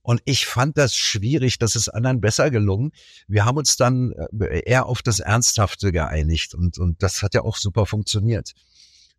Und 0.00 0.22
ich 0.24 0.46
fand 0.46 0.78
das 0.78 0.96
schwierig, 0.96 1.58
das 1.58 1.76
ist 1.76 1.88
anderen 1.88 2.22
besser 2.22 2.50
gelungen. 2.50 2.92
Wir 3.28 3.44
haben 3.44 3.58
uns 3.58 3.76
dann 3.76 4.12
äh, 4.12 4.62
eher 4.64 4.86
auf 4.86 5.02
das 5.02 5.20
Ernsthafte 5.20 5.92
geeinigt 5.92 6.54
und, 6.54 6.78
und 6.78 7.02
das 7.02 7.22
hat 7.22 7.34
ja 7.34 7.42
auch 7.42 7.56
super 7.56 7.84
funktioniert. 7.84 8.54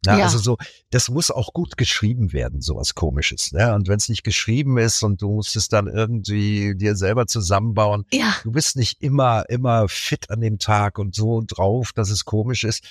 Na, 0.05 0.17
Ja. 0.19 0.23
Also 0.25 0.37
so, 0.37 0.57
das 0.91 1.09
muss 1.09 1.31
auch 1.31 1.53
gut 1.53 1.77
geschrieben 1.77 2.33
werden, 2.33 2.61
sowas 2.61 2.95
komisches. 2.95 3.51
Ne? 3.51 3.73
Und 3.73 3.87
wenn 3.87 3.97
es 3.97 4.09
nicht 4.09 4.23
geschrieben 4.23 4.77
ist 4.77 5.03
und 5.03 5.21
du 5.21 5.29
musst 5.31 5.55
es 5.55 5.67
dann 5.67 5.87
irgendwie 5.87 6.75
dir 6.75 6.95
selber 6.95 7.27
zusammenbauen, 7.27 8.05
Ja. 8.11 8.35
du 8.43 8.51
bist 8.51 8.75
nicht 8.75 9.01
immer, 9.01 9.45
immer 9.49 9.87
fit 9.89 10.29
an 10.29 10.41
dem 10.41 10.59
Tag 10.59 10.99
und 10.99 11.15
so 11.15 11.43
drauf, 11.45 11.91
dass 11.93 12.09
es 12.09 12.25
komisch 12.25 12.63
ist. 12.63 12.83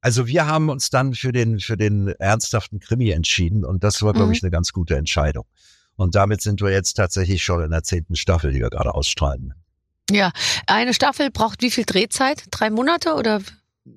Also 0.00 0.26
wir 0.26 0.46
haben 0.46 0.68
uns 0.68 0.90
dann 0.90 1.14
für 1.14 1.32
den, 1.32 1.58
für 1.58 1.76
den 1.76 2.08
ernsthaften 2.08 2.78
Krimi 2.80 3.10
entschieden 3.10 3.64
und 3.64 3.82
das 3.82 4.02
war, 4.02 4.12
glaube 4.12 4.28
Mhm. 4.28 4.32
ich, 4.34 4.42
eine 4.42 4.50
ganz 4.50 4.72
gute 4.72 4.96
Entscheidung. 4.96 5.46
Und 5.96 6.14
damit 6.14 6.42
sind 6.42 6.60
wir 6.60 6.70
jetzt 6.70 6.94
tatsächlich 6.94 7.42
schon 7.42 7.62
in 7.64 7.70
der 7.70 7.82
zehnten 7.82 8.14
Staffel, 8.16 8.52
die 8.52 8.60
wir 8.60 8.68
gerade 8.70 8.94
ausstrahlen. 8.94 9.54
Ja, 10.10 10.30
eine 10.66 10.94
Staffel 10.94 11.30
braucht 11.30 11.62
wie 11.62 11.70
viel 11.70 11.84
Drehzeit? 11.84 12.44
Drei 12.50 12.70
Monate 12.70 13.14
oder? 13.14 13.40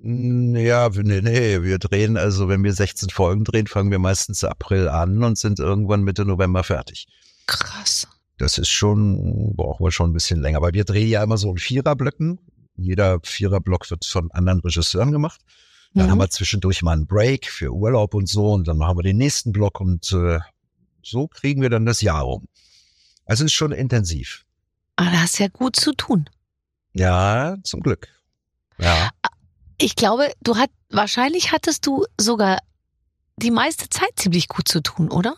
Ja, 0.03 0.89
nee, 0.89 1.21
nee, 1.21 1.63
wir 1.63 1.79
drehen, 1.79 2.15
also 2.15 2.47
wenn 2.47 2.63
wir 2.63 2.73
16 2.73 3.09
Folgen 3.09 3.43
drehen, 3.43 3.65
fangen 3.67 3.89
wir 3.91 3.97
meistens 3.99 4.43
April 4.43 4.87
an 4.87 5.23
und 5.23 5.37
sind 5.37 5.59
irgendwann 5.59 6.03
Mitte 6.03 6.25
November 6.25 6.63
fertig. 6.63 7.07
Krass. 7.47 8.07
Das 8.37 8.57
ist 8.57 8.69
schon, 8.69 9.55
brauchen 9.55 9.83
wir 9.85 9.91
schon 9.91 10.11
ein 10.11 10.13
bisschen 10.13 10.39
länger, 10.41 10.61
weil 10.61 10.73
wir 10.73 10.85
drehen 10.85 11.09
ja 11.09 11.23
immer 11.23 11.37
so 11.37 11.51
in 11.51 11.57
Viererblöcken. 11.57 12.39
Jeder 12.77 13.19
Viererblock 13.23 13.89
wird 13.89 14.05
von 14.05 14.31
anderen 14.31 14.59
Regisseuren 14.61 15.11
gemacht. 15.11 15.41
Dann 15.95 16.05
Mhm. 16.05 16.11
haben 16.11 16.17
wir 16.19 16.29
zwischendurch 16.29 16.83
mal 16.83 16.93
einen 16.93 17.07
Break 17.07 17.47
für 17.47 17.73
Urlaub 17.73 18.13
und 18.13 18.29
so 18.29 18.53
und 18.53 18.67
dann 18.67 18.77
machen 18.77 18.97
wir 18.97 19.03
den 19.03 19.17
nächsten 19.17 19.51
Block 19.51 19.81
und 19.81 20.11
äh, 20.13 20.39
so 21.01 21.27
kriegen 21.27 21.61
wir 21.63 21.69
dann 21.71 21.85
das 21.87 22.01
Jahr 22.01 22.21
rum. 22.21 22.47
Also 23.25 23.43
ist 23.43 23.53
schon 23.53 23.71
intensiv. 23.71 24.45
Ah, 24.97 25.05
da 25.11 25.21
hast 25.21 25.39
ja 25.39 25.47
gut 25.47 25.75
zu 25.75 25.93
tun. 25.93 26.29
Ja, 26.93 27.57
zum 27.63 27.81
Glück. 27.81 28.07
Ja. 28.77 29.09
Ich 29.81 29.95
glaube, 29.95 30.31
du 30.41 30.57
hat, 30.57 30.69
wahrscheinlich 30.89 31.51
hattest 31.51 31.85
du 31.87 32.05
sogar 32.19 32.59
die 33.37 33.51
meiste 33.51 33.87
Zeit 33.89 34.11
ziemlich 34.15 34.47
gut 34.47 34.67
zu 34.67 34.81
tun, 34.81 35.09
oder? 35.09 35.35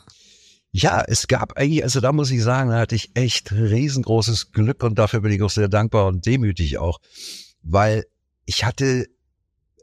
Ja, 0.72 1.04
es 1.06 1.28
gab 1.28 1.58
eigentlich, 1.58 1.84
also 1.84 2.00
da 2.00 2.12
muss 2.12 2.32
ich 2.32 2.42
sagen, 2.42 2.70
da 2.70 2.80
hatte 2.80 2.96
ich 2.96 3.12
echt 3.14 3.52
riesengroßes 3.52 4.52
Glück 4.52 4.84
und 4.84 4.98
dafür 4.98 5.20
bin 5.22 5.32
ich 5.32 5.42
auch 5.44 5.50
sehr 5.50 5.68
dankbar 5.68 6.08
und 6.08 6.26
demütig 6.26 6.78
auch, 6.78 7.00
weil 7.62 8.06
ich 8.46 8.64
hatte 8.64 9.08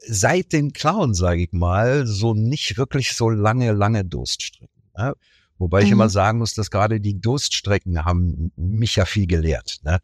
seit 0.05 0.51
den 0.51 0.73
Clown, 0.73 1.13
sage 1.13 1.43
ich 1.43 1.51
mal, 1.51 2.05
so 2.07 2.33
nicht 2.33 2.77
wirklich 2.77 3.13
so 3.13 3.29
lange, 3.29 3.71
lange 3.71 4.03
Durststrecken. 4.03 4.81
Ne? 4.97 5.13
Wobei 5.57 5.81
ich 5.81 5.87
Mhm. 5.87 5.93
immer 5.93 6.09
sagen 6.09 6.39
muss, 6.39 6.53
dass 6.53 6.71
gerade 6.71 6.99
die 6.99 7.19
Durststrecken 7.19 8.03
haben 8.05 8.51
mich 8.55 8.95
ja 8.95 9.05
viel 9.05 9.27
gelehrt. 9.27 9.79
Ne? 9.83 9.99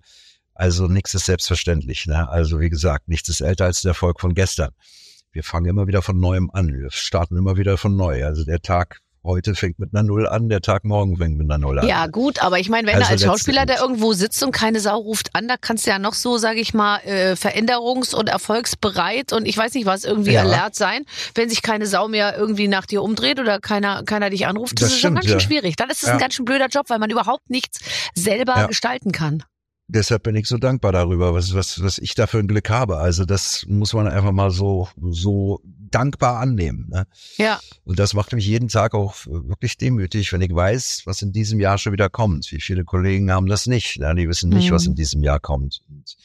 Also 0.55 0.87
nichts 0.87 1.13
ist 1.13 1.25
selbstverständlich. 1.25 2.07
Ne? 2.07 2.27
Also 2.29 2.59
wie 2.59 2.69
gesagt, 2.69 3.07
nichts 3.07 3.29
ist 3.29 3.41
älter 3.41 3.65
als 3.65 3.81
der 3.81 3.89
Erfolg 3.89 4.19
von 4.19 4.33
gestern. 4.33 4.71
Wir 5.31 5.43
fangen 5.43 5.65
immer 5.67 5.85
wieder 5.85 6.01
von 6.01 6.17
neuem 6.17 6.49
an. 6.51 6.69
Wir 6.73 6.89
starten 6.91 7.37
immer 7.37 7.57
wieder 7.57 7.77
von 7.77 7.95
neu. 7.95 8.25
Also 8.25 8.45
der 8.45 8.61
Tag 8.61 8.99
heute 9.21 9.55
fängt 9.55 9.79
mit 9.79 9.89
einer 9.93 10.03
Null 10.03 10.27
an, 10.27 10.49
der 10.49 10.61
Tag 10.61 10.85
morgen 10.85 11.17
fängt 11.17 11.35
mit 11.37 11.49
einer 11.49 11.57
Null 11.57 11.79
an. 11.79 11.87
Ja, 11.87 12.05
gut, 12.07 12.41
aber 12.43 12.59
ich 12.59 12.69
meine, 12.69 12.87
wenn 12.87 12.93
Also 12.95 13.07
du 13.07 13.11
als 13.13 13.23
Schauspieler 13.23 13.65
da 13.65 13.81
irgendwo 13.81 14.13
sitzt 14.13 14.41
und 14.43 14.51
keine 14.51 14.79
Sau 14.79 14.97
ruft 14.97 15.35
an, 15.35 15.47
da 15.47 15.55
kannst 15.59 15.85
du 15.87 15.89
ja 15.89 15.97
noch 15.99 16.13
so, 16.13 16.37
sage 16.37 16.59
ich 16.59 16.73
mal, 16.75 16.99
äh, 16.99 17.33
veränderungs- 17.33 18.13
und 18.13 18.29
erfolgsbereit 18.29 19.33
und 19.33 19.47
ich 19.47 19.57
weiß 19.57 19.73
nicht 19.73 19.87
was, 19.87 20.03
irgendwie 20.05 20.33
Ja. 20.33 20.43
alert 20.43 20.75
sein, 20.75 21.05
wenn 21.33 21.49
sich 21.49 21.63
keine 21.63 21.87
Sau 21.87 22.07
mehr 22.07 22.37
irgendwie 22.37 22.67
nach 22.67 22.85
dir 22.85 23.01
umdreht 23.01 23.39
oder 23.39 23.59
keiner, 23.59 24.03
keiner 24.03 24.29
dich 24.29 24.45
anruft. 24.45 24.73
Das, 24.79 24.89
Das 24.89 24.93
ist 24.93 24.99
schon 24.99 24.99
stimmt, 24.99 25.15
ganz 25.15 25.25
schön 25.25 25.39
ja. 25.39 25.39
schwierig. 25.61 25.75
Dann 25.75 25.89
ist 25.89 26.03
es 26.03 26.07
Ja. 26.07 26.13
ein 26.13 26.19
ganz 26.19 26.35
schön 26.35 26.45
blöder 26.45 26.67
Job, 26.67 26.85
weil 26.89 26.99
man 26.99 27.09
überhaupt 27.09 27.49
nichts 27.49 27.79
selber 28.13 28.67
gestalten 28.67 29.11
kann. 29.11 29.43
Deshalb 29.87 30.23
bin 30.23 30.35
ich 30.35 30.47
so 30.47 30.57
dankbar 30.57 30.91
darüber, 30.91 31.33
was, 31.35 31.53
was, 31.53 31.81
was 31.83 31.99
ich 31.99 32.15
da 32.15 32.25
für 32.25 32.39
ein 32.39 32.47
Glück 32.47 32.71
habe. 32.71 32.97
Also 32.97 33.23
das 33.23 33.65
muss 33.67 33.93
man 33.93 34.07
einfach 34.07 34.31
mal 34.31 34.49
so, 34.49 34.87
so 34.97 35.61
dankbar 35.63 36.39
annehmen. 36.39 36.87
Ne? 36.89 37.05
Ja. 37.37 37.59
Und 37.83 37.99
das 37.99 38.15
macht 38.15 38.33
mich 38.33 38.47
jeden 38.47 38.67
Tag 38.67 38.95
auch 38.95 39.13
wirklich 39.27 39.77
demütig, 39.77 40.33
wenn 40.33 40.41
ich 40.41 40.53
weiß, 40.53 41.03
was 41.05 41.21
in 41.21 41.31
diesem 41.33 41.59
Jahr 41.59 41.77
schon 41.77 41.93
wieder 41.93 42.09
kommt. 42.09 42.51
Wie 42.51 42.61
viele 42.61 42.83
Kollegen 42.83 43.31
haben 43.31 43.45
das 43.45 43.67
nicht? 43.67 43.99
Ne? 43.99 44.15
Die 44.15 44.27
wissen 44.27 44.49
nicht, 44.49 44.69
Mhm. 44.71 44.73
was 44.73 44.87
in 44.87 44.95
diesem 44.95 45.23
Jahr 45.23 45.39
kommt. 45.39 45.81
Und 45.87 46.15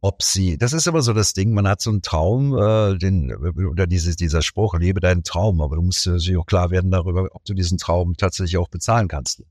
ob 0.00 0.22
sie, 0.22 0.56
das 0.58 0.72
ist 0.72 0.86
immer 0.88 1.02
so 1.02 1.12
das 1.12 1.34
Ding, 1.34 1.52
man 1.52 1.68
hat 1.68 1.80
so 1.80 1.90
einen 1.90 2.02
Traum, 2.02 2.56
äh, 2.58 2.96
den, 2.98 3.32
oder 3.34 3.86
dieses, 3.86 4.16
dieser 4.16 4.42
Spruch, 4.42 4.74
lebe 4.74 5.00
deinen 5.00 5.22
Traum, 5.22 5.60
aber 5.60 5.76
du 5.76 5.82
musst 5.82 6.04
dir 6.06 6.40
auch 6.40 6.46
klar 6.46 6.70
werden 6.70 6.90
darüber, 6.90 7.28
ob 7.32 7.44
du 7.44 7.54
diesen 7.54 7.78
Traum 7.78 8.16
tatsächlich 8.16 8.56
auch 8.56 8.68
bezahlen 8.68 9.06
kannst. 9.06 9.44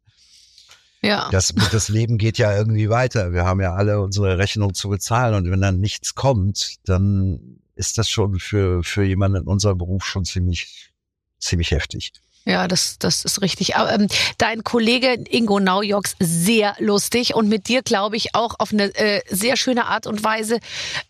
Ja. 1.03 1.29
Das, 1.31 1.53
das 1.71 1.89
Leben 1.89 2.17
geht 2.17 2.37
ja 2.37 2.55
irgendwie 2.55 2.89
weiter. 2.89 3.33
Wir 3.33 3.43
haben 3.43 3.59
ja 3.59 3.73
alle 3.73 3.99
unsere 4.01 4.37
Rechnung 4.37 4.73
zu 4.73 4.89
bezahlen 4.89 5.33
und 5.35 5.49
wenn 5.49 5.61
dann 5.61 5.79
nichts 5.79 6.13
kommt, 6.15 6.75
dann 6.85 7.57
ist 7.75 7.97
das 7.97 8.09
schon 8.09 8.39
für, 8.39 8.83
für 8.83 9.03
jemanden 9.03 9.41
in 9.41 9.47
unserem 9.47 9.77
Beruf 9.79 10.05
schon 10.05 10.25
ziemlich, 10.25 10.91
ziemlich 11.39 11.71
heftig. 11.71 12.13
Ja, 12.43 12.67
das, 12.67 12.97
das 12.97 13.23
ist 13.23 13.41
richtig. 13.43 13.75
Aber, 13.75 13.93
ähm, 13.93 14.07
dein 14.39 14.63
Kollege 14.63 15.13
Ingo 15.29 15.59
Naujoks, 15.59 16.15
sehr 16.19 16.75
lustig 16.79 17.35
und 17.35 17.47
mit 17.47 17.67
dir, 17.67 17.83
glaube 17.83 18.17
ich, 18.17 18.33
auch 18.33 18.55
auf 18.57 18.73
eine 18.73 18.85
äh, 18.95 19.21
sehr 19.29 19.57
schöne 19.57 19.85
Art 19.85 20.07
und 20.07 20.23
Weise 20.23 20.59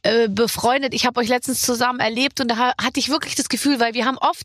äh, 0.03 0.27
befreundet. 0.27 0.93
Ich 0.93 1.05
habe 1.05 1.21
euch 1.21 1.29
letztens 1.29 1.61
zusammen 1.61 2.01
erlebt 2.01 2.41
und 2.41 2.49
da 2.49 2.57
ha- 2.57 2.73
hatte 2.81 2.99
ich 2.99 3.07
wirklich 3.07 3.35
das 3.35 3.47
Gefühl, 3.47 3.79
weil 3.79 3.93
wir 3.93 4.05
haben 4.05 4.17
oft 4.17 4.43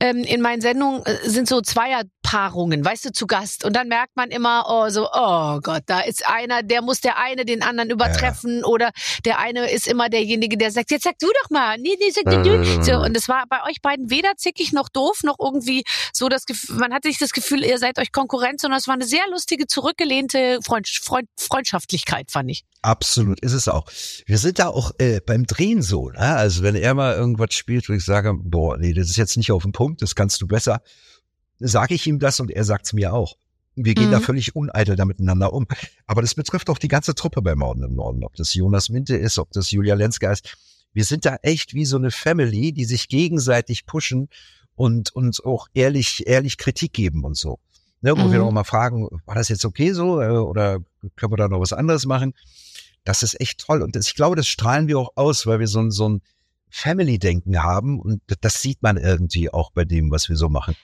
ähm, 0.00 0.24
in 0.24 0.40
meinen 0.40 0.62
Sendungen 0.62 1.04
äh, 1.04 1.18
sind 1.28 1.48
so 1.48 1.60
Zweierpaarungen, 2.22 2.84
weißt 2.84 3.06
du, 3.06 3.12
zu 3.12 3.26
Gast. 3.26 3.64
Und 3.64 3.74
dann 3.74 3.88
merkt 3.88 4.16
man 4.16 4.30
immer, 4.30 4.66
oh, 4.68 4.88
so, 4.88 5.08
oh 5.12 5.60
Gott, 5.60 5.82
da 5.86 6.00
ist 6.00 6.26
einer, 6.26 6.62
der 6.62 6.82
muss 6.82 7.00
der 7.00 7.18
eine 7.18 7.44
den 7.44 7.62
anderen 7.62 7.90
übertreffen 7.90 8.64
oder 8.64 8.90
der 9.24 9.38
eine 9.38 9.70
ist 9.70 9.86
immer 9.86 10.08
derjenige, 10.08 10.56
der 10.56 10.70
sagt, 10.70 10.90
jetzt 10.90 11.04
sag 11.04 11.18
du 11.18 11.26
doch 11.42 11.50
mal, 11.50 11.78
nee, 11.78 11.96
nee, 12.00 12.10
sag 12.10 12.24
du, 12.24 12.42
du. 12.42 12.82
So, 12.82 12.98
und 12.98 13.16
es 13.16 13.28
war 13.28 13.44
bei 13.48 13.62
euch 13.68 13.80
beiden 13.82 14.10
weder 14.10 14.36
zickig 14.36 14.72
noch 14.72 14.88
doof, 14.88 15.20
noch 15.22 15.36
irgendwie 15.38 15.84
so 16.12 16.28
das 16.28 16.46
Gefühl, 16.46 16.76
man 16.76 16.92
hatte 16.92 17.08
nicht 17.08 17.20
das 17.20 17.32
Gefühl, 17.32 17.64
ihr 17.64 17.78
seid 17.78 17.98
euch 17.98 18.12
Konkurrenz, 18.12 18.62
sondern 18.62 18.78
es 18.78 18.86
war 18.86 18.94
eine 18.94 19.04
sehr 19.04 19.24
lustige, 19.30 19.66
zurückgelehnte 19.66 20.60
Freund, 20.64 20.88
Freund, 20.88 21.28
Freundschaftlichkeit, 21.38 22.30
fand 22.30 22.50
ich. 22.50 22.64
Absolut, 22.82 23.40
ist 23.40 23.52
es 23.52 23.68
auch. 23.68 23.86
Wir 24.26 24.38
sind 24.38 24.58
da 24.58 24.68
auch 24.68 24.92
äh, 24.98 25.20
beim 25.24 25.46
Drehen 25.46 25.82
so. 25.82 26.10
Ne? 26.10 26.18
Also 26.18 26.62
wenn 26.62 26.74
er 26.74 26.94
mal 26.94 27.14
irgendwas 27.14 27.54
spielt, 27.54 27.88
wo 27.88 27.92
ich 27.92 28.04
sage, 28.04 28.34
boah, 28.34 28.76
nee, 28.76 28.92
das 28.92 29.08
ist 29.08 29.16
jetzt 29.16 29.36
nicht 29.36 29.52
auf 29.52 29.62
den 29.62 29.72
Punkt, 29.72 30.02
das 30.02 30.14
kannst 30.14 30.40
du 30.40 30.48
besser, 30.48 30.82
sage 31.66 31.94
ich 31.94 32.06
ihm 32.06 32.18
das 32.18 32.40
und 32.40 32.50
er 32.50 32.64
sagt's 32.64 32.92
mir 32.92 33.12
auch. 33.14 33.36
Wir 33.74 33.94
gehen 33.94 34.08
Mhm. 34.08 34.12
da 34.12 34.20
völlig 34.20 34.54
uneitel 34.54 34.96
da 34.96 35.04
miteinander 35.04 35.52
um. 35.52 35.66
Aber 36.06 36.20
das 36.20 36.34
betrifft 36.34 36.68
auch 36.68 36.78
die 36.78 36.88
ganze 36.88 37.14
Truppe 37.14 37.40
bei 37.42 37.54
Morden 37.54 37.82
im 37.84 37.94
Norden. 37.94 38.22
Ob 38.24 38.34
das 38.36 38.52
Jonas 38.54 38.90
Minte 38.90 39.16
ist, 39.16 39.38
ob 39.38 39.50
das 39.52 39.70
Julia 39.70 39.94
Lenska 39.94 40.30
ist. 40.30 40.56
Wir 40.92 41.04
sind 41.06 41.24
da 41.24 41.36
echt 41.42 41.72
wie 41.72 41.86
so 41.86 41.96
eine 41.96 42.10
Family, 42.10 42.72
die 42.72 42.84
sich 42.84 43.08
gegenseitig 43.08 43.86
pushen 43.86 44.28
und 44.74 45.14
uns 45.14 45.40
auch 45.40 45.68
ehrlich, 45.72 46.26
ehrlich 46.26 46.58
Kritik 46.58 46.92
geben 46.92 47.24
und 47.24 47.36
so. 47.36 47.60
Ne, 48.02 48.12
wo 48.18 48.24
Mhm. 48.24 48.32
wir 48.32 48.42
auch 48.44 48.50
mal 48.52 48.64
fragen, 48.64 49.08
war 49.26 49.34
das 49.36 49.48
jetzt 49.48 49.64
okay 49.64 49.92
so 49.92 50.20
äh, 50.20 50.28
oder 50.28 50.80
können 51.16 51.32
wir 51.32 51.36
da 51.36 51.48
noch 51.48 51.60
was 51.60 51.72
anderes 51.72 52.04
machen? 52.04 52.34
Das 53.04 53.22
ist 53.22 53.40
echt 53.40 53.60
toll. 53.60 53.80
Und 53.80 53.96
das, 53.96 54.06
ich 54.08 54.14
glaube, 54.14 54.36
das 54.36 54.46
strahlen 54.48 54.86
wir 54.88 54.98
auch 54.98 55.12
aus, 55.16 55.46
weil 55.46 55.60
wir 55.60 55.66
so 55.68 55.80
ein, 55.80 55.90
so 55.90 56.08
ein 56.08 56.20
Family-Denken 56.68 57.62
haben. 57.62 58.00
Und 58.00 58.20
das 58.40 58.60
sieht 58.60 58.82
man 58.82 58.96
irgendwie 58.96 59.50
auch 59.50 59.70
bei 59.72 59.84
dem, 59.84 60.10
was 60.10 60.28
wir 60.28 60.36
so 60.36 60.48
machen. 60.48 60.74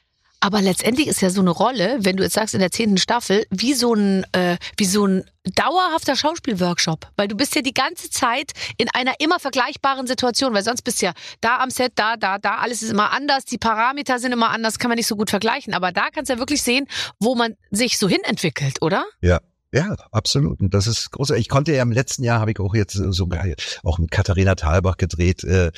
Aber 0.41 0.63
letztendlich 0.63 1.09
ist 1.09 1.21
ja 1.21 1.31
so 1.31 1.41
eine 1.41 1.51
Rolle, 1.51 1.99
wenn 2.01 2.17
du 2.17 2.23
jetzt 2.23 2.35
sagst 2.35 2.55
in 2.55 2.61
der 2.61 2.71
zehnten 2.71 2.97
Staffel, 2.97 3.45
wie 3.51 3.75
so 3.75 3.93
ein, 3.93 4.25
äh, 4.33 4.57
wie 4.77 4.85
so 4.85 5.05
ein 5.05 5.25
dauerhafter 5.57 6.15
Schauspielworkshop. 6.15 7.09
Weil 7.17 7.27
du 7.27 7.37
bist 7.37 7.57
ja 7.57 7.63
die 7.63 7.75
ganze 7.75 8.09
Zeit 8.09 8.53
in 8.77 8.89
einer 8.95 9.15
immer 9.19 9.41
vergleichbaren 9.41 10.07
Situation, 10.07 10.55
weil 10.55 10.63
sonst 10.63 10.83
bist 10.83 11.03
du 11.03 11.07
ja 11.07 11.13
da 11.41 11.59
am 11.59 11.71
Set, 11.71 11.93
da, 11.97 12.17
da, 12.17 12.39
da, 12.39 12.59
alles 12.59 12.83
ist 12.83 12.91
immer 12.91 13.11
anders, 13.13 13.47
die 13.47 13.59
Parameter 13.59 14.21
sind 14.21 14.33
immer 14.33 14.51
anders, 14.51 14.79
kann 14.79 14.91
man 14.91 14.97
nicht 14.97 15.09
so 15.09 15.17
gut 15.17 15.31
vergleichen. 15.31 15.75
Aber 15.75 15.91
da 15.91 16.11
kannst 16.11 16.29
du 16.29 16.35
ja 16.35 16.39
wirklich 16.39 16.63
sehen, 16.63 16.87
wo 17.19 17.35
man 17.35 17.55
sich 17.71 17.99
so 17.99 18.09
hin 18.09 18.21
entwickelt, 18.25 18.81
oder? 18.81 19.05
Ja. 19.21 19.41
Ja, 19.71 19.97
absolut. 20.13 20.61
Und 20.63 20.73
das 20.73 20.87
ist 20.87 21.11
großartig. 21.11 21.43
Ich 21.43 21.49
konnte 21.51 21.75
ja 21.75 21.83
im 21.83 21.93
letzten 21.93 22.25
Jahr, 22.25 22.41
habe 22.41 22.53
ich 22.53 22.59
auch 22.59 22.75
jetzt 22.75 22.95
so 22.95 23.27
geil, 23.27 23.55
auch 23.83 23.99
mit 23.99 24.11
Katharina 24.11 24.55
Thalbach 24.55 24.97
gedreht, 24.97 25.45
äh, 25.45 25.73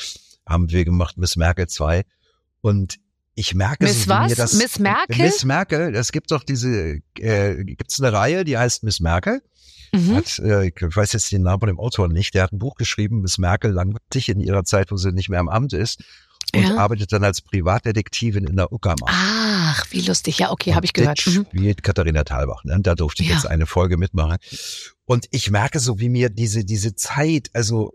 haben 0.47 0.71
wir 0.71 0.85
gemacht, 0.85 1.19
Miss 1.19 1.35
Merkel 1.35 1.67
2. 1.67 2.05
Und 2.61 3.01
ich 3.35 3.55
merke, 3.55 3.85
Miss 3.85 4.05
so, 4.05 4.11
wie 4.11 4.15
mir 4.15 4.31
was? 4.31 4.35
das, 4.35 4.53
Miss 4.55 4.79
Merkel? 4.79 5.17
Miss 5.19 5.45
Merkel, 5.45 5.95
es 5.95 6.13
gibt 6.13 6.31
doch 6.31 6.43
diese, 6.45 6.99
äh, 7.19 7.65
gibt's 7.65 8.01
eine 8.01 8.13
Reihe, 8.13 8.45
die 8.45 8.59
heißt 8.59 8.83
Miss 8.83 9.01
Merkel. 9.01 9.43
Mhm. 9.93 10.15
Hat, 10.17 10.39
äh, 10.41 10.69
ich 10.69 10.75
weiß 10.81 11.13
jetzt 11.15 11.33
den 11.33 11.43
Namen 11.43 11.61
von 11.61 11.67
dem 11.69 11.79
Autor 11.81 12.09
nicht, 12.09 12.35
der 12.35 12.45
hat 12.45 12.53
ein 12.53 12.59
Buch 12.59 12.75
geschrieben, 12.77 13.23
Miss 13.23 13.39
Merkel 13.39 13.73
langweilig 13.73 14.29
in 14.29 14.41
ihrer 14.41 14.65
Zeit, 14.65 14.91
wo 14.93 14.97
sie 14.97 15.13
nicht 15.13 15.29
mehr 15.31 15.41
im 15.41 15.49
Amt 15.49 15.73
ist 15.73 16.03
und 16.55 16.63
Ja. 16.63 16.77
arbeitet 16.77 17.13
dann 17.13 17.25
als 17.25 17.41
Privatdetektivin 17.41 18.45
in 18.45 18.57
der 18.57 18.73
Uckermark. 18.73 19.11
Ach, 19.13 19.85
wie 19.91 20.01
lustig. 20.01 20.39
Ja, 20.39 20.51
okay, 20.53 20.75
habe 20.75 20.85
ich 20.87 20.93
gehört. 20.93 21.25
das 21.27 21.35
Mhm. 21.35 21.47
spielt 21.49 21.83
Katharina 21.83 22.25
Thalbach. 22.25 22.63
Ne? 22.65 22.79
Da 22.81 22.95
durfte 22.95 23.23
ich 23.23 23.29
Ja. 23.31 23.35
jetzt 23.37 23.47
eine 23.47 23.67
Folge 23.67 23.97
mitmachen. 23.97 24.39
Und 25.07 25.27
ich 25.33 25.51
merke 25.51 25.81
so, 25.81 25.99
wie 25.99 26.09
mir 26.09 26.29
diese, 26.31 26.65
diese 26.65 26.95
Zeit, 26.95 27.51
also 27.53 27.93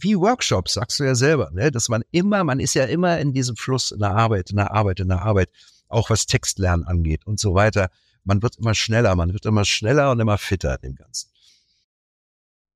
wie 0.00 0.16
Workshops, 0.16 0.74
sagst 0.74 1.00
du 1.00 1.04
ja 1.04 1.14
selber, 1.14 1.50
ne? 1.52 1.70
dass 1.70 1.88
man 1.88 2.02
immer, 2.10 2.44
man 2.44 2.60
ist 2.60 2.74
ja 2.74 2.84
immer 2.84 3.18
in 3.18 3.32
diesem 3.32 3.56
Fluss 3.56 3.90
in 3.90 4.00
der 4.00 4.10
Arbeit, 4.14 4.50
in 4.50 4.56
der 4.56 4.72
Arbeit, 4.72 5.00
in 5.00 5.08
der 5.08 5.22
Arbeit, 5.22 5.50
auch 5.88 6.10
was 6.10 6.26
Textlernen 6.26 6.86
angeht 6.86 7.26
und 7.26 7.40
so 7.40 7.54
weiter. 7.54 7.90
Man 8.24 8.42
wird 8.42 8.56
immer 8.56 8.74
schneller, 8.74 9.14
man 9.16 9.32
wird 9.32 9.46
immer 9.46 9.64
schneller 9.64 10.10
und 10.10 10.20
immer 10.20 10.36
fitter 10.38 10.74
in 10.82 10.90
dem 10.90 10.94
Ganzen. 10.96 11.30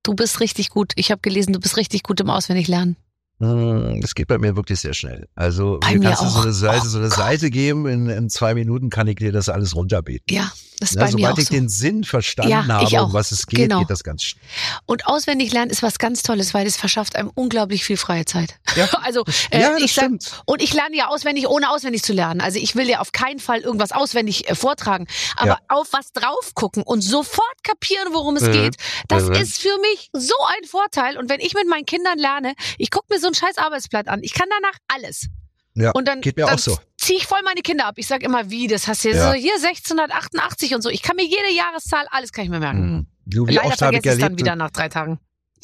Du 0.03 0.15
bist 0.15 0.41
richtig 0.41 0.71
gut. 0.71 0.93
Ich 0.97 1.11
habe 1.11 1.21
gelesen, 1.21 1.53
du 1.53 1.61
bist 1.61 1.77
richtig 1.77 2.03
gut 2.03 2.21
im 2.21 2.31
Auswendiglernen. 2.31 2.97
Hm, 3.39 4.01
Das 4.01 4.15
geht 4.15 4.29
bei 4.29 4.39
mir 4.39 4.57
wirklich 4.57 4.81
sehr 4.81 4.95
schnell. 4.95 5.29
Also 5.35 5.79
Bei 5.81 5.95
mir 5.97 6.09
kannst 6.11 6.23
du 6.23 6.29
so 6.29 6.41
eine 6.41 6.53
Seite, 6.53 6.83
Oh 6.87 6.89
so 6.89 6.99
eine. 6.99 7.11
Seite 7.11 7.51
geben, 7.51 7.87
in, 7.87 8.09
in 8.09 8.31
zwei 8.31 8.55
Minuten 8.55 8.91
kann 8.91 9.07
ich 9.07 9.17
dir 9.17 9.33
das 9.33 9.49
alles 9.49 9.77
runterbeten. 9.77 10.35
Ja, 10.35 10.51
das 10.83 10.91
ist 10.91 10.97
Ja, 10.97 11.01
bei 11.03 11.07
mir 11.07 11.13
sobald 11.13 11.35
auch 11.35 11.39
ich 11.39 11.45
so. 11.49 11.55
den 11.55 11.69
Sinn 11.69 12.05
verstanden 12.05 12.51
Ja, 12.51 12.67
habe, 12.67 13.03
um 13.05 13.13
was 13.13 13.33
es 13.33 13.47
geht, 13.47 13.59
Genau. 13.61 13.79
geht 13.81 13.91
das 13.91 14.03
ganz 14.05 14.25
schnell. 14.25 14.43
Und 14.87 15.07
auswendig 15.07 15.53
lernen 15.53 15.71
ist 15.71 15.83
was 15.83 15.99
ganz 15.99 16.23
Tolles, 16.23 16.53
weil 16.55 16.67
es 16.67 16.77
verschafft 16.77 17.17
einem 17.17 17.31
unglaublich 17.35 17.85
viel 17.85 17.97
freie 17.97 18.25
Zeit. 18.25 18.57
Ja. 18.77 18.89
Also 19.03 19.25
äh, 19.51 19.61
Ja, 19.61 19.71
das 19.73 19.83
ich 19.83 19.93
sag, 19.95 20.05
stimmt. 20.05 20.43
und 20.47 20.61
ich 20.63 20.75
lerne 20.75 20.97
ja 20.97 21.09
auswendig, 21.09 21.47
ohne 21.49 21.71
auswendig 21.71 22.03
zu 22.03 22.13
lernen. 22.13 22.41
Also 22.41 22.59
ich 22.59 22.75
will 22.77 22.89
ja 22.89 23.01
auf 23.01 23.13
keinen 23.13 23.39
Fall 23.41 23.61
irgendwas 23.61 23.93
auswendig 23.93 24.49
äh, 24.51 24.55
vortragen, 24.55 25.07
aber 25.37 25.47
Ja. 25.53 25.59
auf 25.69 25.89
was 25.93 26.13
drauf 26.13 26.53
gucken 26.55 26.83
und 26.83 27.01
sofort 27.03 27.65
kapieren, 27.65 28.09
worum 28.13 28.37
es 28.37 28.43
Mhm. 28.45 28.53
geht. 28.53 28.77
Das 29.09 29.25
Mhm. 29.25 29.35
ist 29.35 29.59
für 29.61 29.77
mich 29.81 30.11
so 30.13 30.35
ein 30.59 30.67
Vorteil. 30.69 31.17
Und 31.19 31.29
wenn 31.31 31.41
ich 31.41 31.55
mit 31.55 31.69
meinen 31.69 31.87
Kindern 31.87 32.19
lerne, 32.19 32.55
ich 32.79 32.91
gucke 32.91 33.07
mir 33.11 33.21
so 33.21 33.29
ein 33.29 33.35
scheiß 33.35 33.59
Arbeitsblatt 33.59 34.09
an. 34.09 34.21
Ich 34.23 34.33
kann 34.35 34.49
danach 34.51 34.77
alles. 34.89 35.27
Ja, 35.75 35.91
Und 35.93 36.07
dann, 36.09 36.21
geht 36.21 36.37
mir 36.37 36.47
dann 36.47 36.55
auch 36.57 36.59
so. 36.59 36.77
ziehe 36.99 37.19
ich 37.19 37.27
voll 37.27 37.41
meine 37.45 37.63
Kinder 37.63 37.87
ab. 37.87 37.95
Ich 37.97 38.07
sag 38.07 38.23
immer, 38.23 38.51
wie, 38.51 38.67
das 38.67 38.87
hast 38.89 39.05
du 39.05 39.09
jetzt 39.09 39.19
Ja. 39.19 39.29
so 39.33 39.35
hier 39.35 39.59
1688 39.59 40.75
und 40.75 40.83
so. 40.83 40.91
Ich 40.91 41.03
kann 41.03 41.17
mir 41.17 41.25
jede 41.25 41.51
Jahreszahl, 41.57 42.07
alles 42.11 42.33
kann 42.33 42.45
ich 42.45 42.51
mir 42.51 42.59
merken. 42.61 42.97
Mhm. 42.97 43.07
Du, 43.25 43.47
wie 43.47 43.55
Leider 43.55 43.69
oft 43.69 43.81
habe 43.83 43.95
ich 43.97 44.03
vergesse 44.03 44.09
ich 44.09 44.13
es 44.15 44.19
dann 44.21 44.23
erlebt, 44.33 44.41
wieder 44.41 44.57
nach 44.57 44.71
drei 44.71 44.89
Tagen. 44.89 45.19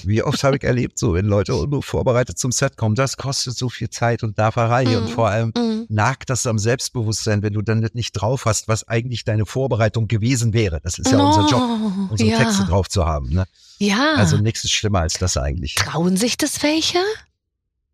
wie 0.05 0.23
oft 0.23 0.43
habe 0.45 0.57
ich 0.57 0.63
erlebt, 0.65 0.99
so 0.99 1.15
wenn 1.15 1.27
Leute 1.27 1.55
unvorbereitet 1.57 2.39
zum 2.39 2.53
Set 2.53 2.77
kommen, 2.77 2.95
das 2.95 3.17
kostet 3.17 3.57
so 3.59 3.69
viel 3.69 3.91
Zeit 3.91 4.23
und 4.23 4.39
Nerverei 4.39 4.85
Mhm. 4.87 4.95
und 4.97 5.11
vor 5.11 5.29
allem 5.29 5.53
Mhm. 5.57 5.87
nagt 5.89 6.31
das 6.31 6.47
am 6.47 6.59
Selbstbewusstsein, 6.59 7.43
wenn 7.43 7.53
du 7.53 7.63
dann 7.63 7.87
nicht 7.95 8.13
drauf 8.13 8.45
hast, 8.47 8.69
was 8.69 8.87
eigentlich 8.89 9.25
deine 9.25 9.45
Vorbereitung 9.45 10.07
gewesen 10.09 10.53
wäre. 10.55 10.81
Das 10.83 10.99
ist 10.99 11.11
ja 11.11 11.19
unser 11.19 11.49
Job, 11.49 11.63
unsere 12.11 12.31
ja. 12.31 12.39
Texte 12.39 12.65
drauf 12.65 12.89
zu 12.89 13.05
haben. 13.07 13.31
Ne? 13.31 13.45
Ja. 13.79 14.15
Also 14.17 14.37
nichts 14.39 14.65
ist 14.65 14.73
schlimmer 14.73 15.01
als 15.01 15.15
das 15.15 15.37
eigentlich. 15.37 15.75
Trauen 15.75 16.17
sich 16.17 16.37
das 16.37 16.63
welche? 16.63 16.99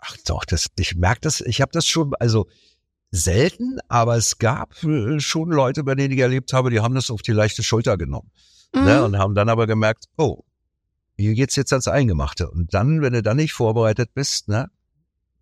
Ach 0.07 0.17
doch, 0.27 0.45
das, 0.45 0.67
ich 0.79 0.95
merke 0.97 1.23
das, 1.23 1.41
ich 1.41 1.61
habe 1.61 1.73
das 1.73 1.87
schon, 1.87 2.13
also 2.21 2.47
selten, 3.11 3.79
aber 3.89 4.17
es 4.17 4.39
gab 4.39 4.83
äh, 4.83 5.21
schon 5.21 5.51
Leute, 5.51 5.85
bei 5.85 5.95
denen 5.95 6.13
ich 6.13 6.21
erlebt 6.21 6.53
habe, 6.53 6.71
die 6.71 6.81
haben 6.81 6.95
das 6.95 7.11
auf 7.11 7.23
die 7.23 7.33
leichte 7.33 7.63
Schulter 7.63 7.97
genommen. 7.97 8.31
Ne, 8.75 8.99
Mhm. 8.99 9.05
und 9.05 9.19
haben 9.19 9.35
dann 9.37 9.49
aber 9.49 9.69
gemerkt, 9.69 10.07
oh, 10.17 10.43
hier 11.17 11.35
geht's 11.35 11.55
jetzt 11.55 11.73
ans 11.73 11.87
Eingemachte. 11.87 12.51
Und 12.51 12.75
dann, 12.75 13.03
wenn 13.03 13.13
du 13.13 13.23
dann 13.23 13.37
nicht 13.37 13.53
vorbereitet 13.53 14.11
bist, 14.15 14.49
ne, 14.49 14.69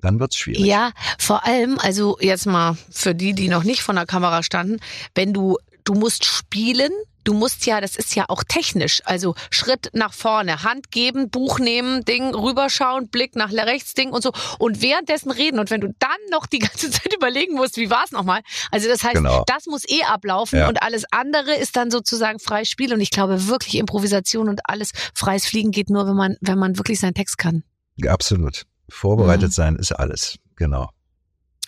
dann 0.02 0.20
wird's 0.20 0.36
schwierig. 0.36 0.66
Ja, 0.66 0.92
vor 1.18 1.46
allem, 1.46 1.78
also 1.78 2.18
jetzt 2.20 2.44
mal 2.44 2.76
für 2.90 3.14
die, 3.14 3.32
die 3.32 3.48
noch 3.48 3.64
nicht 3.64 3.80
von 3.82 3.96
der 3.96 4.04
Kamera 4.04 4.42
standen, 4.42 4.80
wenn 5.14 5.32
du, 5.32 5.56
du 5.84 5.94
musst 5.94 6.26
spielen, 6.26 6.92
du 7.24 7.34
musst 7.34 7.66
ja, 7.66 7.80
das 7.80 7.96
ist 7.96 8.14
ja 8.14 8.24
auch 8.28 8.44
technisch, 8.44 9.00
also 9.04 9.34
Schritt 9.50 9.90
nach 9.92 10.12
vorne, 10.12 10.62
Hand 10.62 10.90
geben, 10.90 11.30
Buch 11.30 11.58
nehmen, 11.58 12.04
Ding 12.04 12.34
rüberschauen, 12.34 13.08
Blick 13.08 13.36
nach 13.36 13.52
rechts, 13.52 13.94
Ding 13.94 14.10
und 14.10 14.22
so 14.22 14.32
und 14.58 14.82
währenddessen 14.82 15.30
reden 15.30 15.58
und 15.58 15.70
wenn 15.70 15.80
du 15.80 15.94
dann 15.98 16.10
noch 16.30 16.46
die 16.46 16.58
ganze 16.58 16.90
Zeit 16.90 17.14
überlegen 17.14 17.54
musst, 17.54 17.76
wie 17.76 17.90
war 17.90 18.04
es 18.04 18.12
nochmal, 18.12 18.40
also 18.70 18.88
das 18.88 19.02
heißt, 19.04 19.14
Genau. 19.14 19.44
das 19.46 19.66
muss 19.66 19.88
eh 19.88 20.02
ablaufen 20.04 20.58
Ja. 20.58 20.68
und 20.68 20.82
alles 20.82 21.04
andere 21.10 21.54
ist 21.54 21.76
dann 21.76 21.90
sozusagen 21.90 22.38
freies 22.38 22.68
Spiel 22.68 22.92
und 22.92 23.00
ich 23.00 23.10
glaube 23.10 23.46
wirklich 23.48 23.76
Improvisation 23.76 24.48
und 24.48 24.60
alles 24.64 24.92
freies 25.14 25.46
Fliegen 25.46 25.70
geht 25.70 25.90
nur, 25.90 26.06
wenn 26.06 26.16
man, 26.16 26.36
wenn 26.40 26.58
man 26.58 26.78
wirklich 26.78 26.98
seinen 27.00 27.14
Text 27.14 27.38
kann. 27.38 27.62
Absolut. 28.06 28.64
Vorbereitet 28.88 29.48
Mhm. 29.48 29.52
sein 29.52 29.76
ist 29.76 29.92
alles. 29.92 30.38
Genau. 30.56 30.90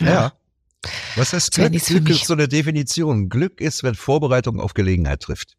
Ja. 0.00 0.32
Was 1.16 1.32
heißt 1.32 1.56
Das 1.58 1.70
Glück? 1.70 1.82
Glück 1.84 2.04
mich. 2.04 2.22
ist 2.22 2.26
so 2.28 2.34
eine 2.34 2.48
Definition. 2.48 3.28
Glück 3.28 3.60
ist, 3.60 3.82
wenn 3.82 3.94
Vorbereitung 3.94 4.60
auf 4.60 4.74
Gelegenheit 4.74 5.20
trifft. 5.20 5.56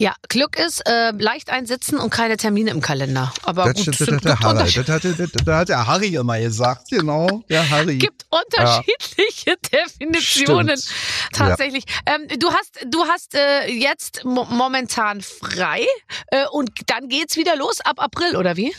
Ja, 0.00 0.14
Glück 0.28 0.56
ist 0.56 0.80
äh, 0.88 1.10
leicht 1.10 1.50
einsitzen 1.50 1.98
und 1.98 2.10
keine 2.10 2.36
Termine 2.36 2.70
im 2.70 2.80
Kalender. 2.80 3.32
Aber 3.42 3.64
Das, 3.64 3.74
gut, 3.74 3.88
das, 3.88 4.00
es 4.00 4.06
das, 4.06 4.20
gibt, 4.20 4.40
Harald, 4.40 4.76
das, 4.76 4.88
hat, 4.88 5.04
das, 5.04 5.16
das 5.44 5.46
hat 5.56 5.68
der 5.70 5.86
Harry 5.88 6.14
immer 6.14 6.38
gesagt, 6.38 6.88
genau. 6.90 7.42
Der 7.48 7.68
Harry. 7.68 7.98
gibt 7.98 8.24
unterschiedliche 8.30 9.56
Definitionen. 9.72 10.76
Stimmt. 10.78 10.94
Tatsächlich. 11.32 11.82
Ähm, 12.06 12.28
du 12.38 12.48
hast, 12.52 12.78
du 12.86 13.04
hast 13.06 13.34
äh, 13.34 13.66
jetzt 13.72 14.24
mo 14.24 14.44
momentan 14.44 15.20
frei 15.20 15.84
äh, 16.28 16.46
und 16.52 16.70
dann 16.86 17.08
geht's 17.08 17.36
wieder 17.36 17.56
los 17.56 17.80
ab 17.80 17.96
April 18.00 18.36
oder 18.36 18.56
wie? 18.56 18.72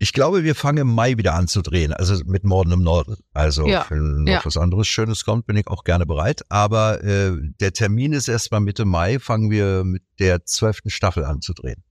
Ich 0.00 0.12
glaube, 0.12 0.44
wir 0.44 0.54
fangen 0.54 0.78
im 0.78 0.94
Mai 0.94 1.16
wieder 1.16 1.34
an 1.34 1.48
zu 1.48 1.60
drehen, 1.60 1.92
also 1.92 2.22
mit 2.24 2.44
Morden 2.44 2.72
im 2.72 2.82
Norden. 2.82 3.16
Also 3.32 3.66
Ja, 3.66 3.84
wenn 3.88 4.22
noch 4.22 4.32
ja. 4.32 4.40
was 4.44 4.56
anderes 4.56 4.86
Schönes 4.86 5.24
kommt, 5.24 5.46
bin 5.46 5.56
ich 5.56 5.66
auch 5.66 5.82
gerne 5.82 6.06
bereit. 6.06 6.42
Aber 6.48 7.02
äh, 7.02 7.32
der 7.60 7.72
Termin 7.72 8.12
ist 8.12 8.28
erst 8.28 8.52
mal 8.52 8.60
Mitte 8.60 8.84
Mai, 8.84 9.18
fangen 9.18 9.50
wir 9.50 9.82
mit 9.82 10.02
der 10.20 10.44
zwölften 10.44 10.90
Staffel 10.90 11.24
an 11.24 11.40
zu 11.40 11.52
drehen. 11.52 11.82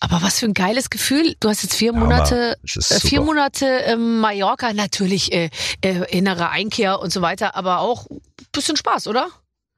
Aber 0.00 0.22
was 0.22 0.38
für 0.38 0.46
ein 0.46 0.54
geiles 0.54 0.90
Gefühl. 0.90 1.34
Du 1.40 1.48
hast 1.48 1.64
jetzt 1.64 1.74
vier 1.74 1.92
Hammer. 1.92 2.04
Monate, 2.04 2.56
äh, 2.62 3.00
vier. 3.00 3.20
Monate 3.20 3.66
ähm, 3.66 4.20
Mallorca, 4.20 4.72
natürlich 4.72 5.32
äh, 5.32 5.50
äh, 5.80 6.16
innere 6.16 6.50
Einkehr 6.50 7.00
und 7.00 7.12
so 7.12 7.22
weiter, 7.22 7.56
aber 7.56 7.80
auch 7.80 8.08
ein 8.08 8.20
bisschen 8.52 8.76
Spaß, 8.76 9.08
oder? 9.08 9.28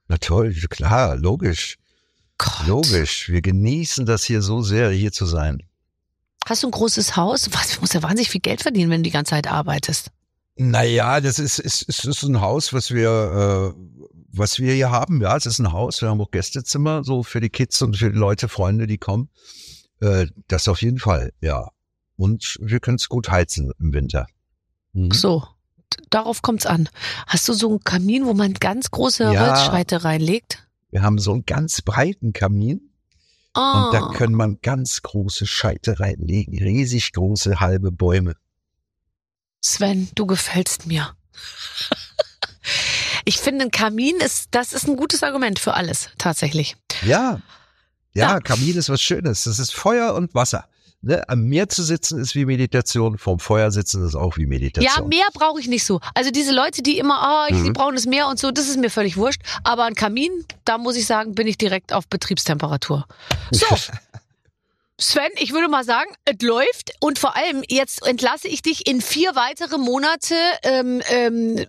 Na 0.07 0.17
toll, 0.17 0.53
klar, 0.69 1.15
logisch, 1.15 1.77
Gott. 2.37 2.67
logisch. 2.67 3.29
Wir 3.29 3.41
genießen 3.41 4.05
das 4.05 4.23
hier 4.23 4.43
so 4.43 4.61
sehr, 4.61 4.91
hier 4.91 5.11
zu 5.11 5.25
sein. 5.25 5.63
Hast 6.45 6.63
du 6.63 6.67
ein 6.67 6.71
großes 6.71 7.15
Haus? 7.15 7.49
Was, 7.53 7.75
du 7.75 7.81
musst 7.81 7.93
ja 7.93 8.03
wahnsinnig 8.03 8.29
viel 8.29 8.41
Geld 8.41 8.61
verdienen, 8.61 8.89
wenn 8.89 9.01
du 9.03 9.09
die 9.09 9.13
ganze 9.13 9.31
Zeit 9.31 9.47
arbeitest. 9.47 10.09
Naja, 10.55 11.21
das 11.21 11.39
ist, 11.39 11.59
ist, 11.59 11.83
ist, 11.83 12.05
ist 12.05 12.23
ein 12.23 12.41
Haus, 12.41 12.73
was 12.73 12.91
wir, 12.91 13.73
äh, 13.75 13.81
was 14.31 14.59
wir 14.59 14.73
hier 14.73 14.91
haben. 14.91 15.21
Ja, 15.21 15.35
es 15.37 15.45
ist 15.45 15.59
ein 15.59 15.71
Haus. 15.71 16.01
Wir 16.01 16.09
haben 16.09 16.21
auch 16.21 16.31
Gästezimmer, 16.31 17.03
so 17.03 17.23
für 17.23 17.39
die 17.39 17.49
Kids 17.49 17.81
und 17.81 17.97
für 17.97 18.11
die 18.11 18.17
Leute, 18.17 18.47
Freunde, 18.49 18.87
die 18.87 18.97
kommen. 18.97 19.29
Äh, 20.01 20.27
das 20.47 20.67
auf 20.67 20.81
jeden 20.81 20.99
Fall, 20.99 21.31
ja. 21.41 21.69
Und 22.17 22.57
wir 22.61 22.79
können 22.79 22.97
es 22.97 23.09
gut 23.09 23.29
heizen 23.29 23.71
im 23.79 23.93
Winter. 23.93 24.27
Mhm. 24.93 25.11
So, 25.11 25.47
darauf 26.09 26.41
kommt's 26.41 26.65
an. 26.65 26.89
Hast 27.27 27.47
du 27.47 27.53
so 27.53 27.69
einen 27.69 27.83
Kamin, 27.83 28.25
wo 28.25 28.33
man 28.33 28.53
ganz 28.53 28.91
große 28.91 29.31
Ja. 29.33 29.47
Holzscheite 29.47 30.03
reinlegt? 30.03 30.67
Wir 30.91 31.01
haben 31.01 31.17
so 31.17 31.31
einen 31.31 31.45
ganz 31.45 31.81
breiten 31.81 32.33
Kamin 32.33 32.90
Ah, 33.53 33.85
und 33.85 33.93
da 33.93 34.07
können 34.17 34.35
man 34.35 34.59
ganz 34.61 35.01
große 35.01 35.45
Scheite 35.45 35.99
reinlegen. 35.99 36.57
Riesig 36.57 37.11
große 37.13 37.59
halbe 37.59 37.91
Bäume. 37.91 38.35
Sven, 39.61 40.09
du 40.15 40.25
gefällst 40.25 40.87
mir. 40.87 41.15
ich 43.25 43.37
finde, 43.39 43.65
ein 43.65 43.71
Kamin 43.71 44.15
ist, 44.17 44.49
das 44.51 44.73
ist 44.73 44.87
ein 44.87 44.95
gutes 44.95 45.23
Argument 45.23 45.59
für 45.59 45.73
alles, 45.73 46.09
tatsächlich. 46.17 46.75
Ja. 47.03 47.41
Ja, 48.13 48.33
Ja. 48.33 48.39
Kamin 48.39 48.77
ist 48.77 48.89
was 48.89 49.01
Schönes. 49.01 49.43
Das 49.43 49.59
ist 49.59 49.73
Feuer 49.73 50.13
und 50.15 50.33
Wasser. 50.33 50.67
Ne? 51.03 51.27
Am 51.27 51.41
Meer 51.45 51.67
zu 51.67 51.81
sitzen 51.81 52.19
ist 52.19 52.35
wie 52.35 52.45
Meditation, 52.45 53.17
vorm 53.17 53.39
Feuer 53.39 53.71
sitzen 53.71 54.05
ist 54.05 54.13
auch 54.15 54.37
wie 54.37 54.45
Meditation. 54.45 54.93
Ja, 54.95 55.03
mehr 55.03 55.25
brauche 55.33 55.59
ich 55.59 55.67
nicht 55.67 55.83
so. 55.83 55.99
Also 56.13 56.29
diese 56.29 56.53
Leute, 56.53 56.83
die 56.83 56.99
immer, 56.99 57.21
ah, 57.21 57.47
ich, 57.49 57.55
Mhm. 57.55 57.73
brauchen 57.73 57.95
das 57.95 58.05
Meer 58.05 58.27
und 58.27 58.37
so, 58.39 58.51
das 58.51 58.67
ist 58.67 58.77
mir 58.77 58.91
völlig 58.91 59.17
wurscht. 59.17 59.41
Aber 59.63 59.85
ein 59.85 59.95
Kamin, 59.95 60.31
da 60.63 60.77
muss 60.77 60.95
ich 60.95 61.07
sagen, 61.07 61.33
bin 61.33 61.47
ich 61.47 61.57
direkt 61.57 61.91
auf 61.91 62.07
Betriebstemperatur. 62.07 63.05
So. 63.51 63.65
Sven, 64.99 65.31
ich 65.39 65.51
würde 65.51 65.67
mal 65.67 65.83
sagen, 65.83 66.11
es 66.25 66.39
läuft 66.43 66.91
und 66.99 67.17
vor 67.17 67.35
allem 67.35 67.63
jetzt 67.67 68.05
entlasse 68.05 68.47
ich 68.47 68.61
dich 68.61 68.85
in 68.85 69.01
vier 69.01 69.35
weitere 69.35 69.79
Monate 69.79 70.35
ähm, 70.61 71.01
ähm, 71.09 71.65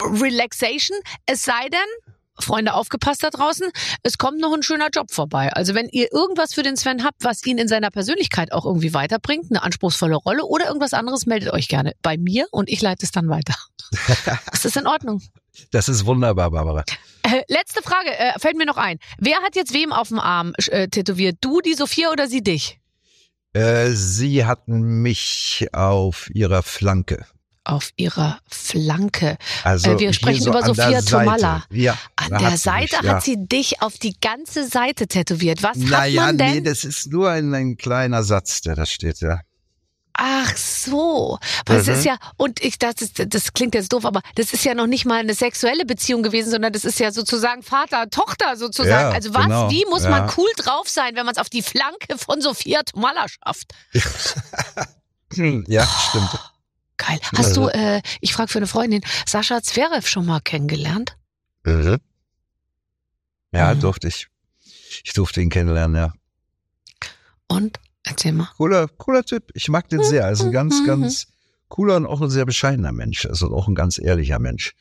Relaxation. 0.00 0.96
Es 1.26 1.42
sei 1.42 1.68
denn, 1.70 2.07
Freunde, 2.42 2.74
aufgepasst 2.74 3.22
da 3.22 3.30
draußen, 3.30 3.70
es 4.02 4.18
kommt 4.18 4.40
noch 4.40 4.52
ein 4.52 4.62
schöner 4.62 4.88
Job 4.94 5.10
vorbei. 5.10 5.52
Also 5.52 5.74
wenn 5.74 5.88
ihr 5.88 6.12
irgendwas 6.12 6.54
für 6.54 6.62
den 6.62 6.76
Sven 6.76 7.04
habt, 7.04 7.24
was 7.24 7.44
ihn 7.46 7.58
in 7.58 7.68
seiner 7.68 7.90
Persönlichkeit 7.90 8.52
auch 8.52 8.64
irgendwie 8.64 8.94
weiterbringt, 8.94 9.46
eine 9.50 9.62
anspruchsvolle 9.62 10.16
Rolle 10.16 10.44
oder 10.44 10.66
irgendwas 10.66 10.92
anderes, 10.92 11.26
meldet 11.26 11.52
euch 11.52 11.68
gerne 11.68 11.92
bei 12.02 12.16
mir 12.16 12.46
und 12.50 12.68
ich 12.68 12.80
leite 12.80 13.04
es 13.04 13.12
dann 13.12 13.28
weiter. 13.28 13.54
ist 14.52 14.64
das 14.64 14.76
in 14.76 14.86
Ordnung? 14.86 15.22
Das 15.70 15.88
ist 15.88 16.06
wunderbar, 16.06 16.50
Barbara. 16.50 16.84
Äh, 17.22 17.42
letzte 17.48 17.82
Frage, 17.82 18.10
äh, 18.16 18.38
fällt 18.38 18.56
mir 18.56 18.66
noch 18.66 18.76
ein. 18.76 18.98
Wer 19.18 19.38
hat 19.38 19.56
jetzt 19.56 19.74
wem 19.74 19.92
auf 19.92 20.08
dem 20.08 20.20
Arm 20.20 20.52
äh, 20.68 20.88
tätowiert? 20.88 21.38
Du, 21.40 21.60
die 21.60 21.74
Sophia 21.74 22.10
oder 22.10 22.28
sie 22.28 22.42
dich? 22.42 22.78
Äh, 23.52 23.90
Sie 23.90 24.44
hatten 24.44 25.02
mich 25.02 25.66
auf 25.72 26.30
ihrer 26.32 26.62
Flanke. 26.62 27.26
Auf 27.70 27.90
ihrer 27.96 28.38
Flanke. 28.48 29.36
Also 29.62 29.90
Äh, 29.90 29.92
wir 29.92 29.98
hier 29.98 30.12
sprechen 30.14 30.42
so 30.42 30.50
über 30.50 30.62
Sophia. 30.64 31.02
Tomalla. 31.02 31.64
Ja, 31.70 31.98
An 32.16 32.30
der 32.30 32.52
hat 32.52 32.58
Seite 32.58 32.96
mich, 32.96 33.04
ja. 33.04 33.14
hat 33.16 33.22
sie 33.22 33.36
dich 33.36 33.82
auf 33.82 33.98
die 33.98 34.18
ganze 34.18 34.66
Seite 34.66 35.06
tätowiert. 35.06 35.62
Was 35.62 35.76
hat 35.76 35.84
Naja, 35.90 36.22
man 36.22 36.38
denn? 36.38 36.50
nee, 36.54 36.60
das 36.62 36.84
ist 36.84 37.12
nur 37.12 37.28
ein, 37.30 37.52
ein 37.54 37.76
kleiner 37.76 38.22
Satz, 38.22 38.62
der 38.62 38.74
da 38.74 38.86
steht, 38.86 39.20
ja. 39.20 39.40
Ach 40.14 40.56
so, 40.56 41.38
weil 41.66 41.76
es 41.80 41.86
Mhm. 41.86 41.92
ist 41.92 42.04
ja 42.06 42.16
und 42.38 42.60
ich 42.64 42.78
das 42.78 42.94
ist, 43.02 43.22
das 43.34 43.52
klingt 43.52 43.74
jetzt 43.76 43.92
doof, 43.92 44.04
aber 44.06 44.20
das 44.34 44.52
ist 44.54 44.64
ja 44.64 44.74
noch 44.74 44.86
nicht 44.88 45.04
mal 45.04 45.20
eine 45.20 45.34
sexuelle 45.34 45.84
Beziehung 45.84 46.22
gewesen, 46.24 46.50
sondern 46.50 46.72
das 46.72 46.84
ist 46.84 46.98
ja 46.98 47.12
sozusagen 47.12 47.62
Vater 47.62 48.08
Tochter 48.10 48.56
sozusagen. 48.56 48.90
Ja, 48.90 49.10
also 49.10 49.32
was? 49.34 49.44
genau, 49.44 49.70
Wie 49.70 49.84
muss 49.90 50.02
man 50.04 50.28
cool 50.36 50.48
drauf 50.56 50.88
sein, 50.88 51.14
wenn 51.16 51.24
man 51.26 51.34
es 51.34 51.38
auf 51.40 51.50
die 51.50 51.62
Flanke 51.62 52.16
von 52.16 52.40
Sophia 52.40 52.82
Tomalla 52.82 53.26
schafft? 53.28 53.72
Ja, 55.68 55.86
stimmt. 56.08 56.30
Geil. 56.98 57.18
Hast 57.36 57.46
Also- 57.48 57.68
du, 57.70 57.74
äh, 57.74 58.02
ich 58.20 58.32
frage 58.34 58.48
für 58.52 58.58
eine 58.58 58.66
Freundin, 58.66 59.00
Sascha 59.26 59.62
Zverev 59.62 60.06
schon 60.06 60.26
mal 60.26 60.40
kennengelernt? 60.40 61.16
Mhm. 61.64 61.98
Ja, 63.52 63.74
Mhm. 63.74 63.80
durfte 63.80 64.08
ich. 64.08 64.28
Ich 65.04 65.12
durfte 65.14 65.40
ihn 65.40 65.48
kennenlernen, 65.50 65.96
ja. 65.96 66.12
Und 67.46 67.78
erzähl 68.02 68.32
mal. 68.32 68.48
Cooler, 68.56 68.88
cooler 68.88 69.24
Typ. 69.24 69.50
Ich 69.54 69.68
mag 69.68 69.88
den 69.88 70.02
sehr. 70.02 70.22
Er 70.24 70.32
ist 70.32 70.42
ein 70.42 70.52
ganz, 70.52 70.80
Mhm. 70.80 70.86
ganz 70.86 71.26
cooler 71.68 71.96
und 71.96 72.06
auch 72.06 72.20
ein 72.20 72.30
sehr 72.30 72.44
bescheidener 72.46 72.92
Mensch. 72.92 73.24
Also 73.26 73.54
auch 73.54 73.68
ein 73.68 73.74
ganz 73.74 73.98
ehrlicher 73.98 74.38
Mensch. 74.38 74.74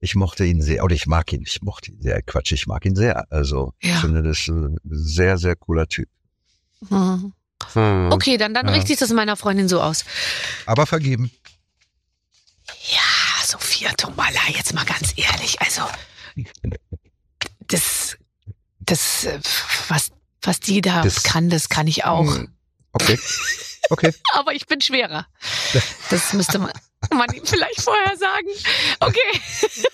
Ich 0.00 0.14
mochte 0.14 0.44
ihn 0.44 0.60
sehr, 0.62 0.82
oder 0.84 0.94
ich 0.94 1.06
mag 1.06 1.32
ihn, 1.32 1.42
ich 1.46 1.62
mochte 1.62 1.92
ihn 1.92 2.00
sehr. 2.00 2.22
Quatsch, 2.22 2.52
ich 2.52 2.66
mag 2.66 2.84
ihn 2.86 2.96
sehr. 2.96 3.30
Also 3.32 3.72
ich 3.78 3.90
Ja. 3.90 4.00
finde 4.00 4.22
das 4.22 4.48
ein 4.48 4.76
sehr, 4.84 5.38
sehr 5.38 5.54
cooler 5.56 5.86
Typ. 5.86 6.08
Mhm. 6.88 7.32
Okay, 8.12 8.36
dann, 8.36 8.54
dann 8.54 8.66
Ja. 8.68 8.74
richte 8.74 8.92
ich 8.92 8.98
das 8.98 9.10
meiner 9.10 9.36
Freundin 9.36 9.68
so 9.68 9.80
aus. 9.80 10.04
Aber 10.66 10.86
vergeben. 10.86 11.30
Ja, 12.90 13.44
Sophia 13.46 13.92
Tomalla, 13.92 14.40
jetzt 14.48 14.74
mal 14.74 14.84
ganz 14.84 15.12
ehrlich, 15.16 15.60
also 15.60 15.82
das, 17.68 18.16
das, 18.80 19.24
äh, 19.24 19.38
was, 19.88 20.10
was 20.42 20.60
die 20.60 20.80
da 20.80 21.02
Das- 21.02 21.22
kann, 21.22 21.50
das 21.50 21.68
kann 21.68 21.86
ich 21.86 22.04
auch. 22.04 22.26
Hm. 22.34 22.52
Okay. 22.92 23.18
Okay. 23.90 24.14
Aber 24.34 24.52
ich 24.54 24.66
bin 24.66 24.80
schwerer. 24.80 25.26
Das 26.10 26.32
müsste 26.32 26.58
man, 26.58 26.72
man 27.14 27.32
ihm 27.34 27.44
vielleicht 27.46 27.80
vorher 27.80 28.16
sagen. 28.16 28.48
Okay. 29.00 29.40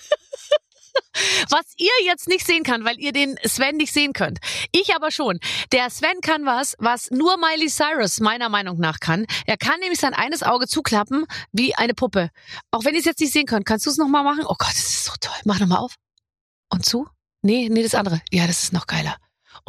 Was 1.49 1.65
ihr 1.77 1.91
jetzt 2.05 2.27
nicht 2.27 2.45
sehen 2.45 2.63
kann, 2.63 2.85
weil 2.85 2.99
ihr 2.99 3.11
den 3.11 3.37
Sven 3.45 3.77
nicht 3.77 3.93
sehen 3.93 4.13
könnt. 4.13 4.39
Ich 4.71 4.95
aber 4.95 5.11
schon. 5.11 5.39
Der 5.71 5.89
Sven 5.89 6.21
kann 6.21 6.45
was, 6.45 6.75
was 6.79 7.09
nur 7.11 7.37
Miley 7.37 7.69
Cyrus 7.69 8.19
meiner 8.19 8.49
Meinung 8.49 8.79
nach 8.79 8.99
kann. 8.99 9.25
Er 9.45 9.57
kann 9.57 9.79
nämlich 9.79 9.99
sein 9.99 10.13
eines 10.13 10.43
Auge 10.43 10.67
zuklappen 10.67 11.25
wie 11.51 11.75
eine 11.75 11.93
Puppe. 11.93 12.29
Auch 12.71 12.85
wenn 12.85 12.93
ihr 12.93 12.99
es 12.99 13.05
jetzt 13.05 13.19
nicht 13.19 13.33
sehen 13.33 13.45
könnt. 13.45 13.65
Kannst 13.65 13.85
du 13.85 13.89
es 13.89 13.97
nochmal 13.97 14.23
machen? 14.23 14.43
Oh 14.45 14.55
Gott, 14.57 14.69
das 14.71 14.89
ist 14.89 15.05
so 15.05 15.13
toll. 15.19 15.35
Mach 15.45 15.59
nochmal 15.59 15.79
auf. 15.79 15.95
Und 16.69 16.85
zu? 16.85 17.07
Nee, 17.41 17.69
nee, 17.69 17.83
das 17.83 17.95
andere. 17.95 18.21
Ja, 18.31 18.47
das 18.47 18.63
ist 18.63 18.73
noch 18.73 18.87
geiler. 18.87 19.17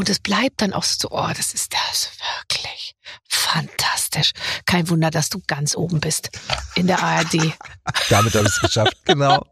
Und 0.01 0.09
es 0.09 0.19
bleibt 0.19 0.63
dann 0.63 0.73
auch 0.73 0.83
so, 0.83 1.09
oh, 1.11 1.29
das 1.37 1.53
ist 1.53 1.75
das 1.75 2.11
wirklich 2.39 2.95
fantastisch. 3.29 4.31
Kein 4.65 4.89
Wunder, 4.89 5.11
dass 5.11 5.29
du 5.29 5.43
ganz 5.47 5.77
oben 5.77 6.01
bist 6.01 6.31
in 6.75 6.87
der 6.87 7.03
ARD. 7.03 7.35
Damit 8.09 8.35
habe 8.35 8.47
ich 8.47 8.55
es 8.55 8.61
geschafft. 8.63 8.97
Genau. 9.05 9.45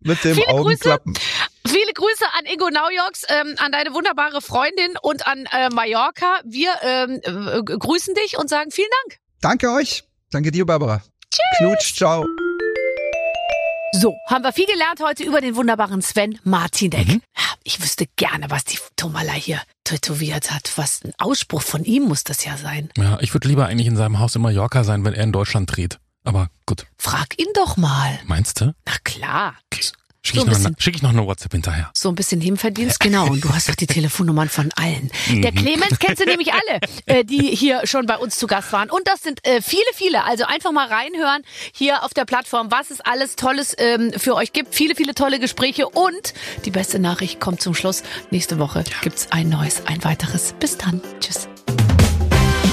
Mit 0.00 0.22
dem 0.22 0.34
Viele 0.34 0.48
Grüße. 0.48 0.60
Augenklappen. 0.60 1.14
Viele 1.66 1.94
Grüße 1.94 2.26
an 2.38 2.44
Ingo 2.44 2.68
Naujoks, 2.68 3.24
ähm, 3.28 3.54
an 3.56 3.72
deine 3.72 3.94
wunderbare 3.94 4.42
Freundin 4.42 4.98
und 5.00 5.26
an 5.26 5.46
äh, 5.50 5.70
Mallorca. 5.70 6.40
Wir 6.44 6.74
ähm, 6.82 7.22
äh, 7.22 7.62
grüßen 7.62 8.14
dich 8.16 8.36
und 8.36 8.50
sagen 8.50 8.70
vielen 8.72 8.90
Dank. 9.04 9.18
Danke 9.40 9.70
euch. 9.72 10.04
Danke 10.30 10.50
dir, 10.50 10.66
Barbara. 10.66 11.02
Tschüss. 11.30 11.42
Knutsch, 11.58 11.96
ciao. 11.96 12.26
So, 13.92 14.16
haben 14.26 14.44
wir 14.44 14.52
viel 14.52 14.66
gelernt 14.66 15.00
heute 15.02 15.24
über 15.24 15.40
den 15.40 15.56
wunderbaren 15.56 16.00
Sven 16.00 16.38
Martinek. 16.44 17.08
Ich 17.08 17.20
Ich 17.64 17.82
wüsste 17.82 18.06
gerne, 18.16 18.50
was 18.50 18.64
die 18.64 18.78
Tomala 18.96 19.32
hier 19.32 19.60
tätowiert 19.84 20.50
hat. 20.52 20.72
Was 20.76 21.02
ein 21.04 21.12
Ausspruch 21.18 21.62
von 21.62 21.84
ihm 21.84 22.04
muss 22.04 22.24
das 22.24 22.44
ja 22.44 22.56
sein. 22.56 22.90
Ja, 22.96 23.18
ich 23.20 23.34
würde 23.34 23.48
lieber 23.48 23.66
eigentlich 23.66 23.88
in 23.88 23.96
seinem 23.96 24.18
Haus 24.18 24.36
in 24.36 24.42
Mallorca 24.42 24.84
sein, 24.84 25.04
wenn 25.04 25.14
er 25.14 25.24
in 25.24 25.32
Deutschland 25.32 25.74
dreht. 25.74 25.98
Aber 26.24 26.50
gut. 26.66 26.86
Frag 26.98 27.38
ihn 27.38 27.48
doch 27.54 27.76
mal. 27.76 28.20
Meinst 28.26 28.60
du? 28.60 28.74
Na 28.86 28.92
klar. 29.02 29.54
Okay. 29.72 29.86
So 30.22 30.32
Schicke 30.32 30.40
ein 30.40 30.40
ich, 30.40 30.46
noch 30.52 30.56
bisschen- 30.58 30.76
schick 30.78 30.96
ich 30.96 31.02
noch 31.02 31.10
eine 31.10 31.26
WhatsApp 31.26 31.52
hinterher. 31.52 31.90
So 31.94 32.08
ein 32.10 32.14
bisschen 32.14 32.40
Nebenverdienst, 32.40 33.00
genau. 33.00 33.26
Und 33.28 33.42
du 33.42 33.48
hast 33.54 33.68
doch 33.68 33.74
die 33.74 33.86
Telefonnummern 33.88 34.48
von 34.48 34.70
allen. 34.76 35.10
Mhm. 35.28 35.42
Der 35.42 35.52
Clemens 35.52 35.98
kennst 35.98 36.20
du 36.20 36.26
nämlich 36.26 36.52
alle, 36.52 36.80
äh, 37.06 37.24
die 37.24 37.42
hier 37.56 37.86
schon 37.86 38.06
bei 38.06 38.16
uns 38.18 38.38
zu 38.38 38.46
Gast 38.46 38.72
waren. 38.72 38.90
Und 38.90 39.06
das 39.08 39.22
sind 39.22 39.44
äh, 39.46 39.62
viele, 39.62 39.82
viele. 39.94 40.24
Also 40.24 40.44
einfach 40.44 40.72
mal 40.72 40.86
reinhören 40.88 41.42
hier 41.72 42.04
auf 42.04 42.12
der 42.14 42.24
Plattform, 42.26 42.70
was 42.70 42.90
es 42.90 43.00
alles 43.00 43.36
Tolles 43.36 43.74
ähm, 43.78 44.12
für 44.16 44.34
euch 44.34 44.52
gibt. 44.52 44.74
Viele, 44.74 44.94
viele 44.94 45.14
tolle 45.14 45.40
Gespräche. 45.40 45.88
Und 45.88 46.34
die 46.64 46.70
beste 46.70 46.98
Nachricht 46.98 47.40
kommt 47.40 47.60
zum 47.62 47.74
Schluss. 47.74 48.02
Nächste 48.30 48.58
Woche 48.58 48.84
gibt's 49.02 49.28
ein 49.30 49.48
neues, 49.48 49.86
ein 49.86 50.04
weiteres. 50.04 50.54
Bis 50.60 50.76
dann. 50.78 51.00
Tschüss. 51.20 51.49